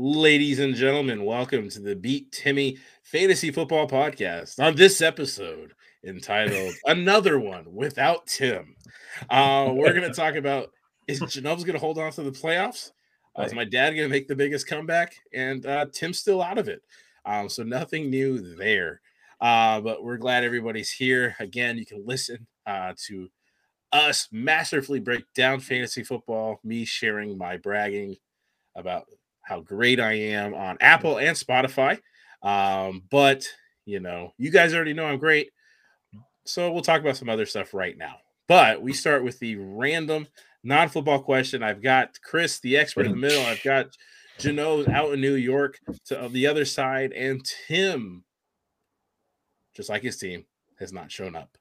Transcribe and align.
Ladies 0.00 0.60
and 0.60 0.76
gentlemen, 0.76 1.24
welcome 1.24 1.68
to 1.70 1.80
the 1.80 1.96
Beat 1.96 2.30
Timmy 2.30 2.78
Fantasy 3.02 3.50
Football 3.50 3.88
Podcast. 3.88 4.64
On 4.64 4.76
this 4.76 5.00
episode, 5.00 5.72
entitled 6.04 6.72
Another 6.86 7.40
One 7.40 7.74
Without 7.74 8.24
Tim, 8.28 8.76
uh, 9.28 9.72
we're 9.74 9.92
going 9.92 10.08
to 10.08 10.14
talk 10.14 10.34
about 10.36 10.70
is 11.08 11.18
Genove's 11.18 11.64
going 11.64 11.74
to 11.74 11.80
hold 11.80 11.98
on 11.98 12.12
to 12.12 12.22
the 12.22 12.30
playoffs? 12.30 12.92
Uh, 13.36 13.42
is 13.42 13.54
my 13.54 13.64
dad 13.64 13.90
going 13.90 14.08
to 14.08 14.08
make 14.08 14.28
the 14.28 14.36
biggest 14.36 14.68
comeback? 14.68 15.16
And 15.34 15.66
uh, 15.66 15.86
Tim's 15.92 16.20
still 16.20 16.40
out 16.42 16.58
of 16.58 16.68
it. 16.68 16.80
Um, 17.24 17.48
so 17.48 17.64
nothing 17.64 18.08
new 18.08 18.54
there. 18.54 19.00
Uh, 19.40 19.80
but 19.80 20.04
we're 20.04 20.16
glad 20.16 20.44
everybody's 20.44 20.92
here. 20.92 21.34
Again, 21.40 21.76
you 21.76 21.84
can 21.84 22.06
listen 22.06 22.46
uh, 22.68 22.92
to 23.08 23.28
us 23.90 24.28
masterfully 24.30 25.00
break 25.00 25.24
down 25.34 25.58
fantasy 25.58 26.04
football, 26.04 26.60
me 26.62 26.84
sharing 26.84 27.36
my 27.36 27.56
bragging 27.56 28.14
about 28.76 29.08
how 29.48 29.60
great 29.60 29.98
I 29.98 30.12
am 30.12 30.54
on 30.54 30.76
Apple 30.80 31.18
and 31.18 31.36
Spotify. 31.36 31.98
Um, 32.42 33.02
but 33.10 33.46
you 33.86 34.00
know, 34.00 34.32
you 34.36 34.50
guys 34.50 34.74
already 34.74 34.92
know 34.92 35.06
I'm 35.06 35.18
great. 35.18 35.50
So 36.44 36.70
we'll 36.70 36.82
talk 36.82 37.00
about 37.00 37.16
some 37.16 37.28
other 37.28 37.46
stuff 37.46 37.72
right 37.72 37.96
now. 37.96 38.16
But 38.46 38.82
we 38.82 38.92
start 38.92 39.24
with 39.24 39.38
the 39.38 39.56
random 39.56 40.26
non-football 40.64 41.22
question. 41.22 41.62
I've 41.62 41.82
got 41.82 42.20
Chris, 42.22 42.60
the 42.60 42.76
expert 42.76 43.06
in 43.06 43.12
the 43.12 43.18
middle. 43.18 43.44
I've 43.44 43.62
got 43.62 43.86
Jano's 44.38 44.88
out 44.88 45.12
in 45.12 45.20
New 45.20 45.34
York 45.34 45.78
to 46.06 46.28
the 46.30 46.46
other 46.46 46.64
side, 46.64 47.12
and 47.12 47.44
Tim, 47.66 48.24
just 49.74 49.88
like 49.88 50.02
his 50.02 50.16
team, 50.16 50.44
has 50.78 50.92
not 50.92 51.10
shown 51.10 51.34
up. 51.36 51.57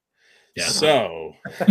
Yeah. 0.58 0.70
So 0.70 1.36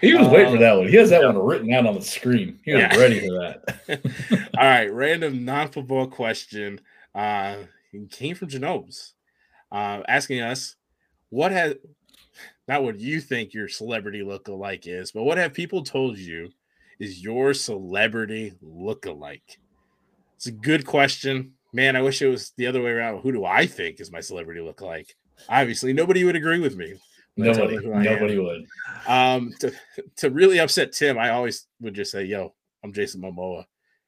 he 0.00 0.14
was 0.14 0.26
waiting 0.28 0.46
um, 0.46 0.52
for 0.54 0.58
that 0.58 0.74
one. 0.78 0.88
He 0.88 0.96
has 0.96 1.10
that 1.10 1.20
yeah. 1.20 1.26
one 1.26 1.38
written 1.38 1.70
out 1.74 1.84
on 1.84 1.96
the 1.96 2.00
screen. 2.00 2.58
He 2.64 2.72
was 2.72 2.80
yeah. 2.80 2.96
ready 2.96 3.20
for 3.20 3.34
that. 3.34 4.48
All 4.56 4.64
right, 4.64 4.90
random 4.90 5.44
non-football 5.44 6.06
question. 6.06 6.80
Uh, 7.14 7.56
he 7.90 8.06
came 8.06 8.34
from 8.34 8.48
Genomes, 8.48 9.12
uh, 9.70 10.00
asking 10.08 10.40
us 10.40 10.76
what 11.28 11.52
has 11.52 11.74
not 12.66 12.82
what 12.84 12.98
you 12.98 13.20
think 13.20 13.52
your 13.52 13.68
celebrity 13.68 14.22
look-alike 14.22 14.86
is, 14.86 15.12
but 15.12 15.24
what 15.24 15.36
have 15.36 15.52
people 15.52 15.84
told 15.84 16.16
you 16.16 16.48
is 16.98 17.22
your 17.22 17.52
celebrity 17.52 18.54
look-alike? 18.62 19.58
It's 20.36 20.46
a 20.46 20.52
good 20.52 20.86
question. 20.86 21.52
Man, 21.74 21.96
I 21.96 22.02
wish 22.02 22.22
it 22.22 22.28
was 22.28 22.52
the 22.56 22.66
other 22.66 22.80
way 22.80 22.92
around. 22.92 23.20
Who 23.20 23.32
do 23.32 23.44
I 23.44 23.66
think 23.66 24.00
is 24.00 24.10
my 24.10 24.20
celebrity 24.20 24.62
look-alike? 24.62 25.14
Obviously, 25.48 25.92
nobody 25.92 26.24
would 26.24 26.36
agree 26.36 26.60
with 26.60 26.76
me. 26.76 26.94
Nobody, 27.36 27.78
nobody 27.78 28.34
am. 28.34 28.44
would. 28.44 28.66
Um, 29.06 29.54
to 29.60 29.72
to 30.16 30.30
really 30.30 30.60
upset 30.60 30.92
Tim, 30.92 31.18
I 31.18 31.30
always 31.30 31.66
would 31.80 31.94
just 31.94 32.12
say, 32.12 32.24
"Yo, 32.24 32.54
I'm 32.84 32.92
Jason 32.92 33.22
Momoa," 33.22 33.64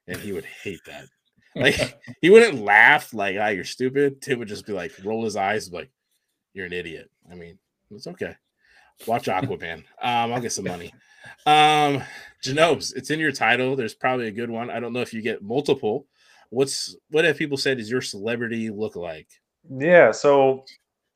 and 0.07 0.17
he 0.17 0.31
would 0.31 0.45
hate 0.45 0.81
that. 0.85 1.05
Like 1.55 1.97
he 2.21 2.29
wouldn't 2.29 2.63
laugh 2.63 3.13
like, 3.13 3.35
"Ah, 3.39 3.47
you're 3.47 3.63
stupid." 3.63 4.21
Tim 4.21 4.39
would 4.39 4.47
just 4.47 4.67
be 4.67 4.73
like, 4.73 4.91
roll 5.03 5.23
his 5.23 5.35
eyes, 5.35 5.71
like, 5.71 5.89
"You're 6.53 6.67
an 6.67 6.73
idiot." 6.73 7.09
I 7.29 7.35
mean, 7.35 7.57
it's 7.91 8.07
okay. 8.07 8.35
Watch 9.07 9.25
Aquaman. 9.25 9.83
um, 10.01 10.33
I'll 10.33 10.41
get 10.41 10.53
some 10.53 10.65
money. 10.65 10.93
Um, 11.45 12.03
Janobes, 12.43 12.95
it's 12.95 13.09
in 13.09 13.19
your 13.19 13.31
title. 13.31 13.75
There's 13.75 13.95
probably 13.95 14.27
a 14.27 14.31
good 14.31 14.49
one. 14.49 14.69
I 14.69 14.79
don't 14.79 14.93
know 14.93 15.01
if 15.01 15.13
you 15.13 15.21
get 15.21 15.41
multiple. 15.41 16.05
What's 16.49 16.95
what 17.09 17.25
have 17.25 17.37
people 17.37 17.57
said 17.57 17.79
is 17.79 17.89
your 17.89 18.01
celebrity 18.01 18.69
look 18.69 18.95
like? 18.95 19.27
Yeah, 19.69 20.11
so 20.11 20.63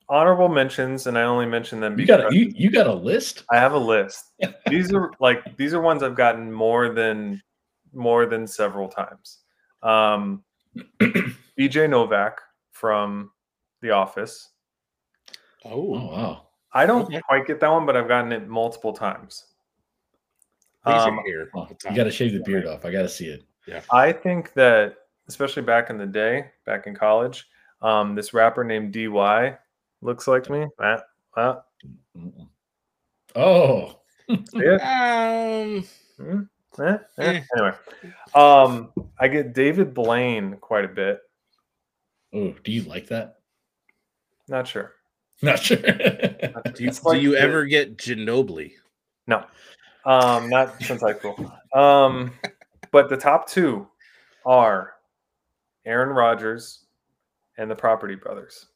honorable 0.09 0.49
mentions, 0.49 1.07
and 1.07 1.17
I 1.17 1.23
only 1.23 1.45
mention 1.45 1.79
them. 1.79 1.99
You 1.99 2.05
got 2.05 2.31
a, 2.31 2.35
you, 2.35 2.51
you 2.55 2.71
got 2.71 2.87
a 2.87 2.93
list. 2.93 3.43
I 3.51 3.57
have 3.57 3.73
a 3.73 3.79
list. 3.79 4.31
these 4.67 4.91
are 4.93 5.11
like 5.19 5.55
these 5.57 5.73
are 5.73 5.81
ones 5.81 6.03
I've 6.03 6.15
gotten 6.15 6.51
more 6.51 6.89
than 6.89 7.41
more 7.93 8.25
than 8.25 8.47
several 8.47 8.87
times. 8.87 9.39
Um, 9.83 10.43
BJ 11.59 11.89
Novak 11.89 12.39
from 12.71 13.31
The 13.81 13.91
Office. 13.91 14.49
Oh, 15.65 15.95
oh 15.95 16.11
wow! 16.11 16.47
I 16.73 16.85
don't 16.85 17.03
okay. 17.03 17.21
quite 17.27 17.45
get 17.45 17.59
that 17.59 17.71
one, 17.71 17.85
but 17.85 17.95
I've 17.95 18.07
gotten 18.07 18.31
it 18.31 18.47
multiple 18.47 18.93
times. 18.93 19.45
Um, 20.85 21.19
oh, 21.55 21.67
you 21.89 21.95
got 21.95 22.05
to 22.05 22.11
shave 22.11 22.33
the 22.33 22.39
beard 22.39 22.65
off. 22.65 22.85
I 22.85 22.91
got 22.91 23.01
to 23.01 23.09
see 23.09 23.27
it. 23.27 23.43
Yeah, 23.67 23.81
I 23.91 24.11
think 24.11 24.53
that 24.53 24.95
especially 25.27 25.61
back 25.61 25.89
in 25.89 25.97
the 25.97 26.05
day, 26.05 26.45
back 26.65 26.87
in 26.87 26.95
college, 26.95 27.47
um, 27.81 28.15
this 28.15 28.33
rapper 28.33 28.63
named 28.63 28.93
DY 28.93 29.57
looks 30.01 30.27
like 30.27 30.49
me. 30.49 30.67
That, 30.77 31.03
that. 31.35 31.63
Oh. 33.35 33.99
yeah. 34.53 35.73
Um. 35.75 35.85
Hmm? 36.17 36.41
Eh, 36.79 36.97
eh. 37.17 37.23
eh. 37.23 37.41
Anyway, 37.55 37.73
um, 38.35 38.91
I 39.19 39.27
get 39.27 39.53
David 39.53 39.93
Blaine 39.93 40.57
quite 40.57 40.85
a 40.85 40.89
bit. 40.89 41.19
Oh, 42.33 42.53
do 42.63 42.71
you 42.71 42.83
like 42.83 43.07
that? 43.07 43.37
Not 44.47 44.67
sure. 44.67 44.93
Not 45.41 45.59
sure. 45.59 45.77
do 45.77 46.83
you, 46.83 46.91
do 46.91 47.17
you 47.17 47.35
ever 47.35 47.65
get 47.65 47.97
Ginobili? 47.97 48.73
No, 49.27 49.45
um, 50.05 50.49
not 50.49 50.81
since 50.81 51.01
high 51.01 51.17
school. 51.17 51.51
Um, 51.73 52.33
but 52.91 53.09
the 53.09 53.17
top 53.17 53.47
two 53.47 53.87
are 54.45 54.93
Aaron 55.85 56.09
Rodgers 56.09 56.85
and 57.57 57.69
the 57.69 57.75
Property 57.75 58.15
Brothers. 58.15 58.67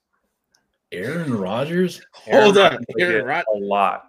Aaron 0.94 1.34
Rodgers? 1.34 2.02
Hold 2.14 2.58
on, 2.58 2.84
Aaron 3.00 3.26
Rod- 3.26 3.46
a 3.54 3.58
lot. 3.58 4.06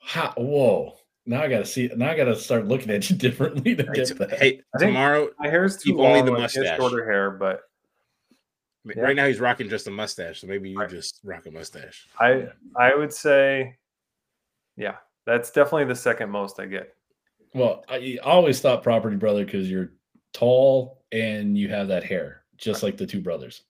How, 0.00 0.32
whoa! 0.36 0.94
Now 1.26 1.42
I 1.42 1.48
gotta 1.48 1.66
see. 1.66 1.90
Now 1.96 2.10
I 2.10 2.16
gotta 2.16 2.36
start 2.36 2.66
looking 2.66 2.90
at 2.90 3.08
you 3.10 3.16
differently 3.18 3.74
to 3.74 3.82
get 3.82 4.16
that. 4.18 4.38
Hey, 4.38 4.62
tomorrow 4.78 5.28
my 5.38 5.48
hair's 5.48 5.76
too 5.76 5.94
long. 5.94 6.06
Only 6.06 6.22
the 6.22 6.38
mustache. 6.38 6.78
Shorter 6.78 7.04
hair, 7.04 7.30
but 7.30 7.62
yeah. 8.84 9.02
right 9.02 9.16
now 9.16 9.26
he's 9.26 9.40
rocking 9.40 9.68
just 9.68 9.86
a 9.86 9.90
mustache. 9.90 10.40
So 10.40 10.46
maybe 10.46 10.70
you 10.70 10.78
right. 10.78 10.88
just 10.88 11.20
rock 11.24 11.46
a 11.46 11.50
mustache. 11.50 12.06
I 12.18 12.48
I 12.76 12.94
would 12.94 13.12
say, 13.12 13.76
yeah, 14.76 14.96
that's 15.26 15.50
definitely 15.50 15.84
the 15.84 15.96
second 15.96 16.30
most 16.30 16.58
I 16.60 16.66
get. 16.66 16.94
Well, 17.54 17.84
I 17.88 18.18
always 18.22 18.60
thought 18.60 18.82
Property 18.82 19.16
Brother 19.16 19.44
because 19.44 19.70
you're 19.70 19.92
tall 20.32 21.02
and 21.12 21.56
you 21.56 21.68
have 21.68 21.88
that 21.88 22.04
hair, 22.04 22.42
just 22.56 22.82
like 22.82 22.96
the 22.96 23.06
two 23.06 23.20
brothers. 23.20 23.62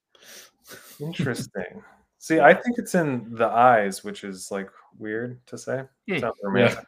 Interesting. 1.00 1.82
See, 2.18 2.40
I 2.40 2.52
think 2.52 2.78
it's 2.78 2.94
in 2.94 3.34
the 3.34 3.46
eyes, 3.46 4.02
which 4.02 4.24
is 4.24 4.50
like 4.50 4.68
weird 4.98 5.44
to 5.46 5.58
say. 5.58 5.84
It's 6.06 6.20
hmm. 6.20 6.26
not 6.26 6.34
romantic. 6.42 6.78
Yeah. 6.78 6.84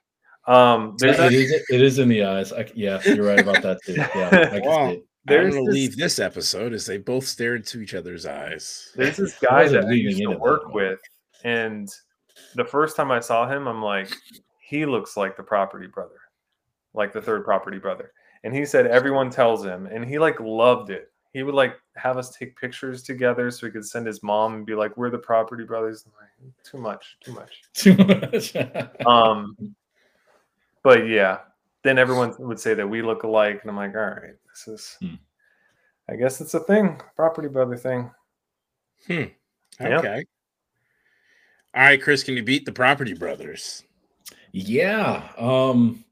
Um, 0.46 0.96
there's 0.98 1.18
it, 1.18 1.32
is, 1.32 1.52
it 1.52 1.80
is 1.80 1.98
in 1.98 2.08
the 2.08 2.24
eyes. 2.24 2.52
I, 2.52 2.66
yeah, 2.74 3.00
you're 3.04 3.26
right 3.26 3.40
about 3.40 3.62
that 3.62 3.78
too. 3.84 3.94
Yeah, 3.94 4.50
I 4.52 4.60
well, 4.64 4.96
there's 5.26 5.54
going 5.54 5.66
to 5.66 5.70
leave 5.70 5.96
this 5.96 6.18
episode 6.18 6.72
as 6.72 6.86
they 6.86 6.98
both 6.98 7.26
stare 7.26 7.56
into 7.56 7.80
each 7.80 7.94
other's 7.94 8.26
eyes. 8.26 8.90
There's 8.96 9.18
this 9.18 9.38
guy 9.38 9.68
that 9.68 9.84
I 9.84 9.92
used 9.92 10.18
to 10.18 10.38
work 10.38 10.72
with, 10.72 10.98
and 11.44 11.88
the 12.54 12.64
first 12.64 12.96
time 12.96 13.10
I 13.10 13.20
saw 13.20 13.48
him, 13.48 13.68
I'm 13.68 13.82
like, 13.82 14.10
he 14.60 14.86
looks 14.86 15.16
like 15.16 15.36
the 15.36 15.42
property 15.42 15.86
brother, 15.86 16.18
like 16.94 17.12
the 17.12 17.22
third 17.22 17.44
property 17.44 17.78
brother. 17.78 18.12
And 18.42 18.54
he 18.54 18.64
said 18.64 18.86
everyone 18.86 19.30
tells 19.30 19.64
him, 19.64 19.86
and 19.86 20.04
he 20.04 20.18
like 20.18 20.40
loved 20.40 20.90
it 20.90 21.09
he 21.32 21.42
would 21.42 21.54
like 21.54 21.76
have 21.96 22.16
us 22.16 22.36
take 22.36 22.58
pictures 22.58 23.02
together 23.02 23.50
so 23.50 23.66
he 23.66 23.72
could 23.72 23.86
send 23.86 24.06
his 24.06 24.22
mom 24.22 24.54
and 24.54 24.66
be 24.66 24.74
like, 24.74 24.96
"We're 24.96 25.10
the 25.10 25.18
property 25.18 25.64
brothers." 25.64 26.04
Like, 26.06 26.52
too 26.64 26.78
much, 26.78 27.16
too 27.20 27.32
much, 27.32 27.62
too 27.74 27.96
much. 27.96 28.56
um, 29.06 29.56
but 30.82 31.06
yeah, 31.06 31.38
then 31.82 31.98
everyone 31.98 32.34
would 32.38 32.60
say 32.60 32.74
that 32.74 32.88
we 32.88 33.02
look 33.02 33.22
alike, 33.22 33.60
and 33.62 33.70
I'm 33.70 33.76
like, 33.76 33.94
all 33.94 34.00
right, 34.00 34.34
this 34.48 34.68
is. 34.68 34.96
Hmm. 35.00 35.14
I 36.08 36.16
guess 36.16 36.40
it's 36.40 36.54
a 36.54 36.60
thing, 36.60 37.00
property 37.14 37.46
brother 37.46 37.76
thing. 37.76 38.10
Hmm. 39.06 39.24
Okay. 39.80 40.16
Yep. 40.16 40.24
All 41.72 41.82
right, 41.82 42.02
Chris, 42.02 42.24
can 42.24 42.34
you 42.34 42.42
beat 42.42 42.64
the 42.64 42.72
property 42.72 43.14
brothers? 43.14 43.84
Yeah. 44.50 45.28
Um, 45.38 46.04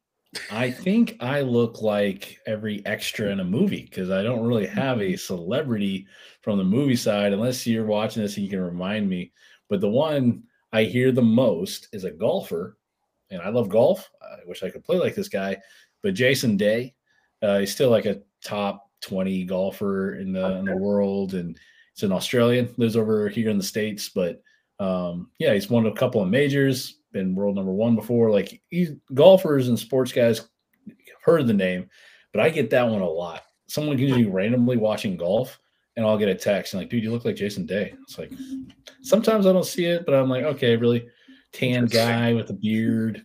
I 0.50 0.70
think 0.70 1.16
I 1.20 1.40
look 1.40 1.80
like 1.80 2.38
every 2.46 2.84
extra 2.84 3.30
in 3.30 3.40
a 3.40 3.44
movie 3.44 3.82
because 3.82 4.10
I 4.10 4.22
don't 4.22 4.46
really 4.46 4.66
have 4.66 5.00
a 5.00 5.16
celebrity 5.16 6.06
from 6.42 6.58
the 6.58 6.64
movie 6.64 6.96
side 6.96 7.32
unless 7.32 7.66
you're 7.66 7.86
watching 7.86 8.22
this 8.22 8.36
and 8.36 8.44
you 8.44 8.50
can 8.50 8.60
remind 8.60 9.08
me. 9.08 9.32
But 9.68 9.80
the 9.80 9.88
one 9.88 10.42
I 10.72 10.84
hear 10.84 11.12
the 11.12 11.22
most 11.22 11.88
is 11.92 12.04
a 12.04 12.10
golfer, 12.10 12.76
and 13.30 13.40
I 13.40 13.48
love 13.48 13.70
golf. 13.70 14.10
I 14.22 14.36
wish 14.46 14.62
I 14.62 14.70
could 14.70 14.84
play 14.84 14.98
like 14.98 15.14
this 15.14 15.28
guy, 15.28 15.56
but 16.02 16.14
Jason 16.14 16.56
Day, 16.56 16.94
uh, 17.40 17.60
he's 17.60 17.72
still 17.72 17.90
like 17.90 18.06
a 18.06 18.22
top 18.44 18.90
20 19.02 19.44
golfer 19.44 20.16
in 20.16 20.32
the 20.32 20.58
in 20.58 20.66
the 20.66 20.76
world, 20.76 21.34
and 21.34 21.58
he's 21.94 22.02
an 22.02 22.12
Australian, 22.12 22.74
lives 22.76 22.96
over 22.96 23.28
here 23.30 23.48
in 23.48 23.58
the 23.58 23.64
states, 23.64 24.10
but 24.10 24.42
um, 24.78 25.30
yeah, 25.38 25.54
he's 25.54 25.70
won 25.70 25.86
a 25.86 25.92
couple 25.92 26.22
of 26.22 26.28
majors 26.28 26.97
been 27.12 27.34
world 27.34 27.56
number 27.56 27.72
one 27.72 27.94
before. 27.94 28.30
Like 28.30 28.62
golfers 29.14 29.68
and 29.68 29.78
sports 29.78 30.12
guys 30.12 30.48
heard 31.22 31.46
the 31.46 31.54
name, 31.54 31.88
but 32.32 32.40
I 32.40 32.50
get 32.50 32.70
that 32.70 32.88
one 32.88 33.02
a 33.02 33.08
lot. 33.08 33.42
Someone 33.68 33.98
can 33.98 34.14
be 34.14 34.24
randomly 34.24 34.76
watching 34.76 35.16
golf 35.16 35.58
and 35.96 36.06
I'll 36.06 36.18
get 36.18 36.28
a 36.28 36.34
text 36.34 36.72
and 36.72 36.80
like, 36.80 36.90
dude, 36.90 37.02
you 37.02 37.10
look 37.10 37.24
like 37.24 37.36
Jason 37.36 37.66
Day. 37.66 37.94
It's 38.02 38.18
like 38.18 38.32
sometimes 39.02 39.46
I 39.46 39.52
don't 39.52 39.66
see 39.66 39.86
it, 39.86 40.06
but 40.06 40.14
I'm 40.14 40.28
like, 40.28 40.44
okay, 40.44 40.76
really 40.76 41.08
tan 41.52 41.86
guy 41.86 42.32
with 42.32 42.50
a 42.50 42.54
beard. 42.54 43.24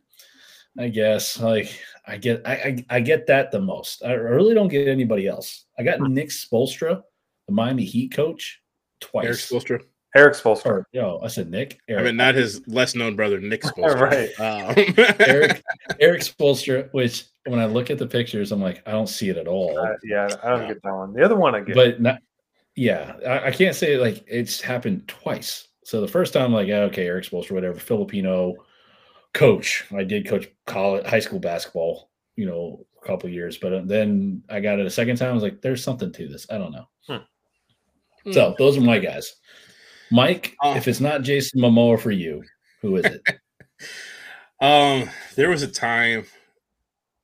I 0.79 0.87
guess 0.87 1.39
like 1.39 1.79
I 2.07 2.17
get 2.17 2.41
I, 2.45 2.53
I, 2.53 2.85
I 2.89 2.99
get 2.99 3.27
that 3.27 3.51
the 3.51 3.61
most. 3.61 4.03
I 4.03 4.13
really 4.13 4.55
don't 4.55 4.69
get 4.69 4.87
anybody 4.87 5.27
else. 5.27 5.65
I 5.77 5.83
got 5.83 5.99
hmm. 5.99 6.13
Nick 6.13 6.29
Spoelstra, 6.29 7.03
the 7.47 7.53
Miami 7.53 7.85
Heat 7.85 8.11
coach, 8.11 8.61
twice. 8.99 9.25
Erik 9.25 9.37
Spoelstra. 9.37 9.81
Erik 10.15 10.35
Spoelstra. 10.35 10.65
Or, 10.65 10.87
yo, 10.91 11.19
I 11.23 11.27
said 11.27 11.49
Nick. 11.49 11.79
Eric. 11.87 12.01
I 12.01 12.05
mean, 12.05 12.17
not 12.17 12.35
his 12.35 12.61
less 12.67 12.95
known 12.95 13.15
brother, 13.15 13.39
Nick 13.39 13.61
Spoelstra. 13.63 13.99
right. 13.99 14.39
Um. 14.39 14.75
Erik 15.19 15.63
Erik 15.99 16.21
Spoelstra, 16.21 16.89
which 16.93 17.25
when 17.45 17.59
I 17.59 17.65
look 17.65 17.89
at 17.89 17.97
the 17.97 18.07
pictures, 18.07 18.51
I'm 18.51 18.61
like, 18.61 18.83
I 18.85 18.91
don't 18.91 19.09
see 19.09 19.29
it 19.29 19.37
at 19.37 19.47
all. 19.47 19.77
Uh, 19.77 19.93
yeah, 20.03 20.27
I 20.43 20.49
don't 20.49 20.67
get 20.67 20.81
that 20.83 20.93
one. 20.93 21.13
The 21.13 21.23
other 21.23 21.35
one 21.35 21.55
I 21.55 21.61
get, 21.61 21.75
but 21.75 22.01
not. 22.01 22.19
Yeah, 22.75 23.13
I, 23.27 23.47
I 23.47 23.51
can't 23.51 23.75
say 23.75 23.97
like 23.97 24.23
it's 24.27 24.61
happened 24.61 25.07
twice. 25.07 25.67
So 25.83 25.99
the 25.99 26.07
first 26.07 26.33
time, 26.33 26.53
like, 26.53 26.69
okay, 26.69 27.07
Erik 27.07 27.25
Spoelstra, 27.25 27.51
whatever, 27.51 27.77
Filipino 27.77 28.55
coach. 29.33 29.85
I 29.95 30.03
did 30.03 30.27
coach 30.27 30.47
college, 30.65 31.05
high 31.05 31.19
school 31.19 31.39
basketball, 31.39 32.09
you 32.35 32.45
know, 32.45 32.85
a 33.01 33.05
couple 33.05 33.29
years, 33.29 33.57
but 33.57 33.73
uh, 33.73 33.81
then 33.83 34.43
I 34.49 34.59
got 34.59 34.79
it 34.79 34.85
a 34.85 34.91
second 34.91 35.17
time. 35.17 35.31
I 35.31 35.33
was 35.33 35.43
like, 35.43 35.61
there's 35.61 35.83
something 35.83 36.11
to 36.13 36.27
this. 36.27 36.47
I 36.49 36.57
don't 36.57 36.71
know. 36.71 36.87
Hmm. 37.07 38.31
So 38.31 38.55
those 38.57 38.77
are 38.77 38.81
my 38.81 38.99
guys. 38.99 39.35
Mike, 40.13 40.55
oh. 40.61 40.75
if 40.75 40.87
it's 40.87 40.99
not 40.99 41.23
Jason 41.23 41.59
Momoa 41.59 41.99
for 41.99 42.11
you, 42.11 42.43
who 42.83 42.97
is 42.97 43.05
it? 43.05 43.21
um, 44.61 45.09
there 45.35 45.49
was 45.49 45.63
a 45.63 45.67
time, 45.67 46.27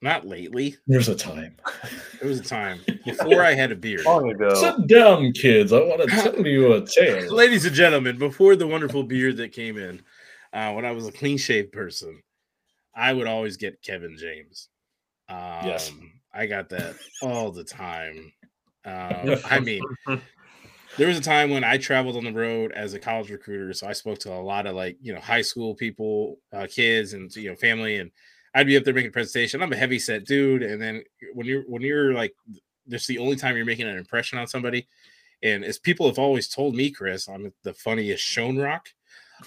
not 0.02 0.26
lately. 0.26 0.76
There's 0.88 1.08
a 1.08 1.14
time. 1.14 1.56
There 2.20 2.28
was 2.28 2.40
a 2.40 2.44
time 2.44 2.80
before 3.06 3.44
I 3.44 3.54
had 3.54 3.72
a 3.72 3.76
beard. 3.76 4.06
Long 4.06 4.32
ago. 4.32 4.56
Sit 4.56 4.88
down, 4.88 5.34
kids. 5.34 5.72
I 5.72 5.82
want 5.82 6.02
to 6.02 6.08
tell 6.34 6.48
you 6.48 6.74
a 6.74 6.84
tale. 6.84 7.32
Ladies 7.32 7.64
and 7.64 7.76
gentlemen, 7.76 8.18
before 8.18 8.56
the 8.56 8.66
wonderful 8.66 9.04
beard 9.04 9.38
that 9.38 9.52
came 9.52 9.78
in, 9.78 10.02
uh, 10.52 10.74
when 10.74 10.84
I 10.84 10.92
was 10.92 11.08
a 11.08 11.12
clean 11.12 11.38
shaved 11.38 11.72
person, 11.72 12.24
I 12.96 13.14
would 13.14 13.28
always 13.28 13.56
get 13.56 13.84
Kevin 13.84 14.18
James. 14.18 14.68
Um, 15.30 15.38
yes, 15.64 15.92
I 16.34 16.48
got 16.48 16.70
that 16.70 16.96
all 17.22 17.52
the 17.52 17.64
time. 17.64 18.34
Um, 18.84 19.36
I 19.46 19.60
mean, 19.60 19.84
there 21.00 21.08
was 21.08 21.18
a 21.18 21.22
time 21.22 21.50
when 21.50 21.64
I 21.64 21.78
traveled 21.78 22.18
on 22.18 22.26
the 22.26 22.34
road 22.34 22.74
as 22.74 22.94
a 22.94 23.00
college 23.00 23.32
recruiter, 23.32 23.72
so 23.72 23.88
I 23.88 23.94
spoke 23.94 24.20
to 24.20 24.34
a 24.34 24.36
lot 24.36 24.68
of 24.68 24.76
like 24.76 24.98
you 25.02 25.14
know 25.14 25.20
high 25.22 25.42
school 25.42 25.74
people, 25.74 26.40
uh, 26.52 26.68
kids, 26.70 27.14
and 27.14 27.34
you 27.38 27.50
know 27.50 27.56
family, 27.56 27.96
and 27.96 28.12
I'd 28.54 28.68
be 28.68 28.76
up 28.76 28.84
there 28.84 28.94
making 28.94 29.08
a 29.08 29.14
presentation. 29.14 29.64
I'm 29.64 29.72
a 29.72 29.78
heavy 29.78 29.98
set 29.98 30.26
dude, 30.26 30.62
and 30.62 30.82
then 30.82 31.02
when 31.34 31.48
you're 31.48 31.64
when 31.64 31.82
you're 31.82 32.14
like, 32.14 32.36
this 32.86 33.08
the 33.08 33.18
only 33.18 33.38
time 33.38 33.56
you're 33.56 33.66
making 33.66 33.88
an 33.88 33.98
impression 33.98 34.38
on 34.40 34.48
somebody, 34.48 34.90
and 35.42 35.64
as 35.64 35.80
people 35.80 36.06
have 36.06 36.20
always 36.20 36.50
told 36.50 36.76
me, 36.76 36.92
Chris, 36.92 37.30
I'm 37.30 37.54
the 37.64 37.74
funniest 37.74 38.22
shown 38.22 38.58
rock. 38.58 38.90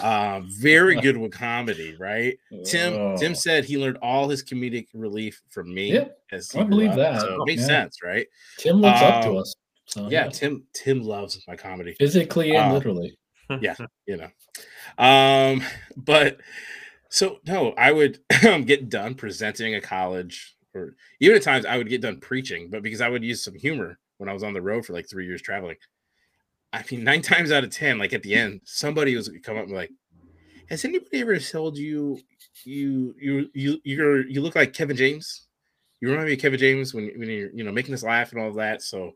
Uh, 0.01 0.41
very 0.47 0.99
good 1.03 1.19
with 1.19 1.33
comedy, 1.33 1.95
right? 2.01 2.39
Tim 2.65 2.95
oh. 2.95 3.17
Tim 3.19 3.35
said 3.35 3.67
he 3.67 3.77
learned 3.77 3.99
all 4.01 4.27
his 4.27 4.43
comedic 4.43 4.87
relief 4.95 5.43
from 5.51 5.75
me. 5.75 5.93
Yeah, 5.93 6.07
I 6.33 6.63
believe 6.63 6.93
up, 6.93 6.97
that. 6.97 7.21
So 7.21 7.43
it 7.43 7.47
makes 7.47 7.61
yeah. 7.61 7.67
sense, 7.67 7.99
right? 8.03 8.27
Tim 8.57 8.77
looks 8.77 9.03
um, 9.03 9.13
up 9.13 9.23
to 9.25 9.31
um, 9.33 9.37
us. 9.37 9.55
So, 9.87 10.09
yeah, 10.09 10.25
yeah, 10.25 10.31
Tim 10.31 10.65
Tim 10.75 11.03
loves 11.03 11.43
my 11.47 11.57
comedy 11.57 11.95
physically 11.99 12.55
and 12.55 12.67
um, 12.67 12.73
literally. 12.73 13.17
Yeah, 13.61 13.75
you 14.07 14.17
know. 14.17 15.05
Um, 15.05 15.63
but 15.97 16.39
so 17.09 17.41
no, 17.47 17.73
I 17.73 17.93
would 17.93 18.21
get 18.65 18.89
done 18.89 19.15
presenting 19.15 19.75
a 19.75 19.81
college, 19.81 20.57
or 20.75 20.97
even 21.21 21.37
at 21.37 21.43
times 21.43 21.67
I 21.67 21.77
would 21.77 21.89
get 21.89 22.01
done 22.01 22.21
preaching, 22.21 22.71
but 22.71 22.83
because 22.83 23.01
I 23.01 23.09
would 23.09 23.25
use 23.25 23.45
some 23.45 23.55
humor 23.55 23.99
when 24.19 24.29
I 24.29 24.33
was 24.33 24.43
on 24.43 24.55
the 24.55 24.63
road 24.63 24.87
for 24.87 24.93
like 24.93 25.09
three 25.11 25.27
years 25.27 25.43
traveling, 25.43 25.77
I 26.73 26.85
mean, 26.91 27.05
nine 27.05 27.23
times 27.23 27.53
out 27.53 27.65
of 27.65 27.71
ten, 27.71 27.99
like 27.99 28.13
at 28.13 28.23
the 28.23 28.35
end, 28.35 28.63
somebody 28.65 29.15
was 29.15 29.31
come 29.43 29.57
up 29.57 29.65
and 29.65 29.73
like, 29.73 29.91
"Has 30.71 30.85
anybody 30.85 31.21
ever 31.21 31.39
told 31.39 31.77
you 31.77 32.19
you 32.65 33.15
you 33.21 33.51
you 33.53 33.81
you 33.85 34.25
you 34.29 34.41
look 34.41 34.57
like 34.57 34.73
Kevin 34.73 34.97
James? 34.97 35.49
You 36.01 36.11
remind 36.11 36.29
me 36.29 36.35
of 36.35 36.41
Kevin 36.41 36.59
James 36.59 36.95
when 36.95 37.13
when 37.17 37.29
you're 37.29 37.51
you 37.53 37.65
know 37.65 37.73
making 37.73 37.95
us 37.95 38.03
laugh 38.03 38.33
and 38.33 38.41
all 38.41 38.49
of 38.49 38.57
that." 38.57 38.83
So, 38.83 39.13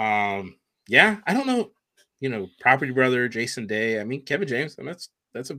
um, 0.00 0.56
yeah, 0.88 1.18
I 1.26 1.34
don't 1.34 1.46
know, 1.46 1.70
you 2.20 2.30
know, 2.30 2.48
Property 2.60 2.90
Brother, 2.90 3.28
Jason 3.28 3.66
Day. 3.66 4.00
I 4.00 4.04
mean, 4.04 4.22
Kevin 4.24 4.48
James, 4.48 4.78
and 4.78 4.88
that's 4.88 5.10
that's 5.34 5.50
a 5.50 5.58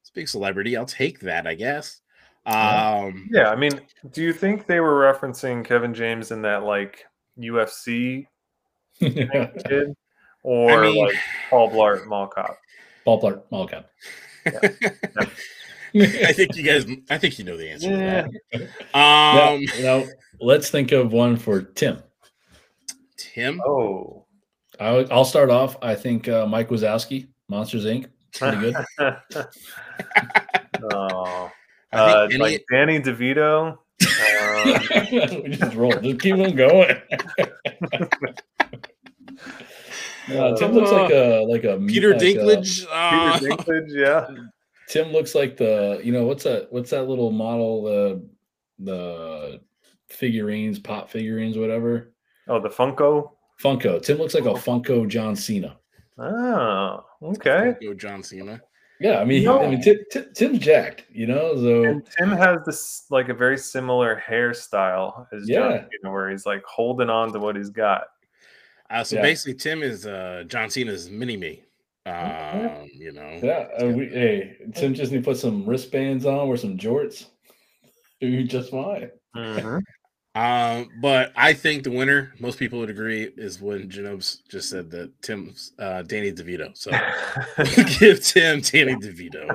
it's 0.00 0.10
a 0.10 0.14
big 0.14 0.28
celebrity. 0.28 0.76
I'll 0.76 0.86
take 0.86 1.20
that, 1.20 1.46
I 1.46 1.54
guess. 1.54 2.00
Um, 2.46 3.28
yeah, 3.30 3.50
I 3.50 3.56
mean, 3.56 3.78
do 4.12 4.22
you 4.22 4.32
think 4.32 4.66
they 4.66 4.80
were 4.80 5.12
referencing 5.12 5.64
Kevin 5.64 5.92
James 5.92 6.30
in 6.30 6.40
that 6.42 6.64
like 6.64 7.04
UFC 7.38 8.26
kid? 8.98 9.94
or 10.42 10.70
I 10.70 10.88
mean, 10.88 11.04
like 11.04 11.16
Paul 11.50 11.70
Blart 11.70 12.06
Mall 12.06 12.26
Cop. 12.26 12.58
Paul 13.04 13.20
Blart 13.20 13.42
Mall 13.50 13.68
Cop. 13.68 13.86
I 15.94 16.32
think 16.32 16.56
you 16.56 16.62
guys. 16.62 16.86
I 17.10 17.18
think 17.18 17.38
you 17.38 17.44
know 17.44 17.56
the 17.56 17.70
answer. 17.70 17.90
Yeah. 18.50 18.66
Um, 18.94 19.64
now, 19.66 19.80
now, 19.80 20.04
let's 20.40 20.70
think 20.70 20.92
of 20.92 21.12
one 21.12 21.36
for 21.36 21.60
Tim. 21.62 22.02
Tim. 23.18 23.60
Oh, 23.66 24.26
I, 24.80 24.92
will 24.92 25.24
start 25.24 25.50
off. 25.50 25.76
I 25.82 25.94
think 25.94 26.28
uh, 26.28 26.46
Mike 26.46 26.68
Wazowski, 26.68 27.28
Monsters 27.48 27.84
Inc. 27.84 28.06
Pretty 28.32 28.56
good. 28.58 28.76
oh, 30.92 31.50
uh, 31.92 32.28
any... 32.30 32.38
like 32.38 32.64
Danny 32.72 33.00
DeVito. 33.00 33.78
Um... 34.58 35.42
we 35.42 35.48
just 35.50 35.74
roll. 35.76 35.92
Just 35.92 36.20
keep 36.20 36.34
on 36.36 36.54
going. 36.54 36.96
Uh, 40.30 40.54
Tim 40.56 40.72
looks 40.72 40.90
like 40.90 41.10
a 41.10 41.42
like 41.48 41.64
a 41.64 41.78
Peter 41.86 42.10
like 42.12 42.20
Dinklage. 42.20 42.84
A, 42.84 42.90
uh, 42.92 43.38
Peter 43.38 43.50
Dinklage, 43.54 43.88
yeah. 43.88 44.26
Tim 44.88 45.08
looks 45.08 45.34
like 45.34 45.56
the 45.56 46.02
you 46.04 46.12
know 46.12 46.26
what's 46.26 46.44
that 46.44 46.70
what's 46.70 46.90
that 46.90 47.08
little 47.08 47.30
model 47.30 47.84
the 47.84 48.28
the 48.78 49.60
figurines 50.10 50.78
pop 50.78 51.08
figurines 51.10 51.56
whatever. 51.56 52.12
Oh, 52.48 52.60
the 52.60 52.68
Funko. 52.68 53.32
Funko. 53.62 54.02
Tim 54.02 54.18
looks 54.18 54.34
like 54.34 54.44
a 54.44 54.54
Funko 54.54 55.06
John 55.08 55.36
Cena. 55.36 55.76
Oh, 56.18 57.04
okay. 57.22 57.74
Funko 57.80 57.96
John 57.96 58.22
Cena. 58.22 58.60
Yeah, 59.00 59.20
I 59.20 59.24
mean, 59.24 59.44
no. 59.44 59.62
I 59.62 59.70
mean, 59.70 59.80
Tim, 59.80 59.98
Tim, 60.10 60.26
Tim's 60.34 60.58
jacked, 60.58 61.04
you 61.12 61.26
know. 61.26 61.54
So 61.54 61.84
and 61.84 62.02
Tim 62.18 62.30
has 62.30 62.58
this 62.66 63.04
like 63.10 63.28
a 63.28 63.34
very 63.34 63.56
similar 63.56 64.20
hairstyle 64.28 65.26
as 65.32 65.48
yeah. 65.48 65.60
John 65.60 65.88
Cena, 65.90 66.12
where 66.12 66.30
he's 66.30 66.46
like 66.46 66.64
holding 66.64 67.08
on 67.08 67.32
to 67.32 67.38
what 67.38 67.54
he's 67.54 67.70
got. 67.70 68.04
Uh, 68.90 69.04
so 69.04 69.16
yeah. 69.16 69.22
basically, 69.22 69.54
Tim 69.54 69.82
is 69.82 70.06
uh, 70.06 70.44
John 70.48 70.68
Cena's 70.68 71.10
mini 71.10 71.36
me. 71.36 71.62
Um, 72.06 72.88
you 72.92 73.12
know. 73.12 73.38
Yeah. 73.42 73.68
Uh, 73.80 73.86
we, 73.86 74.08
hey, 74.08 74.56
Tim 74.74 74.94
just 74.94 75.12
need 75.12 75.18
to 75.18 75.24
put 75.24 75.36
some 75.36 75.64
wristbands 75.64 76.26
on 76.26 76.48
or 76.48 76.56
some 76.56 76.76
jorts. 76.76 77.26
Do 78.20 78.42
just 78.44 78.70
fine. 78.70 79.10
Mm-hmm. 79.36 79.78
Um, 80.38 80.90
but 81.00 81.32
I 81.34 81.52
think 81.52 81.82
the 81.82 81.90
winner, 81.90 82.32
most 82.38 82.60
people 82.60 82.78
would 82.78 82.90
agree, 82.90 83.32
is 83.36 83.60
when 83.60 83.88
Janobs 83.88 84.46
just 84.48 84.70
said 84.70 84.88
that 84.92 85.10
Tim's 85.20 85.72
uh, 85.80 86.02
Danny 86.02 86.30
DeVito. 86.30 86.76
So 86.76 86.92
give 87.98 88.22
Tim 88.22 88.60
Danny 88.60 88.94
DeVito. 88.94 89.50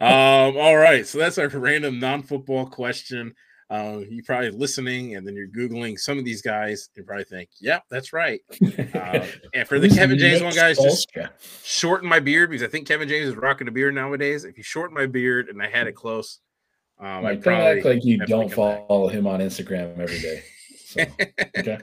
Um, 0.00 0.56
all 0.56 0.76
right, 0.76 1.04
so 1.04 1.18
that's 1.18 1.36
our 1.36 1.48
random 1.48 1.98
non-football 1.98 2.66
question. 2.66 3.34
Uh, 3.70 4.02
you're 4.08 4.22
probably 4.22 4.50
listening 4.50 5.16
and 5.16 5.26
then 5.26 5.34
you're 5.34 5.48
Googling 5.48 5.98
some 5.98 6.16
of 6.16 6.24
these 6.24 6.42
guys 6.42 6.90
and 6.96 7.04
probably 7.04 7.24
think, 7.24 7.50
yep, 7.60 7.82
that's 7.90 8.12
right. 8.12 8.40
Uh, 8.94 9.26
and 9.54 9.66
for 9.66 9.80
the 9.80 9.88
Kevin 9.88 10.18
James 10.18 10.42
one, 10.42 10.54
guys, 10.54 10.78
just 10.78 11.10
shorten 11.64 12.08
my 12.08 12.20
beard 12.20 12.50
because 12.50 12.62
I 12.62 12.70
think 12.70 12.86
Kevin 12.86 13.08
James 13.08 13.28
is 13.28 13.36
rocking 13.36 13.66
a 13.66 13.72
beard 13.72 13.96
nowadays. 13.96 14.44
If 14.44 14.56
you 14.56 14.62
shorten 14.62 14.94
my 14.94 15.06
beard 15.06 15.48
and 15.48 15.60
I 15.60 15.68
had 15.68 15.88
it 15.88 15.92
close, 15.92 16.38
um, 17.00 17.24
like, 17.24 17.42
don't 17.42 17.54
act 17.54 17.84
like 17.84 18.04
you 18.04 18.18
don't 18.18 18.52
follow 18.52 19.08
back. 19.08 19.16
him 19.16 19.26
on 19.26 19.40
Instagram 19.40 19.98
every 19.98 20.20
day. 20.20 20.42
So, 20.84 21.00
okay. 21.58 21.78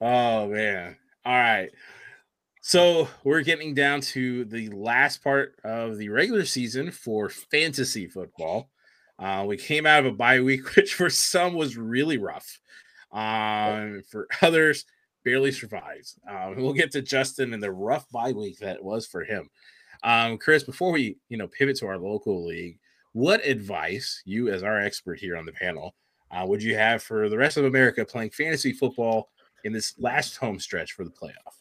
oh, 0.00 0.48
man. 0.48 0.96
All 1.24 1.32
right. 1.32 1.70
So 2.60 3.08
we're 3.24 3.42
getting 3.42 3.74
down 3.74 4.00
to 4.00 4.44
the 4.44 4.68
last 4.68 5.22
part 5.22 5.56
of 5.64 5.98
the 5.98 6.08
regular 6.08 6.44
season 6.44 6.92
for 6.92 7.28
fantasy 7.28 8.06
football. 8.06 8.70
Uh, 9.18 9.44
we 9.46 9.56
came 9.56 9.84
out 9.86 10.00
of 10.00 10.12
a 10.12 10.16
bye 10.16 10.40
week, 10.40 10.72
which 10.76 10.94
for 10.94 11.10
some 11.10 11.54
was 11.54 11.76
really 11.76 12.18
rough. 12.18 12.60
Um, 13.12 14.02
for 14.10 14.26
others, 14.40 14.84
barely 15.24 15.52
survives. 15.52 16.18
Um, 16.28 16.56
we'll 16.62 16.72
get 16.72 16.92
to 16.92 17.02
Justin 17.02 17.52
and 17.52 17.62
the 17.62 17.72
rough 17.72 18.08
bye 18.10 18.32
week 18.32 18.58
that 18.58 18.82
was 18.82 19.06
for 19.06 19.24
him. 19.24 19.48
Um, 20.02 20.38
Chris, 20.38 20.64
before 20.64 20.92
we 20.92 21.16
you 21.28 21.36
know 21.36 21.48
pivot 21.48 21.76
to 21.78 21.86
our 21.86 21.98
local 21.98 22.44
league, 22.44 22.78
what 23.12 23.44
advice 23.44 24.22
you, 24.24 24.48
as 24.48 24.62
our 24.62 24.80
expert 24.80 25.18
here 25.18 25.36
on 25.36 25.46
the 25.46 25.52
panel, 25.52 25.94
uh, 26.30 26.44
would 26.46 26.62
you 26.62 26.74
have 26.74 27.02
for 27.02 27.28
the 27.28 27.36
rest 27.36 27.56
of 27.56 27.64
America 27.64 28.04
playing 28.04 28.30
fantasy 28.30 28.72
football 28.72 29.30
in 29.64 29.72
this 29.72 29.94
last 29.98 30.36
home 30.36 30.58
stretch 30.58 30.92
for 30.92 31.04
the 31.04 31.10
playoff? 31.10 31.54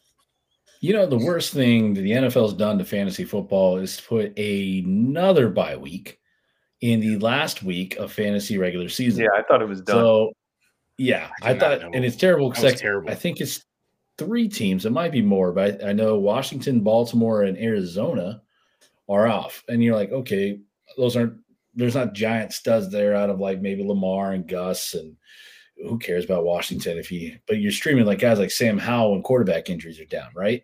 You 0.79 0.93
know, 0.93 1.05
the 1.05 1.17
worst 1.17 1.53
thing 1.53 1.93
the 1.93 2.11
NFL's 2.11 2.53
done 2.53 2.77
to 2.79 2.85
fantasy 2.85 3.23
football 3.23 3.77
is 3.77 3.97
to 3.97 4.03
put 4.03 4.39
another 4.39 5.49
bye 5.49 5.75
week 5.75 6.19
in 6.79 6.99
the 6.99 7.17
last 7.19 7.61
week 7.61 7.95
of 7.97 8.11
fantasy 8.11 8.57
regular 8.57 8.89
season. 8.89 9.23
Yeah, 9.23 9.37
I 9.37 9.43
thought 9.43 9.61
it 9.61 9.67
was 9.67 9.81
done. 9.81 9.97
So, 9.97 10.31
yeah, 10.97 11.29
I, 11.43 11.51
I 11.51 11.59
thought, 11.59 11.81
and 11.81 12.03
it's 12.03 12.15
terrible 12.15 12.49
because 12.49 12.65
I, 12.65 12.71
terrible. 12.71 13.11
I 13.11 13.15
think 13.15 13.41
it's 13.41 13.63
three 14.17 14.47
teams. 14.47 14.85
It 14.85 14.91
might 14.91 15.11
be 15.11 15.21
more, 15.21 15.51
but 15.51 15.83
I, 15.83 15.89
I 15.89 15.93
know 15.93 16.17
Washington, 16.17 16.81
Baltimore, 16.81 17.43
and 17.43 17.57
Arizona 17.57 18.41
are 19.07 19.27
off. 19.27 19.63
And 19.67 19.83
you're 19.83 19.95
like, 19.95 20.11
okay, 20.11 20.59
those 20.97 21.15
aren't 21.15 21.37
there's 21.73 21.95
not 21.95 22.13
giant 22.13 22.53
studs 22.53 22.91
there 22.91 23.15
out 23.15 23.29
of 23.29 23.39
like 23.39 23.61
maybe 23.61 23.83
Lamar 23.83 24.31
and 24.33 24.47
Gus 24.47 24.93
and 24.93 25.15
who 25.77 25.97
cares 25.97 26.25
about 26.25 26.45
Washington 26.45 26.97
if 26.97 27.09
he 27.09 27.37
but 27.47 27.57
you're 27.57 27.71
streaming 27.71 28.05
like 28.05 28.19
guys 28.19 28.39
like 28.39 28.51
Sam 28.51 28.77
Howell 28.77 29.15
and 29.15 29.23
quarterback 29.23 29.69
injuries 29.69 29.99
are 29.99 30.05
down, 30.05 30.29
right? 30.35 30.63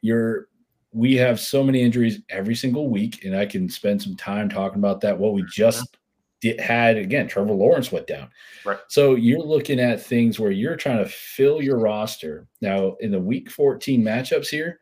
You're 0.00 0.48
we 0.92 1.14
have 1.16 1.38
so 1.38 1.62
many 1.62 1.82
injuries 1.82 2.20
every 2.30 2.54
single 2.54 2.88
week, 2.88 3.24
and 3.24 3.36
I 3.36 3.44
can 3.44 3.68
spend 3.68 4.00
some 4.00 4.16
time 4.16 4.48
talking 4.48 4.78
about 4.78 5.02
that. 5.02 5.18
What 5.18 5.34
we 5.34 5.44
just 5.52 5.98
did, 6.40 6.58
had 6.58 6.96
again, 6.96 7.28
Trevor 7.28 7.52
Lawrence 7.52 7.92
went 7.92 8.06
down. 8.06 8.30
Right. 8.64 8.78
So 8.88 9.14
you're 9.14 9.40
looking 9.40 9.78
at 9.78 10.02
things 10.02 10.40
where 10.40 10.50
you're 10.50 10.76
trying 10.76 11.04
to 11.04 11.10
fill 11.10 11.60
your 11.60 11.78
roster. 11.78 12.48
Now, 12.62 12.96
in 13.00 13.10
the 13.10 13.20
week 13.20 13.50
14 13.50 14.02
matchups 14.02 14.48
here, 14.48 14.80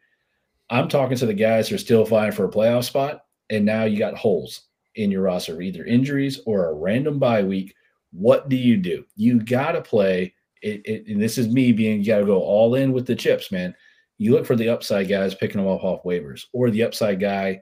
I'm 0.71 0.89
talking 0.89 1.17
to 1.17 1.27
the 1.27 1.35
guys 1.35 1.69
who 1.69 1.75
are 1.75 1.79
still 1.79 2.07
fighting 2.07 2.33
for 2.33 2.45
a 2.45 2.51
playoff 2.51 2.85
spot, 2.85 3.25
and 3.51 3.65
now 3.65 3.85
you 3.85 3.99
got 3.99 4.17
holes 4.17 4.69
in 4.95 5.11
your 5.11 5.23
roster, 5.23 5.61
either 5.61 5.85
injuries 5.85 6.41
or 6.47 6.67
a 6.67 6.75
random 6.75 7.19
bye 7.19 7.43
week. 7.43 7.75
What 8.13 8.49
do 8.49 8.57
you 8.57 8.77
do? 8.77 9.05
You 9.17 9.41
got 9.41 9.73
to 9.73 9.83
play. 9.83 10.35
It, 10.63 10.83
it, 10.85 11.07
and 11.09 11.21
this 11.21 11.37
is 11.37 11.49
me 11.49 11.73
being, 11.73 12.01
you 12.01 12.07
got 12.07 12.21
to 12.21 12.27
go 12.27 12.41
all 12.41 12.75
in 12.75 12.93
with 12.93 13.07
the 13.07 13.15
chips, 13.15 13.53
man. 13.53 13.75
You 14.19 14.33
look 14.33 14.47
for 14.47 14.57
the 14.57 14.69
upside 14.69 15.09
guys 15.09 15.35
picking 15.35 15.61
them 15.61 15.71
up 15.71 15.83
off 15.85 16.05
waivers 16.05 16.45
or 16.53 16.71
the 16.71 16.85
upside 16.85 17.21
guy 17.21 17.61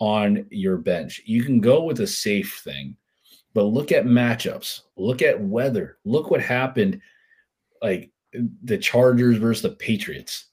on 0.00 0.46
your 0.50 0.76
bench. 0.76 1.22
You 1.24 1.44
can 1.44 1.60
go 1.60 1.84
with 1.84 2.00
a 2.00 2.06
safe 2.06 2.60
thing, 2.64 2.96
but 3.54 3.64
look 3.64 3.92
at 3.92 4.04
matchups, 4.04 4.80
look 4.96 5.22
at 5.22 5.40
weather, 5.40 5.98
look 6.04 6.30
what 6.30 6.40
happened 6.42 7.00
like 7.80 8.10
the 8.64 8.78
Chargers 8.78 9.36
versus 9.36 9.62
the 9.62 9.70
Patriots, 9.70 10.46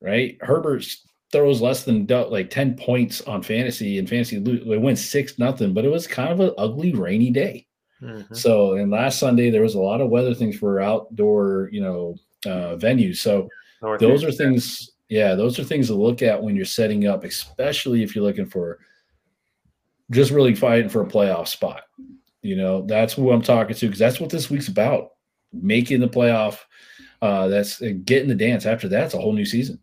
right? 0.00 0.36
Herbert 0.40 0.84
throws 1.32 1.62
less 1.62 1.84
than 1.84 2.06
like 2.06 2.50
10 2.50 2.76
points 2.76 3.22
on 3.22 3.42
fantasy 3.42 3.98
and 3.98 4.08
fantasy 4.08 4.38
they 4.38 4.76
went 4.76 4.98
six 4.98 5.38
nothing, 5.38 5.72
but 5.72 5.84
it 5.84 5.90
was 5.90 6.06
kind 6.06 6.30
of 6.30 6.40
an 6.40 6.52
ugly 6.58 6.92
rainy 6.92 7.30
day. 7.30 7.66
Mm-hmm. 8.02 8.34
So, 8.34 8.74
and 8.74 8.90
last 8.90 9.18
Sunday 9.18 9.50
there 9.50 9.62
was 9.62 9.74
a 9.74 9.80
lot 9.80 10.00
of 10.00 10.10
weather 10.10 10.34
things 10.34 10.58
for 10.58 10.80
outdoor, 10.80 11.70
you 11.72 11.80
know, 11.80 12.16
uh, 12.44 12.76
venues. 12.76 13.16
So 13.16 13.48
those 13.98 14.24
are 14.24 14.32
things, 14.32 14.90
yeah, 15.08 15.34
those 15.34 15.58
are 15.58 15.64
things 15.64 15.86
to 15.86 15.94
look 15.94 16.22
at 16.22 16.42
when 16.42 16.54
you're 16.54 16.64
setting 16.64 17.06
up, 17.06 17.24
especially 17.24 18.02
if 18.02 18.14
you're 18.14 18.24
looking 18.24 18.46
for 18.46 18.80
just 20.10 20.30
really 20.30 20.54
fighting 20.54 20.88
for 20.88 21.02
a 21.02 21.08
playoff 21.08 21.48
spot. 21.48 21.82
You 22.42 22.56
know, 22.56 22.82
that's 22.86 23.14
who 23.14 23.30
I'm 23.30 23.42
talking 23.42 23.74
to 23.74 23.86
because 23.86 23.98
that's 23.98 24.20
what 24.20 24.30
this 24.30 24.50
week's 24.50 24.68
about 24.68 25.10
making 25.52 26.00
the 26.00 26.08
playoff. 26.08 26.58
Uh, 27.20 27.46
that's 27.46 27.78
getting 28.04 28.28
the 28.28 28.34
dance. 28.34 28.66
After 28.66 28.88
that, 28.88 29.04
it's 29.04 29.14
a 29.14 29.20
whole 29.20 29.32
new 29.32 29.44
season. 29.44 29.78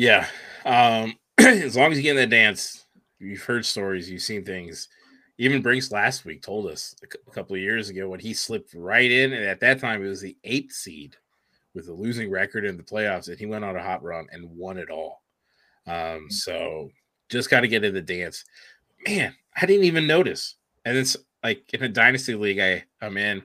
Yeah. 0.00 0.26
Um, 0.64 1.18
as 1.38 1.76
long 1.76 1.92
as 1.92 1.98
you 1.98 2.02
get 2.02 2.16
in 2.16 2.16
the 2.16 2.26
dance, 2.26 2.86
you've 3.18 3.42
heard 3.42 3.66
stories, 3.66 4.10
you've 4.10 4.22
seen 4.22 4.46
things. 4.46 4.88
Even 5.36 5.60
Brinks 5.60 5.92
last 5.92 6.24
week 6.24 6.40
told 6.40 6.68
us 6.68 6.94
a 7.02 7.30
couple 7.30 7.54
of 7.54 7.60
years 7.60 7.90
ago 7.90 8.08
when 8.08 8.18
he 8.18 8.32
slipped 8.32 8.72
right 8.72 9.10
in, 9.10 9.34
and 9.34 9.44
at 9.44 9.60
that 9.60 9.78
time 9.78 10.02
it 10.02 10.08
was 10.08 10.22
the 10.22 10.38
eighth 10.44 10.72
seed 10.72 11.16
with 11.74 11.88
a 11.88 11.92
losing 11.92 12.30
record 12.30 12.64
in 12.64 12.78
the 12.78 12.82
playoffs, 12.82 13.28
and 13.28 13.38
he 13.38 13.44
went 13.44 13.62
on 13.62 13.76
a 13.76 13.82
hot 13.82 14.02
run 14.02 14.26
and 14.32 14.48
won 14.56 14.78
it 14.78 14.88
all. 14.88 15.22
Um, 15.86 15.94
mm. 15.94 16.32
so 16.32 16.90
just 17.28 17.50
got 17.50 17.60
to 17.60 17.68
get 17.68 17.84
in 17.84 17.92
the 17.92 18.00
dance. 18.00 18.46
Man, 19.06 19.34
I 19.54 19.66
didn't 19.66 19.84
even 19.84 20.06
notice. 20.06 20.54
And 20.86 20.96
it's 20.96 21.18
like 21.44 21.62
in 21.74 21.82
a 21.82 21.88
dynasty 21.90 22.34
league 22.34 22.58
I 22.58 22.84
I'm 23.02 23.18
in. 23.18 23.42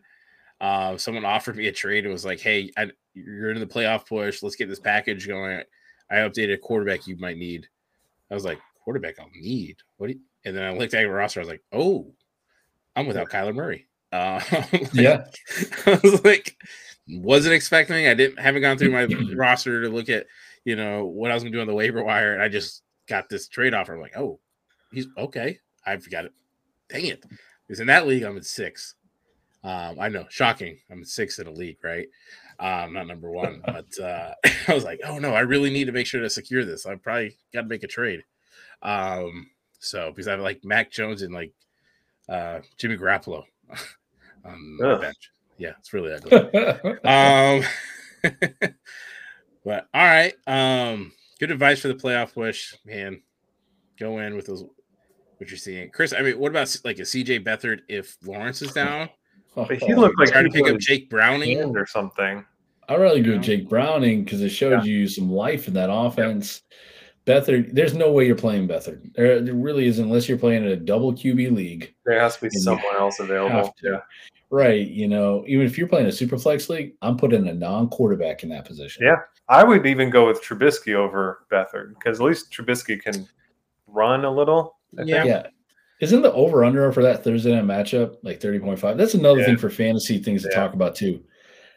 Uh, 0.62 0.96
someone 0.96 1.26
offered 1.26 1.58
me 1.58 1.68
a 1.68 1.74
trade 1.74 2.06
and 2.06 2.14
was 2.14 2.24
like, 2.24 2.40
"Hey, 2.40 2.72
I, 2.78 2.92
you're 3.14 3.52
in 3.52 3.60
the 3.60 3.66
playoff 3.66 4.08
push. 4.08 4.42
Let's 4.42 4.56
get 4.56 4.70
this 4.70 4.80
package 4.80 5.28
going." 5.28 5.62
I 6.10 6.16
updated 6.16 6.54
a 6.54 6.58
quarterback 6.58 7.08
you 7.08 7.18
might 7.18 7.38
need. 7.38 7.68
I 8.30 8.34
was 8.34 8.46
like, 8.46 8.60
"Quarterback 8.84 9.20
I'll 9.20 9.30
need." 9.34 9.78
What? 9.98 10.12
and 10.46 10.56
then 10.56 10.64
I 10.64 10.78
looked 10.78 10.94
at 10.94 11.02
your 11.02 11.14
roster. 11.14 11.40
I 11.40 11.44
was 11.44 11.50
like, 11.50 11.64
"Oh, 11.72 12.14
I'm 12.96 13.08
without 13.08 13.30
Kyler 13.30 13.54
Murray." 13.54 13.88
Uh, 14.12 14.40
like, 14.52 14.94
yeah, 14.94 15.26
I 15.86 16.00
was 16.02 16.24
like, 16.24 16.56
wasn't 17.10 17.56
expecting. 17.56 18.08
I 18.08 18.14
didn't 18.14 18.40
haven't 18.40 18.62
gone 18.62 18.78
through 18.78 18.92
my 18.92 19.06
roster 19.36 19.82
to 19.82 19.90
look 19.90 20.10
at 20.10 20.28
you 20.64 20.76
know 20.76 21.06
what 21.06 21.32
I 21.32 21.34
was 21.34 21.44
gonna 21.44 21.52
do 21.52 21.62
on 21.62 21.68
the 21.68 21.74
waiver 21.74 22.04
wire, 22.04 22.34
and 22.34 22.42
I 22.42 22.48
just 22.48 22.84
got 23.08 23.28
this 23.28 23.48
trade 23.48 23.74
offer. 23.74 23.96
I'm 23.96 24.02
like, 24.02 24.16
oh, 24.16 24.40
he's 24.92 25.08
okay. 25.18 25.60
I've 25.86 26.10
got 26.10 26.26
it. 26.26 26.34
Dang 26.90 27.06
it. 27.06 27.24
Because 27.68 27.80
in 27.80 27.88
that 27.88 28.08
league, 28.08 28.24
I'm 28.24 28.38
at 28.38 28.46
six. 28.46 28.96
Um, 29.64 29.98
I 30.00 30.10
know, 30.10 30.26
shocking. 30.30 30.78
I'm 30.92 31.02
at 31.02 31.08
six 31.08 31.40
in 31.40 31.48
a 31.48 31.52
league, 31.52 31.78
right? 31.84 32.08
Um, 32.60 32.94
not 32.94 33.08
number 33.08 33.30
one, 33.30 33.62
but 33.66 34.00
uh, 34.00 34.34
I 34.68 34.74
was 34.74 34.84
like, 34.84 35.02
oh 35.06 35.20
no, 35.20 35.34
I 35.34 35.42
really 35.42 35.70
need 35.70 35.86
to 35.86 35.92
make 35.92 36.08
sure 36.08 36.22
to 36.22 36.30
secure 36.30 36.64
this. 36.64 36.86
I 36.86 36.96
probably 36.96 37.38
got 37.54 37.62
to 37.62 37.68
make 37.68 37.84
a 37.84 37.88
trade. 37.88 38.24
Um, 38.82 39.50
so 39.80 40.10
because 40.10 40.28
I 40.28 40.32
have 40.32 40.40
like 40.40 40.64
Mac 40.64 40.92
Jones 40.92 41.22
and 41.22 41.34
like 41.34 41.54
uh, 42.30 42.60
Jimmy 42.78 42.98
Garoppolo 42.98 43.44
on 44.46 44.78
the 44.80 44.98
bench. 45.02 45.32
Yeah, 45.58 45.74
it's 45.80 45.94
really 45.94 46.14
ugly. 46.14 46.38
um, 47.04 47.64
but 49.64 49.88
all 49.94 50.06
right. 50.06 50.34
Um, 50.48 51.12
good 51.40 51.52
advice 51.52 51.82
for 51.82 51.88
the 51.88 51.96
playoff 51.96 52.34
push, 52.34 52.76
man. 52.86 53.22
Go 53.98 54.20
in 54.20 54.36
with 54.36 54.48
those 54.48 54.64
what 55.38 55.50
you're 55.50 55.58
seeing, 55.58 55.90
Chris. 55.90 56.14
I 56.14 56.22
mean, 56.22 56.40
what 56.40 56.52
about 56.52 56.76
like 56.84 57.00
a 57.00 57.04
CJ 57.04 57.46
Beathard 57.46 57.82
if 57.88 58.18
Lawrence 58.26 58.62
is 58.62 58.72
down? 58.72 59.10
But 59.56 59.82
he 59.82 59.96
looked 59.96 60.20
like 60.20 60.32
trying 60.32 60.46
to 60.46 60.52
pick 60.52 60.68
up 60.68 60.78
Jake 60.80 61.10
Browning 61.10 61.76
or 61.76 61.86
something. 61.86 62.46
I'd 62.88 63.00
rather 63.00 63.22
go 63.22 63.38
Jake 63.38 63.68
Browning 63.68 64.24
because 64.24 64.42
it 64.42 64.50
showed 64.50 64.84
yeah. 64.86 64.92
you 64.92 65.08
some 65.08 65.32
life 65.32 65.68
in 65.68 65.74
that 65.74 65.90
offense. 65.92 66.62
Yeah. 66.70 66.76
Beathard, 67.26 67.74
there's 67.74 67.96
no 67.96 68.12
way 68.12 68.28
you're 68.28 68.36
playing 68.36 68.68
Beathard. 68.68 69.14
There, 69.16 69.42
there, 69.42 69.56
really 69.56 69.88
is 69.88 69.98
unless 69.98 70.30
you're 70.30 70.38
playing 70.38 70.64
in 70.64 70.72
a 70.72 70.76
double 70.76 71.12
QB 71.12 71.56
league. 71.56 71.96
There 72.06 72.20
has 72.20 72.36
to 72.36 72.42
be 72.42 72.50
someone 72.52 72.96
else 72.96 73.20
available. 73.20 73.74
Yeah. 73.82 74.02
Right. 74.52 74.88
You 74.88 75.08
know, 75.08 75.44
even 75.48 75.66
if 75.66 75.76
you're 75.76 75.88
playing 75.88 76.06
a 76.06 76.12
super 76.12 76.38
flex 76.38 76.70
league, 76.70 76.94
I'm 77.02 77.18
putting 77.18 77.48
a 77.48 77.54
non-quarterback 77.54 78.44
in 78.44 78.50
that 78.50 78.66
position. 78.66 79.06
Yeah. 79.06 79.16
I 79.50 79.64
would 79.64 79.88
even 79.88 80.12
go 80.12 80.28
with 80.28 80.44
Trubisky 80.44 80.94
over 80.94 81.46
Beathard 81.52 81.96
because 81.96 82.20
at 82.20 82.26
least 82.26 82.52
Trubisky 82.52 83.02
can 83.02 83.28
run 83.88 84.24
a 84.24 84.32
little. 84.32 84.78
I 84.98 85.04
yeah. 85.04 85.16
Think. 85.16 85.28
Yeah. 85.28 85.48
Isn't 86.02 86.22
the 86.22 86.34
over 86.34 86.66
under 86.66 86.92
for 86.92 87.04
that 87.04 87.24
Thursday 87.24 87.54
night 87.54 87.64
matchup 87.64 88.18
like 88.22 88.40
30.5? 88.40 88.98
That's 88.98 89.14
another 89.14 89.40
yeah. 89.40 89.46
thing 89.46 89.58
for 89.58 89.70
fantasy 89.70 90.18
things 90.18 90.44
to 90.44 90.50
yeah. 90.50 90.56
talk 90.56 90.74
about 90.74 90.96
too. 90.96 91.24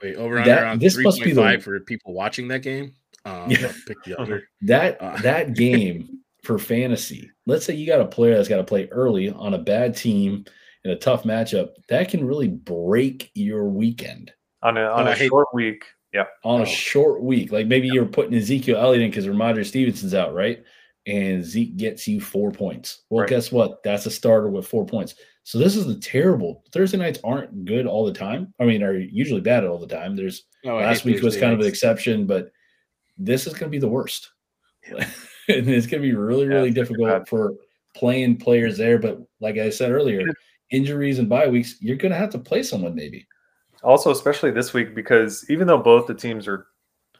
Wait, 0.02 0.16
over 0.16 0.38
under 0.38 0.64
on 0.64 0.78
this 0.78 0.96
must 0.98 1.22
be 1.22 1.32
the, 1.32 1.60
for 1.62 1.78
people 1.80 2.14
watching 2.14 2.48
that 2.48 2.62
game. 2.62 2.94
Um, 3.24 3.50
yeah. 3.50 3.72
pick 3.86 4.02
the 4.04 4.20
under. 4.20 4.48
That 4.62 5.00
uh. 5.00 5.16
that 5.22 5.54
game 5.54 6.20
for 6.42 6.58
fantasy. 6.58 7.30
Let's 7.46 7.64
say 7.64 7.74
you 7.74 7.86
got 7.86 8.00
a 8.00 8.06
player 8.06 8.36
that's 8.36 8.48
got 8.48 8.56
to 8.56 8.64
play 8.64 8.88
early 8.88 9.30
on 9.30 9.54
a 9.54 9.58
bad 9.58 9.96
team 9.96 10.44
in 10.84 10.90
a 10.90 10.96
tough 10.96 11.24
matchup. 11.24 11.70
That 11.88 12.08
can 12.08 12.26
really 12.26 12.48
break 12.48 13.30
your 13.34 13.68
weekend 13.68 14.32
on 14.62 14.76
a 14.76 14.82
on 14.82 15.08
a 15.08 15.14
short 15.14 15.48
week. 15.52 15.84
Yeah, 16.12 16.24
on 16.42 16.60
oh. 16.60 16.64
a 16.64 16.66
short 16.66 17.22
week. 17.22 17.52
Like 17.52 17.66
maybe 17.66 17.88
you're 17.88 18.06
putting 18.06 18.34
Ezekiel 18.34 18.78
Elliott 18.78 19.02
in 19.02 19.10
because 19.10 19.26
Rhamondre 19.26 19.64
Stevenson's 19.64 20.14
out, 20.14 20.34
right? 20.34 20.64
And 21.08 21.42
Zeke 21.42 21.76
gets 21.76 22.06
you 22.06 22.20
four 22.20 22.52
points. 22.52 23.04
Well, 23.08 23.22
right. 23.22 23.30
guess 23.30 23.50
what? 23.50 23.82
That's 23.82 24.04
a 24.04 24.10
starter 24.10 24.50
with 24.50 24.68
four 24.68 24.84
points. 24.84 25.14
So 25.42 25.58
this 25.58 25.74
is 25.74 25.86
the 25.86 25.96
terrible. 25.96 26.62
Thursday 26.70 26.98
nights 26.98 27.18
aren't 27.24 27.64
good 27.64 27.86
all 27.86 28.04
the 28.04 28.12
time. 28.12 28.52
I 28.60 28.66
mean, 28.66 28.82
are 28.82 28.94
usually 28.94 29.40
bad 29.40 29.64
all 29.64 29.78
the 29.78 29.86
time. 29.86 30.14
There's 30.14 30.44
oh, 30.66 30.76
last 30.76 31.06
week 31.06 31.22
was 31.22 31.34
kind 31.34 31.52
nights. 31.52 31.54
of 31.54 31.60
an 31.60 31.66
exception, 31.66 32.26
but 32.26 32.50
this 33.16 33.46
is 33.46 33.54
going 33.54 33.70
to 33.70 33.74
be 33.74 33.78
the 33.78 33.88
worst. 33.88 34.30
and 34.86 35.06
it's 35.48 35.86
going 35.86 36.02
to 36.02 36.08
be 36.08 36.14
really, 36.14 36.46
really 36.46 36.68
yeah, 36.68 36.74
difficult 36.74 37.26
for 37.26 37.54
playing 37.96 38.36
players 38.36 38.76
there. 38.76 38.98
But 38.98 39.20
like 39.40 39.56
I 39.56 39.70
said 39.70 39.90
earlier, 39.90 40.26
injuries 40.70 41.18
and 41.18 41.28
bye 41.28 41.48
weeks, 41.48 41.76
you're 41.80 41.96
going 41.96 42.12
to 42.12 42.18
have 42.18 42.30
to 42.30 42.38
play 42.38 42.62
someone 42.62 42.94
maybe. 42.94 43.26
Also, 43.82 44.10
especially 44.10 44.50
this 44.50 44.74
week, 44.74 44.94
because 44.94 45.48
even 45.48 45.66
though 45.66 45.78
both 45.78 46.06
the 46.06 46.14
teams 46.14 46.46
are 46.46 46.66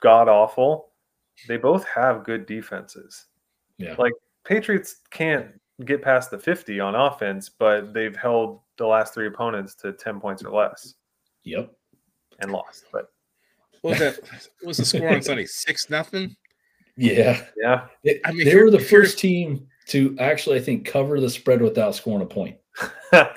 god 0.01 0.29
awful, 0.29 0.91
they 1.47 1.57
both 1.57 1.87
have 1.87 2.25
good 2.25 2.45
defenses. 2.45 3.27
Yeah. 3.79 3.95
Like 3.99 4.13
Patriots 4.45 4.97
can't 5.11 5.49
get 5.85 6.03
past 6.03 6.31
the 6.31 6.39
50 6.39 6.81
on 6.81 6.95
offense, 6.95 7.49
but 7.49 7.93
they've 7.95 8.17
held 8.17 8.61
the 8.77 8.87
last 8.87 9.15
three 9.15 9.27
opponents 9.27 9.75
to 9.77 9.93
10 9.93 10.21
points 10.21 10.45
or 10.45 10.51
less. 10.51 10.95
Yep. 11.45 11.73
And 12.41 12.53
lost. 12.53 12.85
But 12.93 13.07
what 13.83 13.91
was 13.91 13.99
that? 14.01 14.21
What 14.61 14.69
was 14.69 14.77
the 14.79 14.85
score 14.85 15.09
on 15.09 15.23
Sunday? 15.23 15.47
Six 15.47 15.89
nothing? 15.91 16.37
Yeah. 16.97 17.45
Yeah. 17.57 17.87
They, 18.05 18.21
I 18.25 18.33
mean, 18.33 18.45
they 18.45 18.57
were 18.57 18.71
the 18.71 18.79
first 18.79 19.19
team 19.19 19.67
to 19.89 20.17
actually, 20.19 20.57
I 20.59 20.61
think, 20.61 20.85
cover 20.85 21.21
the 21.21 21.31
spread 21.31 21.63
without 21.63 21.95
scoring 21.95 22.23
a 22.23 22.27
point. 22.27 22.57
wow. 23.13 23.29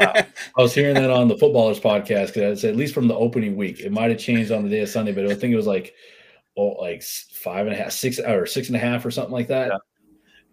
I 0.00 0.26
was 0.56 0.74
hearing 0.74 0.94
that 0.94 1.10
on 1.10 1.28
the 1.28 1.36
footballers 1.36 1.78
podcast 1.78 2.34
because 2.34 2.64
at 2.64 2.76
least 2.76 2.94
from 2.94 3.08
the 3.08 3.14
opening 3.14 3.56
week. 3.56 3.80
It 3.80 3.92
might 3.92 4.10
have 4.10 4.18
changed 4.18 4.50
on 4.50 4.64
the 4.64 4.70
day 4.70 4.80
of 4.80 4.88
Sunday, 4.88 5.12
but 5.12 5.26
I 5.26 5.34
think 5.34 5.52
it 5.52 5.56
was 5.56 5.66
like 5.66 5.94
like 6.56 7.02
five 7.02 7.66
and 7.66 7.74
a 7.74 7.78
half, 7.78 7.92
six 7.92 8.18
or 8.18 8.46
six 8.46 8.68
and 8.68 8.76
a 8.76 8.80
half 8.80 9.04
or 9.04 9.10
something 9.10 9.32
like 9.32 9.48
that. 9.48 9.72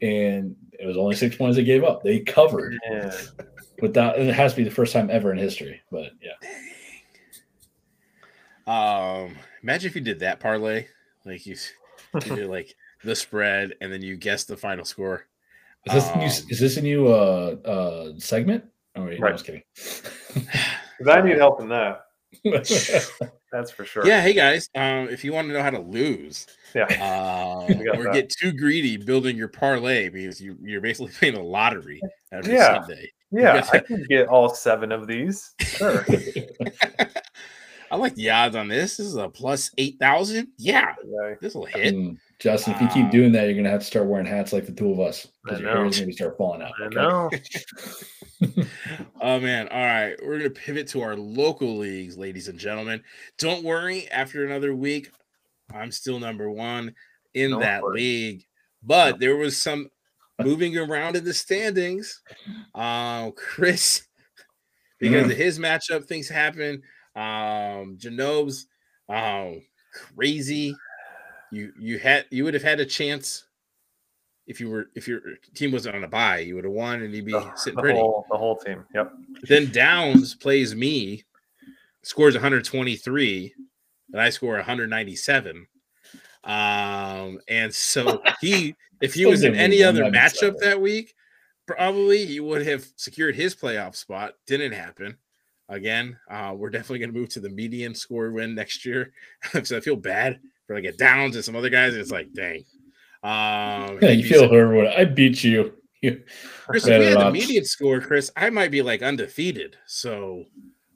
Yeah. 0.02 0.08
And 0.08 0.56
it 0.74 0.86
was 0.86 0.98
only 0.98 1.16
six 1.16 1.36
points 1.36 1.56
they 1.56 1.64
gave 1.64 1.84
up. 1.84 2.04
They 2.04 2.20
covered 2.20 2.78
yeah. 2.90 3.16
without, 3.82 4.18
and 4.18 4.30
it 4.30 4.36
has 4.36 4.54
to 4.54 4.58
be 4.58 4.64
the 4.64 4.72
first 4.72 4.92
time 4.92 5.10
ever 5.10 5.32
in 5.32 5.38
history. 5.38 5.82
But 5.92 6.12
yeah. 6.22 6.34
Um, 8.66 9.36
imagine 9.62 9.90
if 9.90 9.96
you 9.96 10.02
did 10.02 10.20
that 10.20 10.40
parlay, 10.40 10.88
like 11.26 11.46
you, 11.46 11.56
you 12.14 12.36
did 12.36 12.48
like 12.48 12.76
the 13.04 13.16
spread, 13.16 13.74
and 13.82 13.92
then 13.92 14.02
you 14.02 14.16
guess 14.16 14.44
the 14.46 14.58
final 14.58 14.86
score. 14.86 15.28
Is 15.86 15.94
this, 15.94 16.10
um, 16.10 16.20
new, 16.20 16.26
is 16.26 16.60
this 16.60 16.78
a 16.78 16.82
new 16.82 17.08
uh, 17.08 17.56
uh, 17.66 18.12
segment? 18.18 18.64
Oh, 18.96 19.04
wait, 19.04 19.20
right. 19.20 19.22
no, 19.22 19.28
I 19.28 19.32
was 19.32 19.44
kidding. 19.44 19.64
Because 21.00 21.18
I 21.18 21.22
need 21.22 21.38
help 21.38 21.60
in 21.60 21.70
that. 21.70 22.06
That's 23.54 23.70
for 23.70 23.86
sure. 23.86 24.06
Yeah. 24.06 24.20
Hey 24.20 24.34
guys, 24.34 24.68
um, 24.74 25.08
if 25.10 25.24
you 25.24 25.32
want 25.32 25.48
to 25.48 25.54
know 25.54 25.62
how 25.62 25.70
to 25.70 25.80
lose, 25.80 26.48
yeah, 26.74 26.86
uh, 27.00 27.72
or 27.94 28.06
that. 28.06 28.14
get 28.14 28.30
too 28.30 28.52
greedy 28.52 28.98
building 28.98 29.38
your 29.38 29.48
parlay 29.48 30.10
because 30.10 30.42
you, 30.42 30.58
you're 30.60 30.82
basically 30.82 31.12
playing 31.20 31.38
a 31.38 31.44
lottery 31.44 32.02
every 32.32 32.56
yeah. 32.56 32.82
Sunday. 32.82 33.12
Yeah, 33.32 33.68
I 33.72 33.80
can 33.80 34.04
get 34.10 34.28
all 34.28 34.50
seven 34.50 34.92
of 34.92 35.06
these. 35.06 35.54
Sure. 35.60 36.04
I 37.92 37.96
like 37.96 38.16
the 38.16 38.32
odds 38.32 38.56
on 38.56 38.68
this. 38.68 38.98
This 38.98 39.06
is 39.06 39.16
a 39.18 39.30
plus 39.30 39.70
eight 39.78 40.00
thousand. 40.00 40.48
Yeah, 40.58 40.96
this 41.40 41.54
will 41.54 41.66
hit. 41.66 41.94
Mm, 41.94 42.18
Justin, 42.44 42.74
if 42.74 42.82
you 42.82 42.90
keep 42.90 43.10
doing 43.10 43.32
that, 43.32 43.46
you're 43.46 43.56
gonna 43.56 43.70
have 43.70 43.80
to 43.80 43.86
start 43.86 44.06
wearing 44.06 44.26
hats 44.26 44.52
like 44.52 44.66
the 44.66 44.74
two 44.74 44.92
of 44.92 45.00
us 45.00 45.26
because 45.46 45.62
your 45.62 45.70
hair 45.70 45.86
is 45.86 45.98
gonna 45.98 46.12
start 46.12 46.38
falling 46.38 46.62
out. 46.62 46.74
I 46.78 46.90
know. 46.90 47.30
oh 49.22 49.40
man! 49.40 49.70
All 49.70 49.80
right, 49.80 50.18
we're 50.22 50.40
gonna 50.40 50.50
pivot 50.50 50.90
to 50.90 51.02
our 51.04 51.16
local 51.16 51.78
leagues, 51.78 52.18
ladies 52.18 52.50
and 52.50 52.60
gentlemen. 52.60 53.02
Don't 53.38 53.64
worry. 53.64 54.10
After 54.12 54.46
another 54.46 54.76
week, 54.76 55.10
I'm 55.74 55.90
still 55.90 56.20
number 56.20 56.52
one 56.52 56.94
in 57.34 57.52
Don't 57.52 57.62
that 57.62 57.82
worry. 57.82 58.02
league. 58.02 58.46
But 58.84 59.22
there 59.22 59.38
was 59.38 59.56
some 59.56 59.90
moving 60.44 60.78
around 60.78 61.16
in 61.16 61.24
the 61.24 61.34
standings. 61.34 62.22
Uh, 62.76 63.32
Chris, 63.38 64.06
because 65.00 65.28
mm. 65.28 65.32
of 65.32 65.38
his 65.38 65.60
matchup, 65.60 66.04
things 66.08 66.28
happen. 66.28 66.82
Um, 67.16 67.98
Janob's 67.98 68.68
um, 69.08 69.62
crazy. 69.94 70.76
You 71.54 71.72
you 71.80 72.00
had 72.00 72.26
you 72.32 72.44
would 72.44 72.54
have 72.54 72.64
had 72.64 72.80
a 72.80 72.86
chance 72.86 73.46
if 74.48 74.60
you 74.60 74.70
were 74.70 74.90
if 74.96 75.08
your 75.08 75.22
team 75.54 75.72
wasn't 75.72 75.96
on 75.96 76.04
a 76.04 76.08
bye, 76.08 76.40
you 76.40 76.56
would 76.56 76.66
have 76.66 76.74
won 76.74 77.02
and 77.02 77.14
you'd 77.14 77.26
be 77.26 77.32
the, 77.32 77.56
sitting 77.56 77.76
the 77.76 77.82
pretty. 77.82 78.00
Whole, 78.00 78.26
the 78.30 78.38
whole 78.38 78.58
team. 78.58 78.86
Yep. 78.94 79.14
Then 79.44 79.72
Downs 79.72 80.36
plays 80.36 80.76
me, 80.76 81.24
scores 82.02 82.34
123, 82.34 83.54
and 84.12 84.22
I 84.22 84.30
score 84.30 84.56
197. 84.56 85.68
Um, 86.44 87.40
and 87.48 87.74
so 87.74 88.22
he, 88.42 88.76
if 89.02 89.14
he 89.14 89.26
was 89.26 89.44
in 89.44 89.56
any 89.56 89.82
other 89.84 90.04
matchup 90.06 90.58
that 90.60 90.82
week, 90.82 91.16
probably 91.66 92.26
he 92.26 92.40
would 92.40 92.66
have 92.66 92.86
secured 92.98 93.36
his 93.36 93.56
playoff 93.56 93.96
spot. 93.96 94.34
Didn't 94.46 94.74
happen. 94.74 95.18
Again, 95.70 96.18
uh, 96.30 96.54
we're 96.56 96.70
definitely 96.70 97.00
going 97.00 97.14
to 97.14 97.20
move 97.20 97.30
to 97.30 97.40
the 97.40 97.50
median 97.50 97.96
score 97.96 98.32
win 98.32 98.54
next 98.54 98.86
year. 98.86 99.14
so 99.64 99.78
I 99.78 99.80
feel 99.80 99.96
bad 99.96 100.42
for 100.68 100.76
like 100.76 100.86
a 100.86 100.92
Downs 100.94 101.36
and 101.36 101.46
some 101.46 101.56
other 101.56 101.70
guys. 101.70 101.96
It's 101.96 102.12
like, 102.12 102.34
dang, 102.34 102.64
um, 103.24 104.00
yeah, 104.02 104.10
you 104.10 104.28
feel 104.28 104.50
hurt. 104.50 104.88
I 104.88 105.06
beat 105.06 105.44
you. 105.44 105.74
Chris, 106.02 106.86
if 106.86 107.00
we 107.00 107.06
had 107.06 107.20
the 107.20 107.32
median 107.32 107.64
score, 107.64 108.02
Chris, 108.02 108.30
I 108.36 108.50
might 108.50 108.72
be 108.72 108.82
like 108.82 109.02
undefeated. 109.02 109.78
So, 109.88 110.44